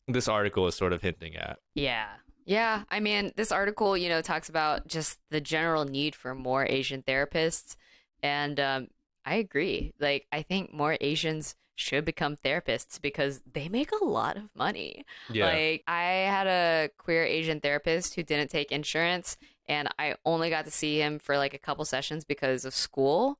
this 0.09 0.26
article 0.28 0.66
is 0.66 0.74
sort 0.74 0.93
of 0.93 1.03
hinting 1.03 1.36
at. 1.36 1.59
Yeah. 1.74 2.09
Yeah. 2.51 2.82
I 2.90 2.98
mean, 2.98 3.32
this 3.36 3.53
article, 3.53 3.96
you 3.96 4.09
know, 4.09 4.20
talks 4.22 4.48
about 4.48 4.88
just 4.88 5.20
the 5.30 5.40
general 5.40 5.84
need 5.84 6.16
for 6.16 6.34
more 6.34 6.66
Asian 6.68 7.01
therapists. 7.01 7.76
And 8.24 8.59
um, 8.59 8.88
I 9.24 9.36
agree. 9.36 9.92
Like, 10.01 10.26
I 10.32 10.42
think 10.42 10.74
more 10.74 10.96
Asians 11.01 11.55
should 11.76 12.05
become 12.05 12.34
therapists 12.34 13.01
because 13.01 13.40
they 13.51 13.68
make 13.68 13.92
a 13.92 14.05
lot 14.05 14.36
of 14.36 14.51
money. 14.57 15.05
Yeah, 15.32 15.46
Like, 15.46 15.84
I 15.86 16.03
had 16.03 16.48
a 16.48 16.90
queer 16.98 17.22
Asian 17.22 17.61
therapist 17.61 18.16
who 18.16 18.24
didn't 18.24 18.51
take 18.51 18.72
insurance, 18.72 19.36
and 19.68 19.88
I 19.96 20.16
only 20.24 20.51
got 20.51 20.64
to 20.64 20.72
see 20.72 20.98
him 20.98 21.20
for 21.20 21.38
like 21.38 21.55
a 21.55 21.59
couple 21.59 21.84
sessions 21.84 22.24
because 22.24 22.64
of 22.64 22.74
school. 22.74 23.38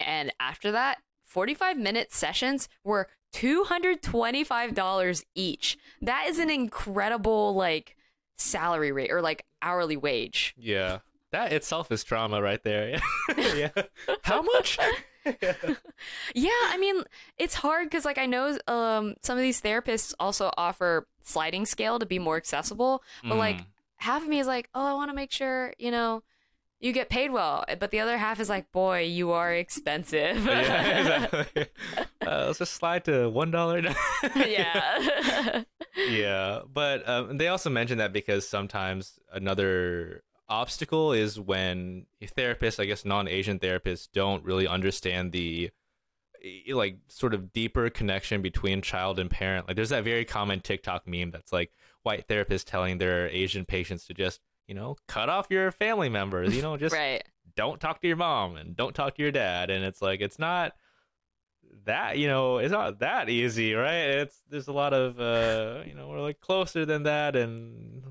And 0.00 0.32
after 0.40 0.72
that, 0.72 1.02
45 1.22 1.76
minute 1.76 2.14
sessions 2.14 2.66
were 2.82 3.08
$225 3.34 5.24
each. 5.34 5.76
That 6.00 6.24
is 6.28 6.38
an 6.38 6.48
incredible, 6.48 7.54
like, 7.54 7.94
salary 8.38 8.92
rate 8.92 9.10
or 9.12 9.20
like 9.20 9.44
hourly 9.62 9.96
wage. 9.96 10.54
yeah. 10.56 10.98
That 11.30 11.52
itself 11.52 11.92
is 11.92 12.04
trauma 12.04 12.40
right 12.40 12.62
there. 12.64 12.98
yeah. 13.36 13.68
How 14.22 14.40
much? 14.40 14.78
Yeah, 16.34 16.48
I 16.68 16.78
mean, 16.78 17.02
it's 17.36 17.54
hard 17.54 17.84
because 17.90 18.06
like 18.06 18.16
I 18.16 18.24
know 18.24 18.56
um 18.66 19.14
some 19.22 19.36
of 19.36 19.42
these 19.42 19.60
therapists 19.60 20.14
also 20.18 20.50
offer 20.56 21.06
sliding 21.22 21.66
scale 21.66 21.98
to 21.98 22.06
be 22.06 22.18
more 22.18 22.36
accessible, 22.38 23.02
but 23.22 23.36
like 23.36 23.58
Mm. 23.58 23.66
half 23.96 24.22
of 24.22 24.28
me 24.28 24.38
is 24.40 24.46
like, 24.46 24.70
"Oh, 24.74 24.86
I 24.86 24.94
want 24.94 25.10
to 25.10 25.14
make 25.14 25.30
sure, 25.30 25.74
you 25.78 25.90
know, 25.90 26.22
you 26.80 26.92
get 26.94 27.10
paid 27.10 27.30
well." 27.30 27.62
But 27.78 27.90
the 27.90 28.00
other 28.00 28.16
half 28.16 28.40
is 28.40 28.48
like, 28.48 28.72
"Boy, 28.72 29.00
you 29.02 29.32
are 29.32 29.52
expensive." 29.52 30.42
yeah, 30.46 30.98
exactly. 31.26 31.66
Uh, 32.26 32.44
let's 32.46 32.58
just 32.60 32.72
slide 32.74 33.04
to 33.04 33.28
one 33.28 33.50
dollar. 33.50 33.82
yeah. 34.34 35.62
Yeah, 36.08 36.60
but 36.72 37.08
um, 37.08 37.38
they 37.38 37.48
also 37.48 37.70
mentioned 37.70 38.00
that 38.00 38.12
because 38.12 38.48
sometimes 38.48 39.18
another 39.32 40.22
obstacle 40.48 41.12
is 41.12 41.38
when 41.38 42.06
therapists, 42.22 42.80
I 42.80 42.86
guess 42.86 43.04
non-Asian 43.04 43.58
therapists, 43.58 44.08
don't 44.12 44.44
really 44.44 44.66
understand 44.66 45.32
the 45.32 45.70
like 46.72 46.98
sort 47.08 47.34
of 47.34 47.52
deeper 47.52 47.90
connection 47.90 48.42
between 48.42 48.80
child 48.80 49.18
and 49.18 49.30
parent. 49.30 49.66
Like 49.66 49.76
there's 49.76 49.88
that 49.90 50.04
very 50.04 50.24
common 50.24 50.60
TikTok 50.60 51.06
meme 51.06 51.30
that's 51.30 51.52
like 51.52 51.72
white 52.02 52.28
therapists 52.28 52.64
telling 52.64 52.98
their 52.98 53.28
Asian 53.28 53.64
patients 53.64 54.06
to 54.06 54.14
just, 54.14 54.40
you 54.66 54.74
know, 54.74 54.96
cut 55.08 55.28
off 55.28 55.48
your 55.50 55.72
family 55.72 56.08
members, 56.08 56.54
you 56.54 56.62
know, 56.62 56.76
just 56.76 56.94
right. 56.94 57.24
don't 57.56 57.80
talk 57.80 58.00
to 58.00 58.08
your 58.08 58.16
mom 58.16 58.56
and 58.56 58.76
don't 58.76 58.94
talk 58.94 59.16
to 59.16 59.22
your 59.22 59.32
dad 59.32 59.70
and 59.70 59.84
it's 59.84 60.00
like 60.00 60.20
it's 60.20 60.38
not 60.38 60.72
that 61.84 62.18
you 62.18 62.28
know 62.28 62.58
it's 62.58 62.72
not 62.72 62.98
that 63.00 63.28
easy 63.28 63.74
right? 63.74 63.94
It's 63.94 64.38
there's 64.50 64.68
a 64.68 64.72
lot 64.72 64.92
of 64.92 65.18
uh 65.20 65.82
you 65.86 65.94
know 65.94 66.08
we're 66.08 66.20
like 66.20 66.40
closer 66.40 66.84
than 66.84 67.04
that 67.04 67.34
and 67.36 68.02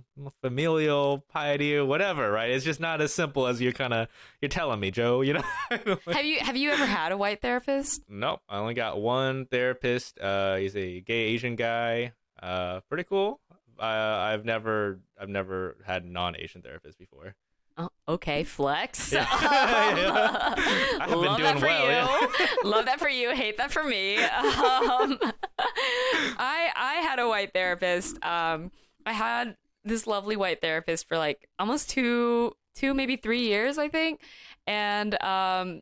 familial 0.42 1.24
piety 1.30 1.76
or 1.76 1.86
whatever 1.86 2.32
right? 2.32 2.50
It's 2.50 2.66
just 2.66 2.80
not 2.80 3.02
as 3.02 3.14
simple 3.14 3.46
as 3.48 3.62
you're 3.62 3.74
kind 3.74 3.94
of 3.94 4.08
you're 4.42 4.50
telling 4.50 4.80
me 4.80 4.90
joe 4.92 5.22
you 5.22 5.34
know? 5.34 5.44
Have 6.08 6.26
you 6.26 6.40
have 6.40 6.58
you 6.58 6.72
ever 6.72 6.86
had 6.86 7.12
a 7.12 7.18
white 7.18 7.42
therapist? 7.42 8.02
Nope 8.10 8.42
i 8.50 8.58
only 8.58 8.74
got 8.74 9.00
one 9.00 9.46
therapist 9.46 10.20
uh 10.20 10.56
he's 10.56 10.76
a 10.76 11.02
gay 11.02 11.26
asian 11.34 11.56
guy 11.56 12.14
uh 12.42 12.80
pretty 12.90 13.04
cool. 13.04 13.40
Uh, 13.80 13.84
i've 13.84 14.44
never 14.44 15.00
i've 15.20 15.30
never 15.30 15.78
had 15.86 16.04
non-asian 16.04 16.64
therapist 16.64 16.98
before 16.98 17.36
Oh, 17.78 17.90
okay, 18.08 18.44
flex. 18.44 19.14
Yeah. 19.14 19.26
I've 21.00 21.10
been 21.10 21.20
Love 21.20 21.38
doing 21.38 21.44
that 21.44 21.60
for 21.60 21.66
well. 21.68 21.86
you. 21.86 21.92
Yeah. 21.92 22.56
Love 22.64 22.86
that 22.86 23.00
for 23.00 23.10
you. 23.10 23.32
Hate 23.36 23.58
that 23.58 23.72
for 23.72 23.84
me. 23.84 24.18
Um, 24.18 25.20
I 25.60 26.70
I 26.76 26.94
had 27.04 27.20
a 27.20 27.28
white 27.28 27.54
therapist. 27.54 28.24
Um, 28.26 28.72
I 29.06 29.14
had 29.14 29.56
this 29.84 30.08
lovely 30.08 30.36
white 30.36 30.62
therapist 30.62 31.08
for 31.08 31.18
like 31.18 31.48
almost 31.60 31.90
two 31.90 32.54
two 32.76 32.94
maybe 32.94 33.16
three 33.16 33.42
years, 33.42 33.78
I 33.78 33.90
think, 33.90 34.22
and 34.66 35.14
um, 35.24 35.82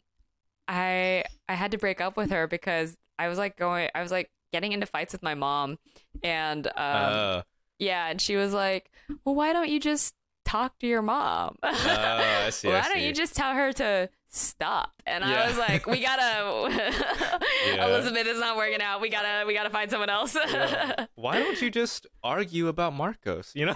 I 0.67 1.23
I 1.47 1.53
had 1.53 1.71
to 1.71 1.77
break 1.77 2.01
up 2.01 2.17
with 2.17 2.31
her 2.31 2.47
because 2.47 2.95
I 3.17 3.27
was 3.29 3.37
like 3.37 3.57
going 3.57 3.89
I 3.95 4.01
was 4.01 4.11
like 4.11 4.29
getting 4.51 4.71
into 4.73 4.85
fights 4.85 5.13
with 5.13 5.23
my 5.23 5.35
mom, 5.35 5.77
and 6.23 6.67
um, 6.67 6.73
uh, 6.77 7.41
yeah, 7.79 8.07
and 8.07 8.19
she 8.21 8.35
was 8.35 8.53
like, 8.53 8.89
"Well, 9.23 9.35
why 9.35 9.53
don't 9.53 9.69
you 9.69 9.79
just 9.79 10.13
talk 10.55 10.79
to 10.79 10.87
your 10.87 11.01
mom. 11.01 11.57
Oh, 11.65 12.45
I 12.45 12.49
see. 12.51 12.67
Why 12.67 12.79
I 12.79 12.89
don't 12.89 13.01
you 13.01 13.13
just 13.13 13.35
tell 13.35 13.53
her 13.53 13.73
to 13.73 14.09
stop? 14.29 14.91
And 15.05 15.23
I 15.23 15.47
was 15.47 15.57
like, 15.57 15.87
we 15.87 16.01
gotta, 16.01 16.69
Yeah. 17.67 17.87
Elizabeth, 17.87 18.27
is 18.27 18.39
not 18.39 18.55
working 18.55 18.81
out. 18.81 19.01
We 19.01 19.09
gotta, 19.09 19.45
we 19.45 19.53
gotta 19.53 19.69
find 19.69 19.89
someone 19.89 20.09
else. 20.09 20.35
Yeah. 20.35 21.07
Why 21.15 21.39
don't 21.39 21.61
you 21.61 21.71
just 21.71 22.07
argue 22.23 22.67
about 22.67 22.93
Marcos? 22.93 23.51
You 23.55 23.67
know? 23.67 23.75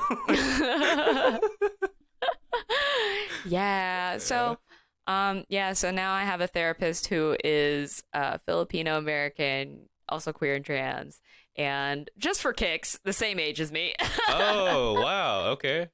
yeah. 3.45 4.17
So, 4.19 4.59
um, 5.07 5.43
yeah. 5.49 5.73
So 5.73 5.91
now 5.91 6.13
I 6.13 6.23
have 6.23 6.41
a 6.41 6.47
therapist 6.47 7.07
who 7.07 7.35
is 7.43 8.03
uh, 8.13 8.37
Filipino 8.45 8.97
American, 8.97 9.89
also 10.09 10.33
queer 10.33 10.55
and 10.55 10.65
trans, 10.65 11.21
and 11.55 12.09
just 12.17 12.41
for 12.41 12.53
kicks, 12.53 12.99
the 13.03 13.13
same 13.13 13.39
age 13.39 13.59
as 13.59 13.71
me. 13.71 13.93
oh 14.29 14.93
wow. 15.01 15.49
Okay. 15.51 15.89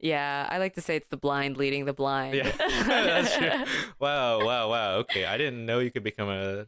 yeah, 0.00 0.48
I 0.50 0.58
like 0.58 0.74
to 0.74 0.80
say 0.80 0.96
it's 0.96 1.08
the 1.08 1.16
blind 1.16 1.56
leading 1.56 1.84
the 1.84 1.92
blind. 1.92 2.36
Yeah. 2.36 2.52
That's 2.86 3.36
true. 3.36 3.50
Wow. 3.98 4.44
Wow. 4.44 4.70
Wow. 4.70 4.94
Okay. 4.98 5.24
I 5.24 5.36
didn't 5.38 5.64
know 5.66 5.78
you 5.78 5.90
could 5.90 6.04
become 6.04 6.28
a. 6.28 6.66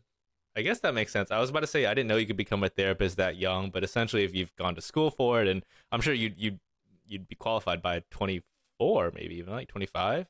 I 0.56 0.62
guess 0.62 0.80
that 0.80 0.94
makes 0.94 1.12
sense. 1.12 1.30
I 1.30 1.38
was 1.38 1.50
about 1.50 1.60
to 1.60 1.66
say 1.66 1.84
I 1.84 1.92
didn't 1.92 2.08
know 2.08 2.16
you 2.16 2.26
could 2.26 2.36
become 2.36 2.64
a 2.64 2.70
therapist 2.70 3.18
that 3.18 3.36
young, 3.36 3.70
but 3.70 3.84
essentially, 3.84 4.24
if 4.24 4.34
you've 4.34 4.54
gone 4.56 4.74
to 4.74 4.80
school 4.80 5.10
for 5.10 5.42
it, 5.42 5.48
and 5.48 5.64
I'm 5.92 6.00
sure 6.00 6.14
you 6.14 6.32
you 6.36 6.58
you'd 7.06 7.28
be 7.28 7.34
qualified 7.34 7.82
by 7.82 8.02
24, 8.10 9.12
maybe 9.14 9.36
even 9.36 9.52
like 9.52 9.68
25. 9.68 10.26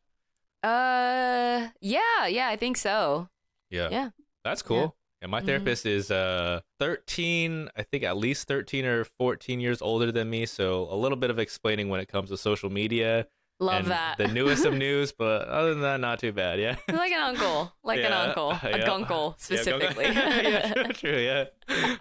Uh, 0.63 1.69
yeah, 1.81 2.27
yeah, 2.27 2.49
I 2.49 2.57
think 2.57 2.77
so. 2.77 3.29
Yeah. 3.71 3.89
Yeah. 3.91 4.11
That's 4.45 4.63
cool. 4.63 4.97
And 5.27 5.31
my 5.33 5.41
Mhm. 5.41 5.47
therapist 5.47 5.87
is 5.87 6.13
uh 6.13 6.61
13, 6.79 7.69
I 7.77 7.83
think 7.83 8.05
at 8.05 8.17
least 8.17 8.47
13 8.47 8.85
or 8.87 9.03
14 9.03 9.59
years 9.59 9.83
older 9.83 10.13
than 10.13 10.31
me, 10.31 10.47
so 10.47 10.87
a 10.89 10.95
little 10.95 11.17
bit 11.19 11.31
of 11.31 11.41
explaining 11.41 11.89
when 11.89 11.99
it 11.99 12.07
comes 12.07 12.29
to 12.31 12.37
social 12.37 12.71
media 12.71 13.27
Love 13.59 13.75
and 13.81 13.87
that. 13.91 14.19
the 14.19 14.29
newest 14.29 14.65
of 14.65 14.75
news, 14.87 15.11
but 15.11 15.49
other 15.49 15.71
than 15.75 15.81
that 15.83 15.99
not 15.99 16.21
too 16.21 16.31
bad, 16.31 16.61
yeah. 16.61 16.77
Like 16.89 17.11
an 17.11 17.21
uncle, 17.35 17.73
like 17.83 17.99
an 18.05 18.13
uncle, 18.13 18.51
a 18.63 18.79
yeah. 18.79 18.87
gunkle 18.87 19.31
Yeah, 19.33 19.35
specifically. 19.39 20.05
gunko- 20.05 20.43
yeah, 20.45 20.73
true, 20.75 20.93
true, 20.93 21.19
yeah. 21.19 21.45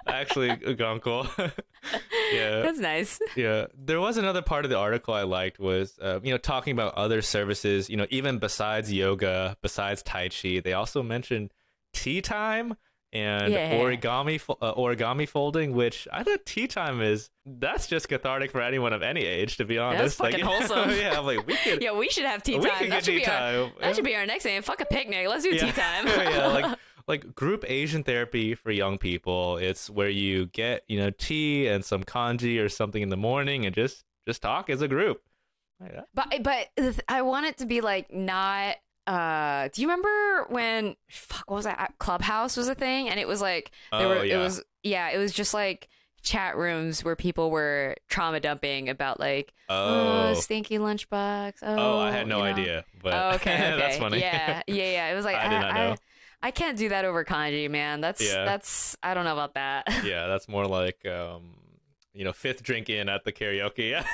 Actually, 0.06 0.50
a 0.52 0.76
gunkle. 0.76 1.28
yeah. 2.32 2.62
That's 2.62 2.78
nice. 2.80 3.20
Yeah, 3.36 3.66
there 3.76 4.00
was 4.00 4.18
another 4.18 4.44
part 4.44 4.66
of 4.66 4.70
the 4.70 4.78
article 4.78 5.16
I 5.16 5.24
liked 5.24 5.58
was, 5.60 5.98
uh, 6.00 6.20
you 6.22 6.30
know, 6.32 6.38
talking 6.38 6.74
about 6.74 6.94
other 6.94 7.24
services. 7.24 7.90
You 7.90 7.98
know, 7.98 8.06
even 8.12 8.38
besides 8.38 8.94
yoga, 8.94 9.58
besides 9.64 10.04
tai 10.04 10.30
chi, 10.30 10.60
they 10.60 10.74
also 10.74 11.02
mentioned 11.02 11.52
tea 11.92 12.22
time 12.22 12.76
and 13.16 13.52
Yeah. 13.54 13.72
origami 13.76 14.42
uh, 14.62 14.74
origami 14.76 15.28
folding, 15.28 15.74
which 15.74 16.08
I 16.12 16.24
thought 16.24 16.46
tea 16.46 16.68
time 16.68 17.02
is 17.02 17.30
that's 17.46 17.88
just 17.88 18.10
cathartic 18.10 18.52
for 18.52 18.62
anyone 18.62 18.92
of 18.94 19.02
any 19.02 19.24
age, 19.26 19.58
to 19.58 19.66
be 19.66 19.78
honest. 19.78 20.18
fucking 20.18 20.44
like, 20.44 20.44
wholesome. 20.68 20.90
yeah, 21.00 21.18
I'm 21.18 21.26
like 21.26 21.48
we 21.48 21.56
could. 21.56 21.82
Yeah, 21.82 21.94
we 21.98 22.10
should 22.10 22.26
have 22.26 22.44
tea 22.44 22.60
time. 22.60 22.90
That 22.90 23.06
should 23.06 23.16
be 23.16 23.26
our 23.26 23.72
that 23.80 23.96
should 23.96 24.04
be 24.06 24.16
our 24.16 24.26
next 24.26 24.46
name. 24.46 24.62
Fuck 24.62 24.82
a 24.82 24.86
picnic. 24.86 25.28
Let's 25.28 25.44
do 25.44 25.52
Yeah. 25.56 25.66
tea 25.66 25.72
time. 25.82 26.08
yeah, 26.08 26.48
like 26.48 26.78
like 27.08 27.36
group 27.36 27.64
Asian 27.68 28.04
therapy 28.04 28.54
for 28.56 28.72
young 28.72 28.98
people. 28.98 29.58
It's 29.58 29.90
where 29.90 30.10
you 30.10 30.48
get 30.48 30.84
you 30.88 31.00
know 31.00 31.10
tea 31.12 31.68
and 31.68 31.86
some 31.86 32.04
congee 32.04 32.60
or 32.60 32.68
something 32.70 33.02
in 33.02 33.10
the 33.10 33.18
morning 33.18 33.66
and 33.66 33.74
just 33.74 34.04
just 34.28 34.42
talk 34.42 34.70
as 34.70 34.82
a 34.82 34.88
group. 34.88 35.22
But 36.14 36.42
but 36.42 36.70
I 37.08 37.22
want 37.22 37.46
it 37.46 37.58
to 37.60 37.66
be 37.66 37.82
like 37.82 38.12
not. 38.14 38.78
Uh, 39.08 39.70
do 39.74 39.82
you 39.82 39.88
remember 39.88 40.46
when 40.50 40.96
fuck 41.10 41.50
what 41.50 41.58
was 41.58 41.66
that 41.66 41.94
Clubhouse 42.00 42.58
was 42.58 42.68
a 42.68 42.76
thing 42.76 43.08
and 43.10 43.20
it 43.20 43.28
was 43.28 43.40
like 43.42 43.72
there 43.92 44.08
Oh, 44.08 44.10
were 44.10 44.26
yeah. 44.26 44.36
it 44.36 44.38
was 44.40 44.64
yeah 44.84 45.10
it 45.10 45.18
was 45.20 45.32
just 45.32 45.54
like 45.54 45.88
chat 46.24 46.58
rooms 46.58 47.04
where 47.04 47.16
people 47.16 47.52
were 47.52 47.96
trauma 48.10 48.40
dumping 48.40 48.90
about 48.90 49.20
like 49.20 49.54
oh, 49.70 50.30
Oh, 50.30 50.34
stinky 50.34 50.80
lunchbox 50.80 51.54
oh, 51.62 51.76
oh, 51.78 52.00
I 52.00 52.12
had 52.12 52.28
no 52.28 52.38
you 52.38 52.44
know. 52.44 52.50
idea, 52.62 52.86
but 53.04 53.14
Oh, 53.14 53.30
okay, 53.36 53.54
okay. 53.54 53.78
that's 53.78 53.98
funny. 53.98 54.20
Yeah, 54.22 54.64
yeah, 54.66 54.92
yeah. 54.92 55.12
It 55.12 55.16
was 55.16 55.24
like 55.26 55.36
I 55.46 55.50
did 55.50 55.60
not 55.60 55.74
know. 55.76 55.96
I, 56.42 56.50
can't 56.52 56.78
do 56.78 56.90
that 56.90 57.06
over 57.06 57.24
congee, 57.24 57.68
man. 57.68 58.02
That's 58.02 58.22
Yeah. 58.28 58.44
that's 58.44 58.98
I 59.04 59.14
don't 59.14 59.24
know 59.26 59.34
about 59.34 59.54
that. 59.54 59.88
yeah, 60.04 60.26
that's 60.26 60.48
more 60.50 60.66
like 60.66 61.06
um, 61.06 61.54
you 62.16 62.24
know, 62.24 62.34
fifth 62.34 62.64
drink 62.64 62.90
in 62.90 63.08
at 63.08 63.24
the 63.24 63.32
karaoke. 63.32 63.92
Yeah, 63.92 64.06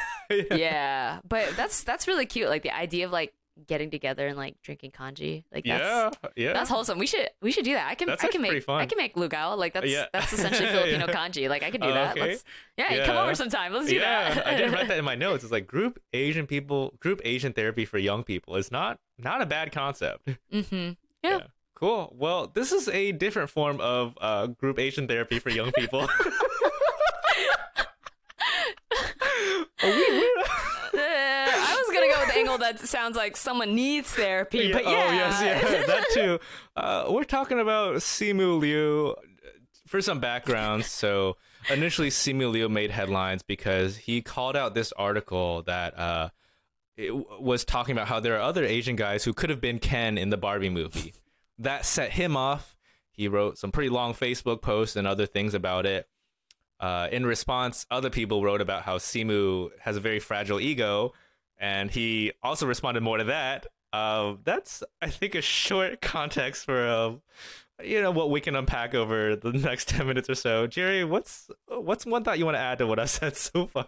yeah, 0.54 1.20
but 1.28 1.56
that's 1.56 1.84
that's 1.86 2.08
really 2.10 2.26
cute. 2.26 2.50
Like 2.50 2.64
the 2.64 2.76
idea 2.76 3.06
of 3.06 3.12
like 3.12 3.34
getting 3.68 3.90
together 3.90 4.28
and 4.28 4.38
like 4.38 4.62
drinking 4.62 4.92
congee. 4.92 5.46
Like 5.54 5.66
that's 5.66 6.18
yeah, 6.24 6.30
yeah. 6.36 6.54
that's 6.54 6.70
wholesome. 6.70 6.98
We 7.00 7.08
should 7.08 7.30
we 7.42 7.52
should 7.52 7.66
do 7.66 7.74
that. 7.74 7.88
I 7.90 7.96
can 7.96 8.08
That's 8.08 8.24
I 8.24 8.28
can 8.28 8.42
make 8.42 8.64
fun. 8.64 8.82
I 8.82 8.86
can 8.86 8.98
make 8.98 9.16
lugao. 9.16 9.58
Like 9.58 9.74
that's 9.74 9.88
Yeah. 9.88 10.06
that's 10.14 10.34
essentially 10.38 10.70
Filipino 10.70 11.06
Yeah. 11.08 11.14
congee. 11.14 11.50
Like 11.50 11.64
I 11.64 11.72
can 11.72 11.82
do 11.82 11.88
Oh, 11.88 11.94
that. 11.94 12.12
okay. 12.18 12.22
Let's 12.30 12.44
yeah, 12.78 13.06
come 13.06 13.18
over 13.18 13.36
sometime. 13.36 13.74
Let's 13.74 13.88
do 13.88 13.96
yeah, 13.96 14.34
that. 14.34 14.48
I 14.48 14.56
didn't 14.56 14.74
write 14.74 14.88
that 14.88 14.98
in 14.98 15.06
my 15.06 15.16
notes. 15.26 15.44
It's 15.44 15.52
like 15.52 15.68
group 15.68 16.00
Asian 16.14 16.48
people, 16.48 16.94
group 17.00 17.22
Asian 17.26 17.54
therapy 17.54 17.86
for 17.86 17.98
young 17.98 18.24
people 18.24 18.56
is 18.56 18.72
not 18.72 19.00
not 19.18 19.42
a 19.42 19.46
bad 19.46 19.72
concept. 19.72 20.28
mm-hmm. 20.54 20.92
Yeah. 21.24 21.40
Cool. 21.76 22.14
Well, 22.16 22.48
this 22.54 22.72
is 22.72 22.88
a 22.90 23.12
different 23.12 23.50
form 23.50 23.80
of 23.82 24.16
uh, 24.22 24.48
group 24.48 24.78
Asian 24.78 25.08
therapy 25.08 25.40
for 25.40 25.50
young 25.50 25.72
people. 25.72 26.08
Uh, 29.84 30.98
I 30.98 31.84
was 31.86 31.96
gonna 31.96 32.11
go 32.26 32.32
the 32.32 32.38
angle 32.38 32.58
that 32.60 32.80
sounds 32.80 33.16
like 33.18 33.36
someone 33.38 33.76
needs 33.76 34.10
therapy, 34.12 34.72
but 34.72 34.84
yeah. 34.84 34.90
Oh 34.90 35.12
yes, 35.14 35.42
yeah, 35.42 35.84
that 35.88 36.06
too. 36.14 36.40
Uh, 36.76 37.06
we're 37.10 37.24
talking 37.24 37.60
about 37.60 37.96
Simu 37.98 38.60
Liu. 38.60 39.16
For 39.88 40.00
some 40.02 40.22
background, 40.22 40.86
so 40.86 41.36
initially 41.70 42.10
Simu 42.10 42.50
Liu 42.50 42.70
made 42.70 42.92
headlines 42.92 43.44
because 43.44 43.98
he 43.98 44.22
called 44.22 44.56
out 44.56 44.74
this 44.74 44.94
article 44.94 45.64
that 45.64 46.00
uh, 46.00 46.30
it 46.96 47.08
w- 47.08 47.26
was 47.42 47.66
talking 47.66 47.92
about 47.92 48.08
how 48.08 48.22
there 48.22 48.38
are 48.38 48.42
other 48.42 48.64
Asian 48.64 48.96
guys 48.96 49.26
who 49.26 49.34
could 49.34 49.50
have 49.50 49.60
been 49.60 49.80
Ken 49.80 50.18
in 50.18 50.30
the 50.30 50.38
Barbie 50.38 50.70
movie. 50.70 51.14
That 51.60 51.86
set 51.86 52.12
him 52.12 52.38
off. 52.38 52.78
He 53.12 53.28
wrote 53.28 53.58
some 53.58 53.74
pretty 53.74 53.90
long 53.90 54.14
Facebook 54.14 54.62
posts 54.62 54.96
and 54.96 55.06
other 55.06 55.26
things 55.26 55.54
about 55.54 55.86
it. 55.86 56.08
Uh, 56.80 57.10
in 57.12 57.26
response, 57.26 57.86
other 57.92 58.10
people 58.10 58.44
wrote 58.44 58.62
about 58.62 58.84
how 58.84 58.98
Simu 58.98 59.72
has 59.82 59.98
a 59.98 60.00
very 60.00 60.20
fragile 60.20 60.62
ego, 60.62 61.12
and 61.62 61.92
he 61.92 62.34
also 62.44 62.66
responded 62.66 63.02
more 63.02 63.20
to 63.20 63.24
that. 63.26 63.68
Uh, 63.94 64.36
that's, 64.44 64.84
I 65.02 65.10
think, 65.10 65.36
a 65.36 65.42
short 65.42 66.02
context 66.02 66.66
for 66.66 66.88
uh, 66.88 67.12
you 67.84 68.02
know 68.02 68.12
what 68.12 68.30
we 68.30 68.42
can 68.42 68.56
unpack 68.56 68.94
over 68.94 69.36
the 69.36 69.52
next 69.54 69.88
ten 69.88 70.08
minutes 70.08 70.30
or 70.30 70.36
so. 70.36 70.68
Gerrie, 70.68 71.06
what's 71.06 71.50
what's 71.68 72.06
one 72.06 72.24
thought 72.24 72.40
you 72.40 72.46
want 72.46 72.56
to 72.56 72.62
add 72.62 72.80
to 72.80 72.88
what 72.88 73.00
i've 73.00 73.10
said 73.22 73.38
so 73.38 73.68
far? 73.68 73.88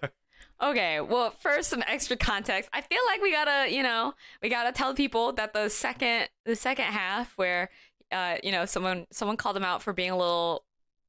Okay, 0.62 1.02
well, 1.02 1.32
first 1.32 1.70
some 1.70 1.84
extra 1.88 2.16
context. 2.16 2.70
I 2.72 2.82
feel 2.82 3.02
like 3.08 3.22
we 3.22 3.32
gotta, 3.32 3.74
you 3.74 3.84
know, 3.84 4.14
we 4.42 4.50
gotta 4.50 4.72
tell 4.72 4.94
people 4.94 5.34
that 5.34 5.54
the 5.54 5.68
second, 5.70 6.30
the 6.46 6.56
second 6.56 6.86
half, 6.86 7.34
where, 7.38 7.70
uh, 8.12 8.38
you 8.44 8.52
know, 8.52 8.66
someone 8.66 9.08
someone 9.12 9.36
called 9.36 9.58
him 9.58 9.64
out 9.64 9.82
for 9.82 9.94
being 9.94 10.12
a 10.12 10.18
little 10.18 10.64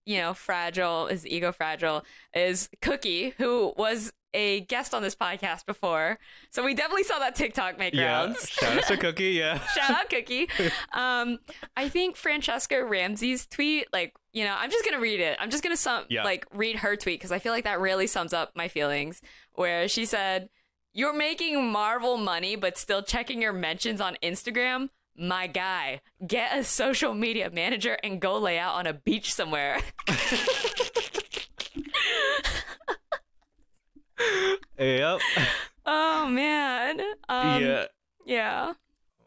you 0.07 0.19
know, 0.19 0.35
fragile, 0.35 1.07
his 1.07 1.27
ego 1.27 1.53
fragile, 1.53 2.05
is 2.35 2.69
Cookie, 2.83 3.35
who 3.39 3.73
was 3.77 4.13
a 4.37 4.63
guest 4.63 4.93
on 4.95 5.01
this 5.03 5.15
podcast 5.15 5.65
before. 5.65 6.19
So 6.51 6.65
we 6.65 6.75
definitely 6.75 7.05
saw 7.05 7.21
that 7.21 7.37
TikTok 7.37 7.79
make 7.79 7.95
Yeah. 7.95 8.25
rounds. 8.25 8.49
Shout 8.51 8.79
out 8.79 8.85
to 8.89 8.97
Cookie. 8.97 9.31
Yeah. 9.31 9.61
Shout 9.75 9.91
out 9.91 10.11
Cookie. 10.11 10.49
Um, 10.93 11.39
I 11.77 11.89
think 11.89 12.17
Franchesca 12.17 12.89
Ramsey's 12.89 13.47
tweet, 13.47 13.87
like, 13.93 14.13
you 14.33 14.43
know, 14.45 14.55
I'm 14.59 14.71
just 14.73 14.85
gonna 14.85 14.99
read 15.01 15.21
it. 15.21 15.37
I'm 15.41 15.51
just 15.51 15.63
gonna 15.63 15.77
sum 15.77 16.05
Yeah. 16.09 16.25
like 16.25 16.47
read 16.53 16.77
her 16.77 16.97
tweet 16.97 17.21
because 17.21 17.31
I 17.33 17.39
feel 17.39 17.53
like 17.53 17.63
that 17.65 17.79
really 17.81 18.09
sums 18.09 18.33
up 18.33 18.51
my 18.57 18.67
feelings. 18.69 19.21
Where 19.53 19.87
she 19.87 20.05
said, 20.05 20.49
"You're 20.93 21.15
making 21.15 21.71
Marvel 21.71 22.17
money, 22.17 22.57
but 22.57 22.77
still 22.77 23.03
checking 23.03 23.41
your 23.41 23.53
mentions 23.53 24.01
on 24.01 24.17
Instagram." 24.21 24.89
My 25.17 25.47
guy, 25.47 26.01
get 26.27 26.59
a 26.59 26.65
social 26.65 27.15
media 27.15 27.51
manager 27.51 27.97
and 28.03 28.21
go 28.21 28.39
lay 28.39 28.59
out 28.59 28.75
on 28.75 28.87
a 28.87 28.93
beach 28.93 29.33
somewhere. 29.33 29.81
Yep. 34.79 35.21
oh 35.87 36.27
man. 36.29 37.01
Um, 37.29 37.63
yeah. 37.63 37.85
Yeah. 38.27 38.73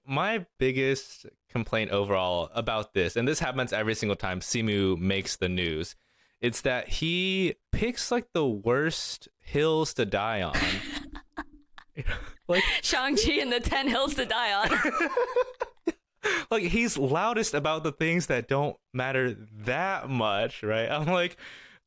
my 0.06 0.46
biggest 0.60 1.26
complaint 1.50 1.92
overall 1.92 2.50
about 2.54 2.94
this, 2.94 3.16
and 3.16 3.28
this 3.28 3.40
happens 3.40 3.72
every 3.72 3.96
single 3.96 4.16
time 4.16 4.40
Simu 4.40 4.98
makes 4.98 5.36
the 5.36 5.50
news, 5.50 5.96
it's 6.42 6.62
that 6.62 6.88
he 6.90 7.56
picks 7.72 8.12
like 8.12 8.28
the 8.34 8.46
worst 8.46 9.28
hills 9.40 9.94
to 9.96 10.06
die 10.06 10.42
on. 10.42 10.56
like, 12.48 12.64
Shang-Chi 12.82 13.34
and 13.34 13.52
the 13.52 13.60
Ten 13.60 13.88
Hills 13.88 14.16
to 14.16 14.26
Die 14.26 14.54
on. 14.54 15.94
like 16.52 16.64
he's 16.64 16.98
loudest 16.98 17.54
about 17.54 17.84
the 17.84 17.92
things 17.92 18.28
that 18.28 18.48
don't 18.48 18.76
matter 18.94 19.36
that 19.66 20.10
much, 20.10 20.64
right? 20.64 20.90
I'm 20.92 21.08
like, 21.08 21.38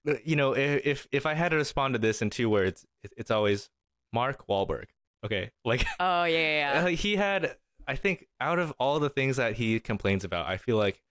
uh, 0.09 0.15
you 0.25 0.37
know, 0.37 0.53
if 0.57 1.07
if 1.13 1.27
I 1.27 1.35
had 1.35 1.51
to 1.51 1.57
respond 1.57 1.95
to 1.95 1.99
this 1.99 2.23
in 2.23 2.31
two 2.31 2.49
words, 2.49 2.87
it's 3.17 3.31
always 3.31 3.71
Mark 4.13 4.47
Wahlberg. 4.49 4.87
Okay, 5.25 5.51
like 5.65 5.85
oh 5.99 6.25
yeah, 6.25 6.39
yeah. 6.39 6.89
yeah. 6.89 6.89
he 6.89 7.17
had 7.17 7.57
i 7.91 7.97
think 7.97 8.27
out 8.41 8.59
of 8.59 8.73
all 8.79 9.01
the 9.01 9.11
things 9.11 9.37
that 9.37 9.55
he 9.55 9.81
complains 9.81 10.23
about 10.23 10.47
i 10.47 10.57
feel 10.57 10.77
like 10.77 11.03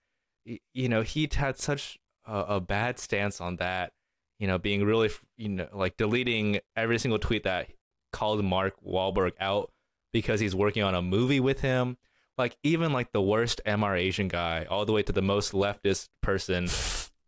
you 0.74 0.88
know 0.88 1.02
he 1.02 1.28
had 1.32 1.58
such 1.58 2.00
a, 2.26 2.40
a 2.40 2.62
bad 2.62 2.98
stance 2.98 3.42
on 3.42 3.58
that 3.58 3.92
you 4.40 4.48
know 4.48 4.58
being 4.58 4.86
really 4.86 5.10
you 5.38 5.50
know 5.50 5.68
like 5.74 5.98
deleting 5.98 6.60
every 6.76 6.98
single 6.98 7.20
tweet 7.20 7.44
that 7.44 7.68
called 8.12 8.44
mark 8.44 8.74
Wahlberg 8.86 9.34
out 9.40 9.72
because 10.12 10.40
he's 10.40 10.56
working 10.56 10.84
on 10.84 10.96
a 10.96 11.02
movie 11.02 11.40
with 11.40 11.62
him 11.62 11.98
like 12.38 12.58
even 12.64 12.94
like 12.94 13.12
the 13.12 13.22
worst 13.22 13.62
mr 13.66 13.98
asian 13.98 14.28
guy 14.28 14.66
all 14.70 14.86
the 14.86 14.94
way 14.94 15.04
to 15.04 15.12
the 15.12 15.22
most 15.22 15.54
leftist 15.54 16.10
person 16.22 16.68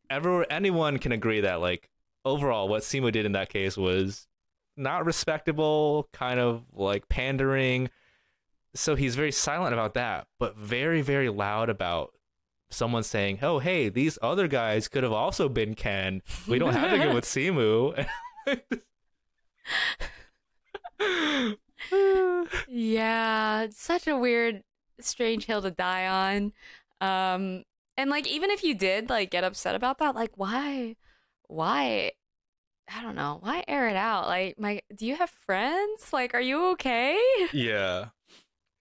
ever 0.10 0.46
anyone 0.52 0.98
can 0.98 1.12
agree 1.12 1.42
that 1.42 1.62
like 1.62 1.90
overall 2.26 2.68
what 2.68 2.84
Simu 2.84 3.12
did 3.12 3.26
in 3.26 3.32
that 3.34 3.50
case 3.50 3.78
was 3.78 4.28
not 4.78 5.06
respectable, 5.06 6.10
kind 6.14 6.40
of 6.40 6.64
like 6.74 7.10
pandering. 7.10 7.90
So 8.74 8.96
he's 8.96 9.16
very 9.16 9.32
silent 9.32 9.74
about 9.74 9.96
that, 9.96 10.28
but 10.40 10.56
very, 10.58 11.02
very 11.02 11.30
loud 11.30 11.70
about 11.70 12.14
someone 12.70 13.04
saying, 13.04 13.40
"Oh, 13.42 13.60
hey, 13.60 13.90
these 13.90 14.18
other 14.22 14.48
guys 14.48 14.88
could 14.88 15.04
have 15.04 15.12
also 15.12 15.50
been 15.50 15.76
Ken. 15.76 16.22
We 16.48 16.58
don't 16.58 16.74
have 16.74 16.92
to 16.92 16.98
go 16.98 17.14
with 17.14 17.26
Simu." 17.26 18.08
Yeah, 22.68 23.68
such 23.72 24.08
a 24.08 24.18
weird, 24.18 24.64
strange 25.00 25.46
hill 25.46 25.62
to 25.62 25.72
die 25.72 26.08
on. 26.08 26.54
Um, 27.02 27.64
and 27.98 28.10
like, 28.10 28.28
even 28.28 28.50
if 28.52 28.64
you 28.64 28.76
did 28.76 29.10
like 29.10 29.32
get 29.32 29.44
upset 29.44 29.76
about 29.76 29.98
that, 30.00 30.16
like, 30.16 30.32
why, 30.36 30.96
why? 31.48 32.12
I 32.94 33.02
don't 33.02 33.16
know. 33.16 33.38
Why 33.42 33.64
air 33.68 33.88
it 33.90 33.96
out? 33.96 34.28
Like, 34.28 34.60
my, 34.60 34.82
do 34.96 35.06
you 35.06 35.16
have 35.16 35.30
friends? 35.30 36.12
Like, 36.14 36.34
are 36.34 36.42
you 36.42 36.72
okay? 36.72 37.20
yeah, 37.54 38.10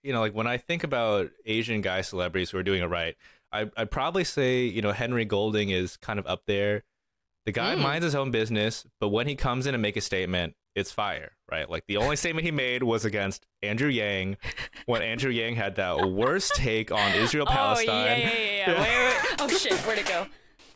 you 0.02 0.12
know, 0.12 0.20
like 0.20 0.34
when 0.34 0.46
I 0.46 0.56
think 0.56 0.84
about 0.84 1.30
Asian 1.46 1.80
guy 1.80 2.00
celebrities 2.00 2.50
who 2.50 2.58
are 2.58 2.62
doing 2.62 2.82
it 2.82 2.86
right, 2.86 3.16
I 3.52 3.70
I'd 3.76 3.90
probably 3.90 4.24
say 4.24 4.64
you 4.64 4.80
know 4.82 4.92
Henry 4.92 5.24
Golding 5.24 5.70
is 5.70 5.96
kind 5.96 6.18
of 6.18 6.26
up 6.26 6.42
there. 6.46 6.84
The 7.46 7.52
guy 7.52 7.74
Mm. 7.74 7.82
minds 7.82 8.04
his 8.04 8.14
own 8.14 8.30
business, 8.30 8.86
but 9.00 9.08
when 9.08 9.26
he 9.26 9.34
comes 9.34 9.66
in 9.66 9.74
and 9.74 9.82
make 9.82 9.96
a 9.96 10.00
statement, 10.00 10.54
it's 10.74 10.92
fire, 10.92 11.32
right? 11.50 11.68
Like 11.68 11.84
the 11.86 11.96
only 11.96 12.16
statement 12.16 12.44
he 12.44 12.50
made 12.52 12.82
was 12.82 13.04
against 13.04 13.46
Andrew 13.62 13.88
Yang 13.88 14.36
when 14.86 15.02
Andrew 15.02 15.30
Yang 15.30 15.56
had 15.56 15.76
that 15.76 16.10
worst 16.10 16.54
take 16.54 16.92
on 16.92 17.14
Israel 17.14 17.46
Palestine. 17.48 17.88
Oh 17.88 18.04
yeah, 18.04 18.16
yeah, 18.16 18.28
yeah. 18.28 18.70
yeah. 18.70 18.80
Wait, 18.80 19.30
wait. 19.30 19.34
Oh 19.40 19.48
shit, 19.48 19.74
where'd 19.80 19.98
it 19.98 20.06
go? 20.06 20.26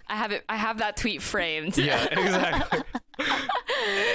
I 0.06 0.16
have 0.16 0.32
it. 0.32 0.44
I 0.48 0.56
have 0.56 0.78
that 0.78 0.96
tweet 0.96 1.22
framed. 1.22 1.78
Yeah, 1.78 2.04
exactly. 2.10 2.82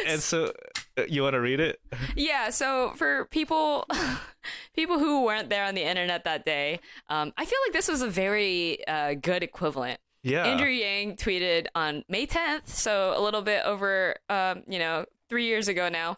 and 0.06 0.22
so 0.22 0.54
uh, 0.98 1.04
you 1.08 1.24
want 1.24 1.34
to 1.34 1.42
read 1.42 1.60
it? 1.60 1.80
Yeah, 2.16 2.50
so 2.50 2.92
for 2.96 3.26
people 3.26 3.86
people 4.76 5.00
who 5.00 5.24
weren't 5.24 5.50
there 5.50 5.66
on 5.66 5.76
the 5.76 5.84
internet 5.84 6.26
that 6.26 6.46
day, 6.46 6.80
um, 7.10 7.34
I 7.38 7.46
feel 7.46 7.60
like 7.66 7.74
this 7.74 7.88
was 7.88 8.02
a 8.02 8.10
very 8.10 8.86
uh, 8.88 9.16
good 9.16 9.44
equivalent. 9.44 10.00
Yeah. 10.22 10.44
Andrew 10.44 10.70
Yang 10.70 11.16
tweeted 11.16 11.68
on 11.76 12.04
May 12.10 12.28
10th, 12.28 12.68
so 12.68 13.14
a 13.16 13.22
little 13.22 13.42
bit 13.42 13.64
over, 13.64 14.16
um, 14.30 14.64
you 14.68 14.78
know, 14.78 15.06
three 15.30 15.46
years 15.46 15.68
ago 15.68 15.90
now. 15.90 16.18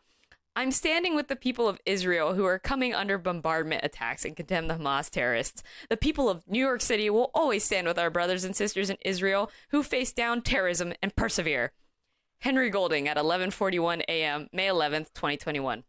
I'm 0.55 0.71
standing 0.71 1.15
with 1.15 1.29
the 1.29 1.35
people 1.37 1.69
of 1.69 1.79
Israel 1.85 2.33
who 2.33 2.43
are 2.43 2.59
coming 2.59 2.93
under 2.93 3.17
bombardment 3.17 3.85
attacks 3.85 4.25
and 4.25 4.35
condemn 4.35 4.67
the 4.67 4.75
Hamas 4.75 5.09
terrorists. 5.09 5.63
The 5.89 5.95
people 5.95 6.29
of 6.29 6.47
New 6.47 6.59
York 6.59 6.81
City 6.81 7.09
will 7.09 7.31
always 7.33 7.63
stand 7.63 7.87
with 7.87 7.97
our 7.97 8.09
brothers 8.09 8.43
and 8.43 8.55
sisters 8.55 8.89
in 8.89 8.97
Israel 9.05 9.49
who 9.69 9.81
face 9.81 10.11
down 10.11 10.41
terrorism 10.41 10.93
and 11.01 11.15
persevere. 11.15 11.71
Henry 12.39 12.69
Golding 12.69 13.07
at 13.07 13.17
11:41 13.17 14.01
a.m. 14.09 14.49
May 14.51 14.67
11th, 14.67 15.13
2021. 15.13 15.83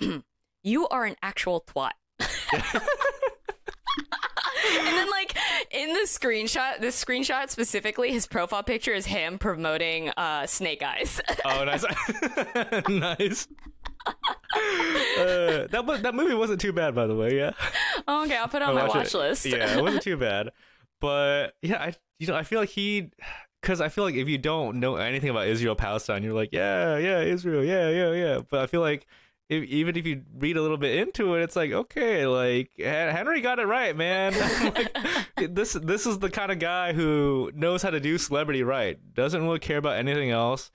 you 0.62 0.88
are 0.88 1.04
an 1.04 1.16
actual 1.22 1.60
twat. 1.60 1.92
and 4.78 4.96
then 4.96 5.10
like 5.10 5.36
in 5.70 5.92
the 5.92 6.00
screenshot, 6.06 6.78
this 6.80 7.02
screenshot 7.02 7.50
specifically, 7.50 8.12
his 8.12 8.26
profile 8.26 8.62
picture 8.62 8.92
is 8.92 9.06
him 9.06 9.38
promoting 9.38 10.10
uh, 10.10 10.46
Snake 10.46 10.82
Eyes. 10.82 11.20
Oh, 11.44 11.64
nice, 11.64 11.84
nice. 12.88 13.48
Uh, 14.06 15.66
that 15.70 16.00
that 16.02 16.14
movie 16.14 16.34
wasn't 16.34 16.60
too 16.60 16.72
bad, 16.72 16.94
by 16.94 17.06
the 17.06 17.14
way. 17.14 17.36
Yeah, 17.36 17.52
oh, 18.06 18.24
okay, 18.24 18.36
I'll 18.36 18.48
put 18.48 18.62
it 18.62 18.68
on 18.68 18.76
I 18.76 18.82
my 18.82 18.88
watched 18.88 19.14
watch 19.14 19.14
list. 19.14 19.46
Yeah, 19.46 19.78
it 19.78 19.82
wasn't 19.82 20.02
too 20.02 20.16
bad, 20.16 20.50
but 21.00 21.54
yeah, 21.62 21.82
I 21.82 21.94
you 22.18 22.26
know 22.26 22.36
I 22.36 22.42
feel 22.42 22.60
like 22.60 22.70
he, 22.70 23.10
because 23.60 23.80
I 23.80 23.88
feel 23.88 24.04
like 24.04 24.14
if 24.14 24.28
you 24.28 24.38
don't 24.38 24.80
know 24.80 24.96
anything 24.96 25.30
about 25.30 25.46
Israel 25.46 25.74
Palestine, 25.74 26.22
you're 26.22 26.34
like 26.34 26.50
yeah 26.52 26.98
yeah 26.98 27.20
Israel 27.20 27.64
yeah 27.64 27.88
yeah 27.90 28.12
yeah, 28.12 28.40
but 28.48 28.60
I 28.60 28.66
feel 28.66 28.80
like. 28.80 29.06
If, 29.48 29.64
even 29.64 29.96
if 29.96 30.06
you 30.06 30.22
read 30.38 30.56
a 30.56 30.62
little 30.62 30.78
bit 30.78 30.98
into 30.98 31.34
it, 31.34 31.42
it's 31.42 31.56
like 31.56 31.70
okay, 31.70 32.26
like 32.26 32.70
Henry 32.78 33.40
got 33.42 33.58
it 33.58 33.66
right, 33.66 33.94
man. 33.94 34.32
like, 35.36 35.54
this 35.54 35.74
this 35.74 36.06
is 36.06 36.18
the 36.18 36.30
kind 36.30 36.50
of 36.50 36.58
guy 36.58 36.92
who 36.92 37.50
knows 37.54 37.82
how 37.82 37.90
to 37.90 38.00
do 38.00 38.16
celebrity 38.16 38.62
right. 38.62 38.98
Doesn't 39.14 39.42
really 39.42 39.58
care 39.58 39.78
about 39.78 39.96
anything 39.96 40.30
else. 40.30 40.70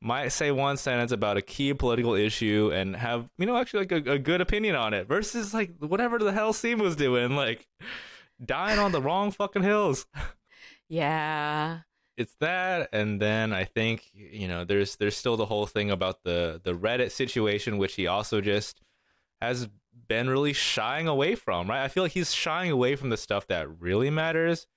Might 0.00 0.28
say 0.28 0.50
one 0.50 0.76
sentence 0.76 1.12
about 1.12 1.36
a 1.36 1.42
key 1.42 1.74
political 1.74 2.14
issue 2.14 2.70
and 2.72 2.94
have 2.96 3.28
you 3.38 3.46
know 3.46 3.56
actually 3.56 3.86
like 3.86 4.06
a, 4.06 4.12
a 4.12 4.18
good 4.18 4.40
opinion 4.40 4.76
on 4.76 4.94
it. 4.94 5.08
Versus 5.08 5.52
like 5.52 5.72
whatever 5.80 6.18
the 6.18 6.32
hell 6.32 6.52
Simu 6.52 6.80
was 6.80 6.96
doing, 6.96 7.34
like 7.34 7.66
dying 8.44 8.78
on 8.78 8.92
the 8.92 9.02
wrong 9.02 9.32
fucking 9.32 9.62
hills. 9.62 10.06
yeah. 10.88 11.80
It's 12.22 12.36
that, 12.40 12.88
and 12.92 13.20
then 13.20 13.52
I 13.52 13.64
think 13.64 14.10
you 14.14 14.46
know 14.46 14.64
there's 14.64 14.96
there's 14.96 15.16
still 15.16 15.36
the 15.36 15.46
whole 15.46 15.66
thing 15.66 15.90
about 15.90 16.22
the 16.22 16.60
the 16.62 16.72
Reddit 16.72 17.10
situation, 17.10 17.78
which 17.78 17.94
he 17.94 18.06
also 18.06 18.40
just 18.40 18.80
has 19.40 19.68
been 20.08 20.30
really 20.30 20.52
shying 20.52 21.08
away 21.08 21.34
from. 21.34 21.68
Right, 21.68 21.82
I 21.82 21.88
feel 21.88 22.04
like 22.04 22.12
he's 22.12 22.32
shying 22.32 22.70
away 22.70 22.94
from 22.94 23.10
the 23.10 23.16
stuff 23.16 23.48
that 23.48 23.68
really 23.80 24.08
matters 24.08 24.68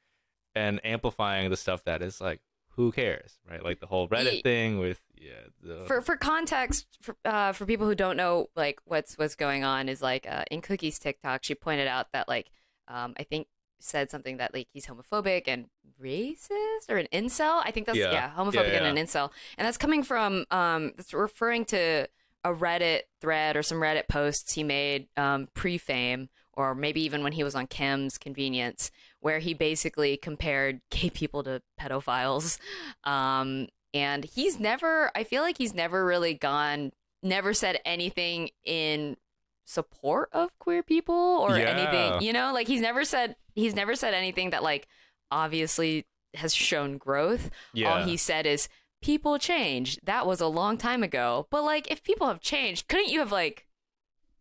and 0.55 0.83
amplifying 0.83 1.49
the 1.51 1.57
stuff 1.57 1.83
that 1.83 2.01
is 2.01 2.19
like 2.19 2.41
who 2.69 2.91
cares, 2.91 3.37
right? 3.49 3.63
Like 3.63 3.79
the 3.79 3.85
whole 3.85 4.07
Reddit 4.07 4.43
thing 4.43 4.79
with 4.79 4.99
yeah. 5.15 5.31
The, 5.61 5.85
For 5.85 6.01
for 6.01 6.17
context, 6.17 6.87
for, 7.01 7.15
uh, 7.23 7.51
for 7.51 7.65
people 7.65 7.87
who 7.87 7.95
don't 7.95 8.17
know 8.17 8.47
like 8.55 8.79
what's 8.85 9.17
what's 9.17 9.35
going 9.35 9.63
on 9.63 9.87
is 9.87 10.01
like 10.01 10.27
uh, 10.29 10.45
in 10.49 10.61
Cookie's 10.61 10.99
TikTok, 10.99 11.43
she 11.43 11.55
pointed 11.55 11.87
out 11.87 12.07
that 12.13 12.27
like 12.27 12.49
um, 12.87 13.13
I 13.17 13.23
think 13.23 13.47
said 13.85 14.09
something 14.11 14.37
that 14.37 14.53
like 14.53 14.67
he's 14.73 14.85
homophobic 14.87 15.43
and 15.47 15.65
racist 16.01 16.89
or 16.89 16.97
an 16.97 17.07
incel. 17.13 17.61
I 17.63 17.71
think 17.71 17.85
that's 17.85 17.97
yeah, 17.97 18.11
Yeah. 18.11 18.31
homophobic 18.35 18.71
Yeah, 18.73 18.83
and 18.83 18.97
an 18.97 19.05
incel, 19.05 19.31
and 19.57 19.65
that's 19.65 19.77
coming 19.77 20.03
from 20.03 20.45
um, 20.51 20.93
it's 20.97 21.13
referring 21.13 21.65
to 21.65 22.07
a 22.43 22.49
Reddit 22.49 23.01
thread 23.21 23.55
or 23.55 23.63
some 23.63 23.79
Reddit 23.79 24.07
posts 24.07 24.53
he 24.53 24.63
made 24.63 25.07
um, 25.17 25.47
pre-fame, 25.55 26.29
or 26.53 26.75
maybe 26.75 27.01
even 27.01 27.23
when 27.23 27.31
he 27.33 27.43
was 27.43 27.55
on 27.55 27.65
Kim's 27.67 28.17
Convenience, 28.19 28.91
where 29.19 29.39
he 29.39 29.53
basically 29.55 30.15
compared 30.15 30.81
gay 30.91 31.09
people 31.09 31.43
to 31.43 31.61
pedophiles. 31.79 32.59
Um, 33.03 33.67
and 33.95 34.25
he's 34.25 34.59
never, 34.59 35.09
I 35.15 35.23
feel 35.23 35.41
like 35.41 35.57
he's 35.57 35.73
never 35.73 36.05
really 36.05 36.33
gone, 36.35 36.91
never 37.23 37.53
said 37.53 37.79
anything 37.85 38.49
in 38.63 39.17
support 39.65 40.29
of 40.31 40.57
queer 40.59 40.83
people 40.83 41.13
or 41.15 41.57
Yeah. 41.57 41.65
anything, 41.65 42.21
you 42.21 42.31
know, 42.31 42.53
like 42.53 42.67
he's 42.67 42.81
never 42.81 43.03
said, 43.03 43.35
he's 43.55 43.75
never 43.75 43.95
said 43.95 44.13
anything 44.13 44.51
that 44.51 44.63
like 44.63 44.87
obviously 45.31 46.05
has 46.35 46.53
shown 46.53 46.97
growth. 46.97 47.49
Yeah. 47.73 47.91
All 47.91 48.03
he 48.05 48.15
said 48.17 48.45
is 48.45 48.69
people 49.01 49.37
change. 49.39 49.99
That 50.03 50.25
was 50.27 50.39
a 50.41 50.47
long 50.47 50.77
time 50.77 51.03
ago. 51.03 51.47
But 51.49 51.63
like 51.63 51.89
if 51.91 52.03
people 52.03 52.27
have 52.27 52.39
changed, 52.41 52.87
couldn't 52.87 53.09
you 53.09 53.19
have 53.19 53.31
like 53.31 53.65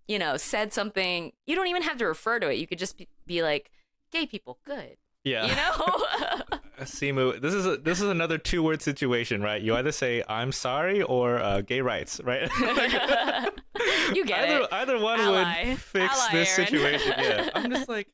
you 0.07 0.19
know, 0.19 0.37
said 0.37 0.71
something 0.73 1.33
you 1.47 1.57
don't 1.57 1.67
even 1.69 1.83
have 1.83 1.97
to 1.97 2.05
refer 2.07 2.39
to 2.39 2.51
it. 2.51 2.59
You 2.59 2.67
could 2.67 2.79
just 2.79 2.99
be, 2.99 3.09
be 3.27 3.43
like 3.43 3.71
gay 4.13 4.27
people 4.27 4.59
good. 4.67 4.99
Yeah. 5.25 5.47
You 5.47 5.55
know? 5.57 6.59
Simu, 6.83 7.41
this 7.41 7.55
is 7.55 7.65
a, 7.65 7.77
this 7.79 8.01
is 8.03 8.09
another 8.11 8.37
two 8.37 8.63
word 8.63 8.83
situation, 8.83 9.41
right? 9.41 9.63
You 9.63 9.75
either 9.77 9.93
say 9.93 10.23
"I'm 10.29 10.53
sorry" 10.53 11.03
or 11.03 11.39
uh, 11.39 11.61
"gay 11.63 11.81
rights," 11.81 12.21
right? 12.25 12.51
you 14.13 14.25
get 14.25 14.49
either 14.49 14.63
it. 14.65 14.69
either 14.73 14.99
one 14.99 15.21
Ally. 15.21 15.69
would 15.71 15.79
fix 15.79 16.15
Ally, 16.15 16.33
this 16.33 16.59
Aaron. 16.59 16.67
situation. 16.71 17.15
Yeah, 17.19 17.51
I'm 17.55 17.71
just 17.71 17.89
like, 17.89 18.09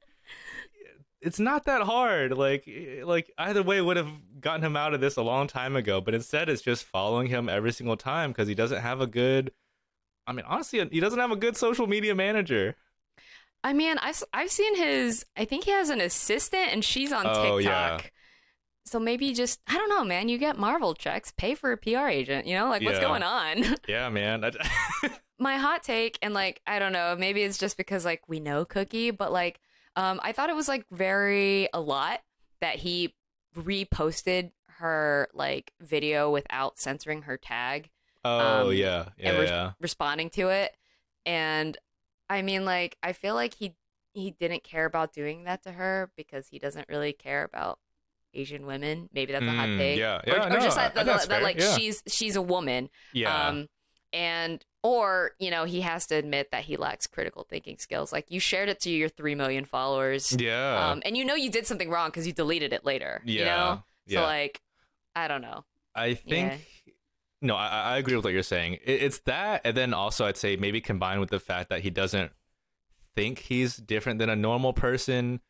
it's 1.21 1.39
not 1.41 1.65
that 1.67 1.83
hard. 1.83 2.33
Like, 2.37 2.65
eh, 2.69 3.03
like 3.05 3.31
either 3.39 3.63
way 3.63 3.81
would 3.81 3.97
have 3.97 4.09
gotten 4.41 4.65
him 4.65 4.77
out 4.77 4.95
of 4.95 5.01
this 5.01 5.17
a 5.17 5.23
long 5.23 5.47
time 5.47 5.77
ago. 5.77 6.01
But 6.01 6.15
instead, 6.15 6.49
it's 6.49 6.63
just 6.63 6.85
following 6.85 7.27
him 7.29 7.49
every 7.49 7.73
single 7.73 7.97
time 7.97 8.31
because 8.31 8.49
he 8.49 8.55
doesn't 8.55 8.81
have 8.81 9.01
a 9.01 9.07
good. 9.07 9.53
I 10.27 10.33
mean, 10.33 10.45
honestly, 10.49 10.87
he 10.93 11.01
doesn't 11.01 11.19
have 11.19 11.31
a 11.31 11.37
good 11.37 11.57
social 11.57 11.87
media 11.87 12.15
manager. 12.15 12.77
I 13.63 13.73
mean, 13.75 13.99
I've 13.99 14.23
I've 14.33 14.51
seen 14.51 14.75
his. 14.77 15.27
I 15.37 15.45
think 15.45 15.65
he 15.65 15.71
has 15.73 15.91
an 15.91 16.01
assistant, 16.01 16.69
and 16.73 16.85
she's 16.85 17.13
on 17.13 17.27
Oh, 17.27 17.59
TikTok. 17.59 17.63
yeah. 17.65 18.01
So 18.87 18.99
maybe 18.99 19.35
just 19.35 19.61
I 19.69 19.75
don't 19.75 19.91
know, 19.91 20.03
man. 20.05 20.29
You 20.31 20.39
get 20.39 20.57
Marvel 20.59 20.95
checks, 20.95 21.31
pay 21.37 21.55
for 21.55 21.71
a 21.73 21.77
PR 21.77 22.09
agent. 22.09 22.47
You 22.47 22.55
know, 22.57 22.71
like 22.71 22.83
what's 22.83 22.99
going 22.99 23.23
on? 23.23 23.65
Yeah, 23.89 24.09
man. 24.09 24.45
I- 24.45 24.53
My 25.41 25.57
hot 25.57 25.83
take, 25.83 26.19
and 26.23 26.35
like 26.35 26.61
I 26.67 26.79
don't 26.79 26.93
know, 26.93 27.17
maybe 27.19 27.43
it's 27.43 27.59
just 27.59 27.77
because 27.77 28.05
like 28.05 28.23
we 28.29 28.39
know 28.41 28.65
Cookie, 28.65 29.11
but 29.11 29.33
like 29.33 29.59
um, 29.97 30.21
I 30.23 30.33
thought 30.33 30.51
it 30.51 30.57
was 30.57 30.69
like 30.69 30.87
very 30.93 31.69
a 31.75 31.81
lot 31.81 32.21
that 32.61 32.77
he 32.77 33.15
reposted 33.57 34.53
her 34.79 35.29
like 35.35 35.73
video 35.81 36.31
without 36.31 36.79
censoring 36.79 37.23
her 37.23 37.37
tag. 37.37 37.91
oh 38.25 38.69
Um, 38.69 38.75
yeah, 38.75 39.07
yeah, 39.19 39.29
and 39.31 39.39
res- 39.39 39.51
yeah. 39.51 39.73
responding 39.81 40.31
to 40.31 40.49
it 40.49 40.77
and 41.27 41.77
i 42.31 42.41
mean 42.41 42.65
like 42.65 42.97
i 43.03 43.13
feel 43.13 43.35
like 43.35 43.53
he 43.55 43.75
he 44.15 44.31
didn't 44.31 44.65
care 44.65 44.87
about 44.87 45.13
doing 45.13 45.45
that 45.45 45.63
to 45.63 45.73
her 45.73 46.11
because 46.17 46.49
he 46.49 46.59
doesn't 46.59 46.89
really 46.89 47.13
care 47.13 47.45
about 47.45 47.79
asian 48.33 48.65
women 48.65 49.11
maybe 49.13 49.33
that's 49.33 49.45
a 49.45 49.51
hot 49.51 49.69
Mm, 49.69 49.79
take 49.79 49.99
yeah, 49.99 50.17
or, 50.17 50.23
yeah, 50.27 50.47
or 50.47 50.51
no, 50.51 50.61
just 50.61 50.79
I- 50.79 50.85
that, 50.85 50.95
that, 50.95 51.07
that's 51.07 51.27
that, 51.27 51.35
fair, 51.37 51.43
like 51.43 51.59
yeah. 51.61 51.77
she's 51.77 52.03
she's 52.07 52.37
a 52.37 52.43
woman 52.43 52.89
Yeah. 53.13 53.49
um 53.49 53.69
and 54.15 54.65
or 54.83 55.33
you 55.39 55.51
know 55.51 55.65
he 55.65 55.81
has 55.83 56.07
to 56.07 56.15
admit 56.15 56.51
that 56.51 56.65
he 56.65 56.77
lacks 56.77 57.07
critical 57.07 57.45
thinking 57.49 57.77
skills 57.79 58.13
like 58.13 58.31
you 58.31 58.41
shared 58.41 58.69
it 58.69 58.81
to 58.81 58.91
your 58.91 59.09
3 59.09 59.35
million 59.35 59.65
followers 59.65 60.35
yeah. 60.39 60.91
um 60.91 61.03
and 61.05 61.17
you 61.17 61.25
know 61.25 61.35
you 61.35 61.51
did 61.51 61.67
something 61.67 61.91
wrong 61.91 62.09
because 62.09 62.27
you 62.27 62.33
deleted 62.33 62.73
it 62.73 62.85
later 62.85 63.21
yeah. 63.25 63.39
you 63.39 63.45
know 63.45 63.83
yeah. 64.07 64.21
so 64.21 64.27
like 64.27 64.61
i 65.15 65.29
don't 65.29 65.43
know 65.43 65.65
I 65.95 66.15
think 66.15 66.67
no, 67.43 67.57
I, 67.57 67.95
I 67.95 67.97
agree 67.99 68.17
with 68.17 68.25
what 68.25 68.33
you're 68.33 68.43
saying. 68.43 68.75
It, 68.85 69.03
it's 69.03 69.19
that, 69.21 69.63
and 69.65 69.77
then 69.77 69.95
also 69.95 70.27
I'd 70.27 70.37
say 70.37 70.57
maybe 70.57 70.81
combined 70.81 71.21
with 71.21 71.31
the 71.31 71.41
fact 71.41 71.71
that 71.71 71.81
he 71.81 71.91
doesn't 71.91 72.33
think 73.17 73.39
he's 73.39 73.77
different 73.77 74.19
than 74.19 74.29
a 74.29 74.37
normal 74.37 74.73
person. 74.73 75.41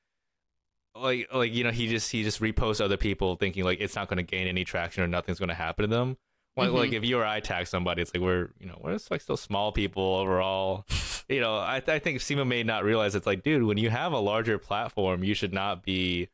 Like, 0.94 1.28
like 1.32 1.52
you 1.52 1.64
know, 1.64 1.70
he 1.70 1.88
just 1.88 2.10
he 2.10 2.22
just 2.22 2.40
reposts 2.40 2.80
other 2.80 2.96
people 2.96 3.36
thinking 3.36 3.64
like 3.64 3.80
it's 3.80 3.96
not 3.96 4.08
going 4.08 4.18
to 4.18 4.22
gain 4.22 4.46
any 4.46 4.64
traction 4.64 5.02
or 5.02 5.08
nothing's 5.08 5.38
going 5.38 5.48
to 5.48 5.54
happen 5.54 5.82
to 5.82 5.88
them. 5.88 6.16
Like, 6.56 6.70
Mhm. 6.70 6.74
like 6.74 6.92
if 6.92 7.04
you 7.04 7.18
or 7.18 7.24
I 7.24 7.40
tag 7.40 7.66
somebody, 7.68 8.02
it's 8.02 8.12
like 8.14 8.22
we're 8.22 8.50
you 8.58 8.66
know 8.66 8.78
we're 8.82 8.92
just 8.92 9.10
like 9.10 9.20
still 9.20 9.36
small 9.36 9.72
people 9.72 10.02
overall. 10.02 10.84
you 11.28 11.40
know, 11.40 11.56
I 11.56 11.76
I 11.86 11.98
think 11.98 12.18
Simu 12.18 12.46
may 12.46 12.62
not 12.62 12.84
realize 12.84 13.14
it's 13.14 13.26
like, 13.26 13.42
dude, 13.42 13.62
when 13.62 13.78
you 13.78 13.88
have 13.90 14.12
a 14.12 14.18
larger 14.18 14.58
platform, 14.58 15.22
you 15.24 15.34
should 15.34 15.52
not 15.52 15.82
be, 15.84 16.28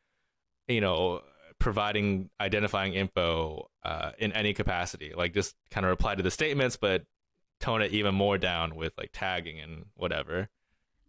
you 0.67 0.81
know, 0.81 1.21
providing 1.59 2.29
identifying 2.41 2.93
info 2.93 3.69
uh, 3.83 4.11
in 4.19 4.31
any 4.33 4.53
capacity. 4.53 5.13
Like 5.15 5.33
just 5.33 5.55
kind 5.71 5.85
of 5.85 5.89
reply 5.91 6.15
to 6.15 6.23
the 6.23 6.31
statements, 6.31 6.77
but 6.77 7.03
tone 7.59 7.81
it 7.81 7.91
even 7.93 8.13
more 8.13 8.37
down 8.37 8.75
with 8.75 8.93
like 8.97 9.09
tagging 9.13 9.59
and 9.59 9.85
whatever. 9.95 10.49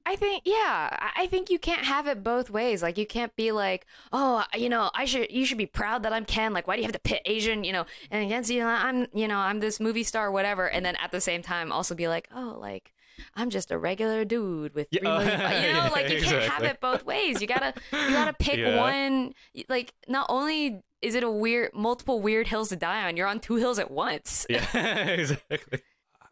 I 0.09 0.17
think 0.17 0.43
yeah, 0.47 0.89
I- 1.17 1.27
think 1.29 1.51
you 1.51 1.59
can't 1.59 1.85
have 1.85 2.07
it 2.07 2.23
both 2.25 2.49
ways. 2.49 2.83
Like 2.83 2.97
you 2.97 3.05
can't 3.07 3.35
be 3.37 3.53
like, 3.53 3.85
oh, 4.13 4.43
you 4.57 4.71
know, 4.71 4.91
I 4.95 5.05
should 5.05 5.31
you 5.31 5.45
should 5.45 5.59
be 5.59 5.67
proud 5.67 6.03
that 6.05 6.13
I'm 6.15 6.25
Ken. 6.25 6.55
Like 6.55 6.67
why 6.67 6.77
do 6.77 6.81
you 6.81 6.87
have 6.87 6.93
to 6.95 6.99
pit 6.99 7.21
Asian, 7.27 7.65
you 7.65 7.73
know, 7.73 7.85
and 8.11 8.25
against 8.25 8.51
you 8.51 8.61
know, 8.61 8.69
I'm 8.69 9.07
you 9.13 9.29
know, 9.29 9.37
I'm 9.37 9.61
this 9.61 9.79
movie 9.79 10.05
star 10.05 10.31
whatever 10.31 10.69
and 10.69 10.87
then 10.87 10.97
at 10.97 11.11
the 11.11 11.21
same 11.21 11.43
time 11.43 11.71
also 11.71 11.95
be 11.95 12.09
like, 12.09 12.29
oh, 12.35 12.57
like 12.59 12.95
I'm 13.35 13.51
just 13.51 13.71
a 13.71 13.77
regular 13.77 14.25
dude 14.25 14.75
with 14.75 14.89
Yeah, 14.91 15.01
three 15.01 15.09
million 15.27 15.41
fo-" 15.51 15.57
you 15.67 15.73
know, 15.75 15.85
yeah, 15.85 15.89
like 15.91 16.09
you 16.09 16.21
can't 16.23 16.51
have 16.51 16.63
it 16.65 16.81
both 16.81 17.05
ways. 17.05 17.43
You 17.43 17.47
got 17.47 17.61
to 17.61 17.75
you 17.93 18.11
got 18.15 18.27
to 18.27 18.33
pick 18.45 18.59
Yeah. 18.59 18.77
one 18.81 19.35
like 19.69 19.93
not 20.09 20.27
only 20.31 20.81
is 21.03 21.15
it 21.15 21.23
a 21.23 21.31
weird 21.31 21.73
multiple 21.75 22.21
weird 22.23 22.49
hills 22.49 22.71
to 22.71 22.77
die 22.77 23.07
on, 23.07 23.17
you're 23.19 23.27
on 23.27 23.41
two 23.41 23.57
hills 23.57 23.79
at 23.79 23.91
once. 23.91 24.47
Yeah, 24.49 24.65
exactly. 25.09 25.81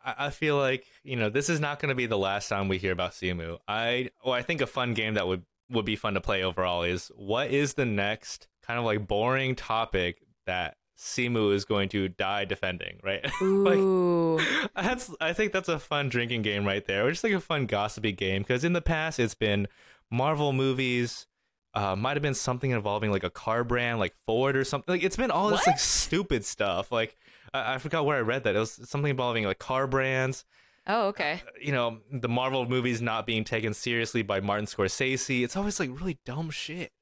I, 0.07 0.31
feel 0.31 0.57
like 0.57 0.87
you 1.03 1.17
know 1.17 1.31
this 1.31 1.49
is 1.49 1.61
not 1.61 1.81
going 1.81 1.89
to 1.89 1.95
be 1.95 2.07
the 2.07 2.19
last 2.19 2.49
time 2.49 2.69
we 2.69 2.79
hear 2.79 2.93
about 2.93 3.13
Simu. 3.13 3.59
I 3.67 4.11
well, 4.25 4.35
I 4.35 4.43
think 4.43 4.61
a 4.61 4.67
fun 4.67 4.95
game 4.95 5.15
that 5.15 5.27
would 5.27 5.45
would 5.71 5.85
be 5.85 5.97
fun 5.97 6.15
to 6.15 6.21
play 6.21 6.43
overall 6.43 6.83
is 6.83 7.11
what 7.17 7.51
is 7.51 7.75
the 7.75 7.85
next 7.85 8.49
kind 8.67 8.79
of 8.79 8.85
like 8.85 9.07
boring 9.07 9.55
topic 9.55 10.23
that 10.47 10.77
Simu 10.99 11.53
is 11.53 11.65
going 11.65 11.89
to 11.91 12.09
die 12.09 12.45
defending, 12.45 13.01
right? 13.03 13.25
like 13.41 14.71
that's 14.77 15.11
I 15.21 15.33
think 15.33 15.53
that's 15.53 15.69
a 15.69 15.79
fun 15.79 16.09
drinking 16.09 16.43
game 16.43 16.65
right 16.65 16.85
there, 16.87 17.07
or 17.07 17.11
just 17.11 17.25
like 17.25 17.33
a 17.33 17.41
fun 17.41 17.67
gossipy 17.67 18.13
game. 18.13 18.43
Because 18.43 18.65
in 18.65 18.73
the 18.73 18.83
past, 18.83 19.21
it's 19.21 19.35
been 19.35 19.69
Marvel 20.11 20.53
movies. 20.53 21.27
Uh, 21.75 21.95
might 21.95 22.17
have 22.17 22.23
been 22.23 22.33
something 22.33 22.71
involving 22.71 23.11
like 23.11 23.25
a 23.25 23.29
car 23.29 23.63
brand, 23.63 23.99
like 23.99 24.15
Ford 24.27 24.57
or 24.57 24.65
something. 24.65 24.95
Like 24.95 25.05
it's 25.05 25.17
been 25.17 25.31
all 25.31 25.51
this 25.51 25.67
like 25.67 25.79
stupid 25.79 26.43
stuff. 26.45 26.91
Like 26.91 27.17
I, 27.53 27.75
I 27.75 27.79
forgot 27.79 28.05
where 28.05 28.17
I 28.17 28.21
read 28.21 28.45
that. 28.45 28.57
It 28.57 28.59
was 28.59 28.81
something 28.89 29.11
involving 29.11 29.45
like 29.45 29.59
car 29.59 29.87
brands. 29.87 30.45
Oh, 30.87 31.09
okay. 31.09 31.43
Uh, 31.47 31.51
you 31.61 31.73
know, 31.73 31.99
the 32.13 32.29
Marvel 32.29 32.65
movies 32.69 33.03
not 33.03 33.27
being 33.27 33.43
taken 33.45 33.75
seriously 33.75 34.23
by 34.23 34.41
Martin 34.41 34.67
Scorsese. 34.67 35.43
It's 35.43 35.57
always 35.57 35.81
like 35.81 35.91
really 35.91 36.19
dumb 36.25 36.51
shit. 36.51 36.93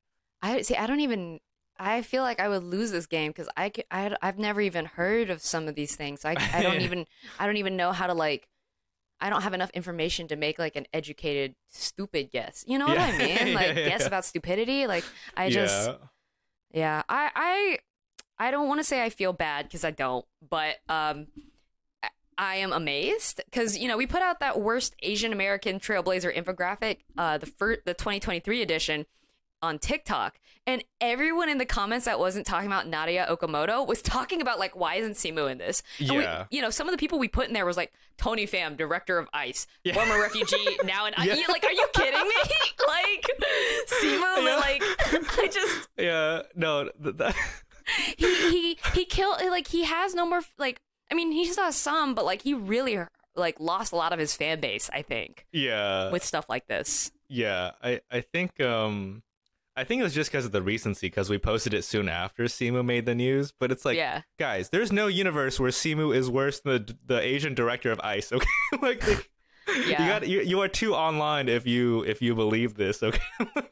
I 0.43 0.63
see. 0.63 0.77
I 0.77 0.87
don't 0.87 1.01
even. 1.01 1.41
I 1.77 2.03
feel 2.03 2.23
like 2.23 2.39
I 2.39 2.49
would 2.49 2.63
lose 2.63 2.93
this 2.93 3.07
game 3.07 3.31
because 3.33 3.49
I, 3.57 3.73
I've 3.91 4.39
never 4.39 4.61
even 4.61 4.85
heard 4.85 5.29
of 5.29 5.43
some 5.43 5.67
of 5.67 5.75
these 5.75 5.97
things. 5.97 6.25
I 6.25 6.37
I 6.53 6.63
don't 6.63 6.81
even 6.83 7.07
I 7.39 7.47
don't 7.47 7.57
even 7.57 7.77
know 7.77 7.93
how 7.93 8.07
to 8.07 8.15
like. 8.15 8.49
I 9.21 9.31
don't 9.31 9.43
have 9.43 9.55
enough 9.55 9.71
information 9.71 10.29
to 10.29 10.37
make 10.37 10.59
like 10.59 10.77
an 10.77 10.87
educated 10.93 11.55
stupid 11.71 12.31
guess. 12.31 12.65
You 12.67 12.79
know 12.79 12.87
what 12.87 12.99
I 12.99 13.17
mean? 13.19 13.55
Like 13.55 13.69
Yeah, 13.69 13.89
guess 13.89 14.01
yeah. 14.03 14.07
about 14.07 14.25
stupidity. 14.25 14.87
Like 14.87 15.05
I 15.37 15.51
just 15.51 15.89
yeah. 15.89 15.97
yeah. 16.73 17.03
I 17.09 17.31
I 17.35 17.79
I 18.39 18.51
don't 18.51 18.69
want 18.69 18.81
to 18.81 18.85
say 18.85 19.03
I 19.03 19.11
feel 19.11 19.33
bad 19.33 19.67
because 19.67 19.85
I 19.85 19.91
don't, 19.91 20.25
but 20.49 20.77
um. 20.89 21.27
I- 22.37 22.57
am 22.57 22.73
amazed 22.73 23.41
because 23.45 23.79
you 23.79 23.87
know 23.87 23.97
we 23.97 24.09
put 24.09 24.21
out 24.21 24.41
that 24.41 24.61
worst 24.61 24.97
Asian 25.05 25.33
American 25.33 25.79
Trailblazer 25.79 26.35
infographic, 26.35 26.99
uh, 27.17 27.39
the 27.39 27.47
fir- 27.47 27.79
the 27.85 27.95
2023 27.95 28.61
edition, 28.61 29.07
on 29.63 29.79
TikTok, 29.79 30.41
and 30.67 30.83
everyone 31.01 31.49
in 31.49 31.59
the 31.59 31.65
comments 31.65 32.07
that 32.07 32.19
wasn't 32.19 32.45
talking 32.45 32.67
about 32.67 32.89
Nadia 32.89 33.25
Okamoto 33.31 33.87
was 33.87 34.03
talking 34.03 34.43
about 34.43 34.59
like 34.59 34.75
why 34.75 34.97
isn't 34.97 35.13
Simu 35.15 35.49
in 35.49 35.59
this? 35.59 35.85
And 36.01 36.11
we- 36.11 36.23
Yeah. 36.25 36.47
you 36.51 36.61
know, 36.61 36.71
some 36.71 36.89
of 36.89 36.93
the 36.93 36.99
people 36.99 37.21
we 37.21 37.29
put 37.29 37.47
in 37.47 37.55
there 37.55 37.65
was 37.65 37.77
like 37.77 37.93
Tony 38.19 38.49
Pham, 38.49 38.77
director 38.77 39.17
of 39.17 39.29
ICE, 39.33 39.65
Yeah. 39.85 39.95
former 39.95 40.21
refugee, 40.21 40.77
now 40.85 41.07
in 41.07 41.15
Yeah. 41.23 41.35
ICE. 41.35 41.49
Like, 41.49 41.63
are 41.63 41.71
you 41.73 41.87
kidding 41.95 42.21
me? 42.21 42.35
like 42.89 43.27
Simu, 43.87 44.45
Yeah. 44.45 44.57
like 44.57 44.83
I 45.39 45.49
just 45.53 45.89
Yeah. 45.97 46.43
No. 46.57 46.91
That- 46.99 47.37
he 48.17 48.51
he 48.51 48.79
he 48.95 49.05
killed 49.05 49.37
like 49.51 49.69
he 49.69 49.85
has 49.85 50.15
no 50.15 50.27
more 50.27 50.43
like 50.59 50.81
I 51.11 51.15
mean 51.15 51.33
he 51.33 51.47
still 51.47 51.65
has 51.65 51.77
some, 51.77 52.15
but 52.15 52.25
like 52.25 52.43
he 52.43 52.55
really 52.55 52.99
like 53.37 53.59
lost 53.61 53.93
a 53.93 53.97
lot 53.97 54.13
of 54.13 54.19
his 54.19 54.37
fan 54.37 54.61
base. 54.61 54.89
I 54.93 55.03
think 55.03 55.47
yeah. 55.53 56.11
with 56.11 56.25
stuff 56.25 56.49
like 56.49 56.67
this. 56.67 57.11
Yeah, 57.29 57.73
I 57.83 58.01
I 58.11 58.21
think 58.21 58.61
um 58.61 59.23
I 59.77 59.83
think 59.85 60.01
it 60.01 60.05
was 60.05 60.15
just 60.15 60.31
because 60.31 60.45
of 60.45 60.53
the 60.53 60.63
recency 60.63 61.09
because 61.09 61.29
we 61.29 61.37
posted 61.39 61.75
it 61.75 61.83
soon 61.85 62.09
after 62.09 62.45
Simu 62.45 62.85
made 62.85 63.07
the 63.07 63.15
news. 63.15 63.53
But 63.59 63.73
it's 63.73 63.85
like, 63.85 63.97
yeah. 63.97 64.23
guys, 64.39 64.69
there's 64.71 64.93
no 64.93 65.09
universe 65.09 65.59
where 65.59 65.71
Simu 65.73 66.15
is 66.15 66.31
worse 66.31 66.61
than 66.61 66.87
the 66.87 66.97
the 67.07 67.21
Asian 67.21 67.55
director 67.55 67.91
of 67.91 68.01
Ice. 68.01 68.33
Okay, 68.33 68.47
like, 68.83 69.07
like, 69.07 69.31
you 69.69 69.83
Yeah. 69.91 70.07
got 70.09 70.29
you, 70.29 70.43
you 70.43 70.61
are 70.61 70.69
too 70.69 70.95
online 70.95 71.49
if 71.49 71.67
you 71.67 72.03
if 72.05 72.23
you 72.23 72.37
believe 72.37 72.75
this. 72.75 73.03
Okay, 73.03 73.19
that 73.55 73.67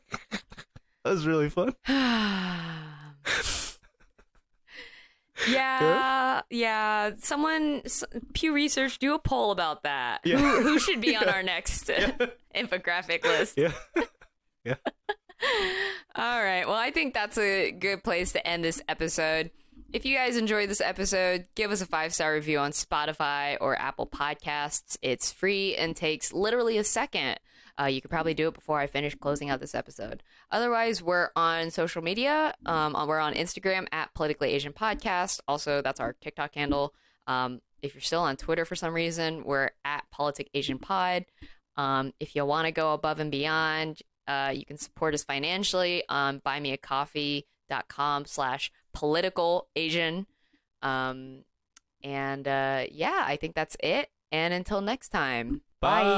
was 1.05 1.25
really 1.27 1.49
fun. 1.49 1.75
yeah, 5.49 6.43
yeah. 6.51 7.11
Someone, 7.19 7.83
Pew 8.35 8.53
Research, 8.55 8.99
do 8.99 9.15
a 9.15 9.19
poll 9.19 9.51
about 9.51 9.83
that. 9.83 10.21
Yeah. 10.25 10.39
Who, 10.39 10.63
who 10.63 10.79
should 10.79 11.01
be 11.01 11.17
on 11.17 11.29
our 11.29 11.43
next 11.43 11.89
uh, 11.91 12.13
infographic 12.55 13.25
list? 13.25 13.59
Yeah. 13.59 13.73
Yeah, 14.65 14.77
All 16.15 16.41
right. 16.41 16.65
Well, 16.69 16.77
I 16.77 16.93
think 16.93 17.15
that's 17.15 17.37
a 17.37 17.73
good 17.73 18.05
place 18.05 18.31
to 18.31 18.47
end 18.47 18.63
this 18.63 18.81
episode. 18.89 19.51
If 19.93 20.07
you 20.07 20.15
guys 20.17 20.37
enjoyed 20.37 20.71
this 20.71 20.81
episode, 20.81 21.47
give 21.57 21.73
us 21.73 21.81
a 21.81 21.87
five 21.87 22.15
star 22.15 22.33
review 22.33 22.61
on 22.61 22.71
Spotify 22.71 23.57
or 23.61 23.77
Apple 23.77 24.07
Podcasts. 24.07 24.97
It's 25.03 25.33
free 25.33 25.75
and 25.75 25.97
takes 25.97 26.33
literally 26.33 26.79
a 26.79 26.85
second. 26.85 27.41
Uh, 27.81 27.87
you 27.87 28.01
could 28.01 28.11
probably 28.11 28.35
do 28.35 28.49
it 28.49 28.55
before 28.55 28.79
I 28.79 28.87
finish 28.87 29.15
closing 29.15 29.51
out 29.51 29.61
this 29.61 29.75
episode. 29.75 30.23
Otherwise, 30.51 31.03
we're 31.03 31.31
on 31.37 31.71
social 31.71 32.03
media. 32.03 32.55
Um, 32.67 32.95
we're 33.07 33.19
on 33.19 33.35
Instagram 33.35 33.87
at 33.93 34.13
Politically 34.15 34.53
Asian 34.53 34.73
Podcast. 34.73 35.41
Also, 35.49 35.81
that's 35.83 36.01
our 36.01 36.15
TikTok 36.21 36.55
handle. 36.55 36.95
Um, 37.27 37.61
if 37.83 37.95
you're 37.95 38.03
still 38.03 38.21
on 38.23 38.37
Twitter 38.37 38.65
for 38.65 38.77
some 38.77 38.95
reason, 38.95 39.45
we're 39.45 39.71
at 39.85 40.05
Politic 40.11 40.51
Asian 40.55 40.79
Pod. 40.79 41.25
Um, 41.77 42.13
if 42.21 42.37
you 42.37 42.45
want 42.45 42.67
to 42.67 42.73
go 42.73 42.93
above 42.93 43.19
and 43.19 43.31
beyond, 43.31 44.01
uh, 44.29 44.53
you 44.55 44.65
can 44.65 44.77
support 44.77 45.15
us 45.15 45.25
financially 45.25 46.05
on 46.09 46.41
buymeacoffee.com 46.41 48.25
slash 48.27 48.71
political 48.93 49.69
Asian. 49.75 50.27
Um, 50.83 51.45
and 52.03 52.47
uh, 52.47 52.85
yeah, 52.91 53.25
I 53.27 53.37
think 53.37 53.55
that's 53.55 53.77
it. 53.81 54.11
And 54.31 54.55
until 54.55 54.81
next 54.81 55.09
time, 55.09 55.63
Bye. 55.83 56.13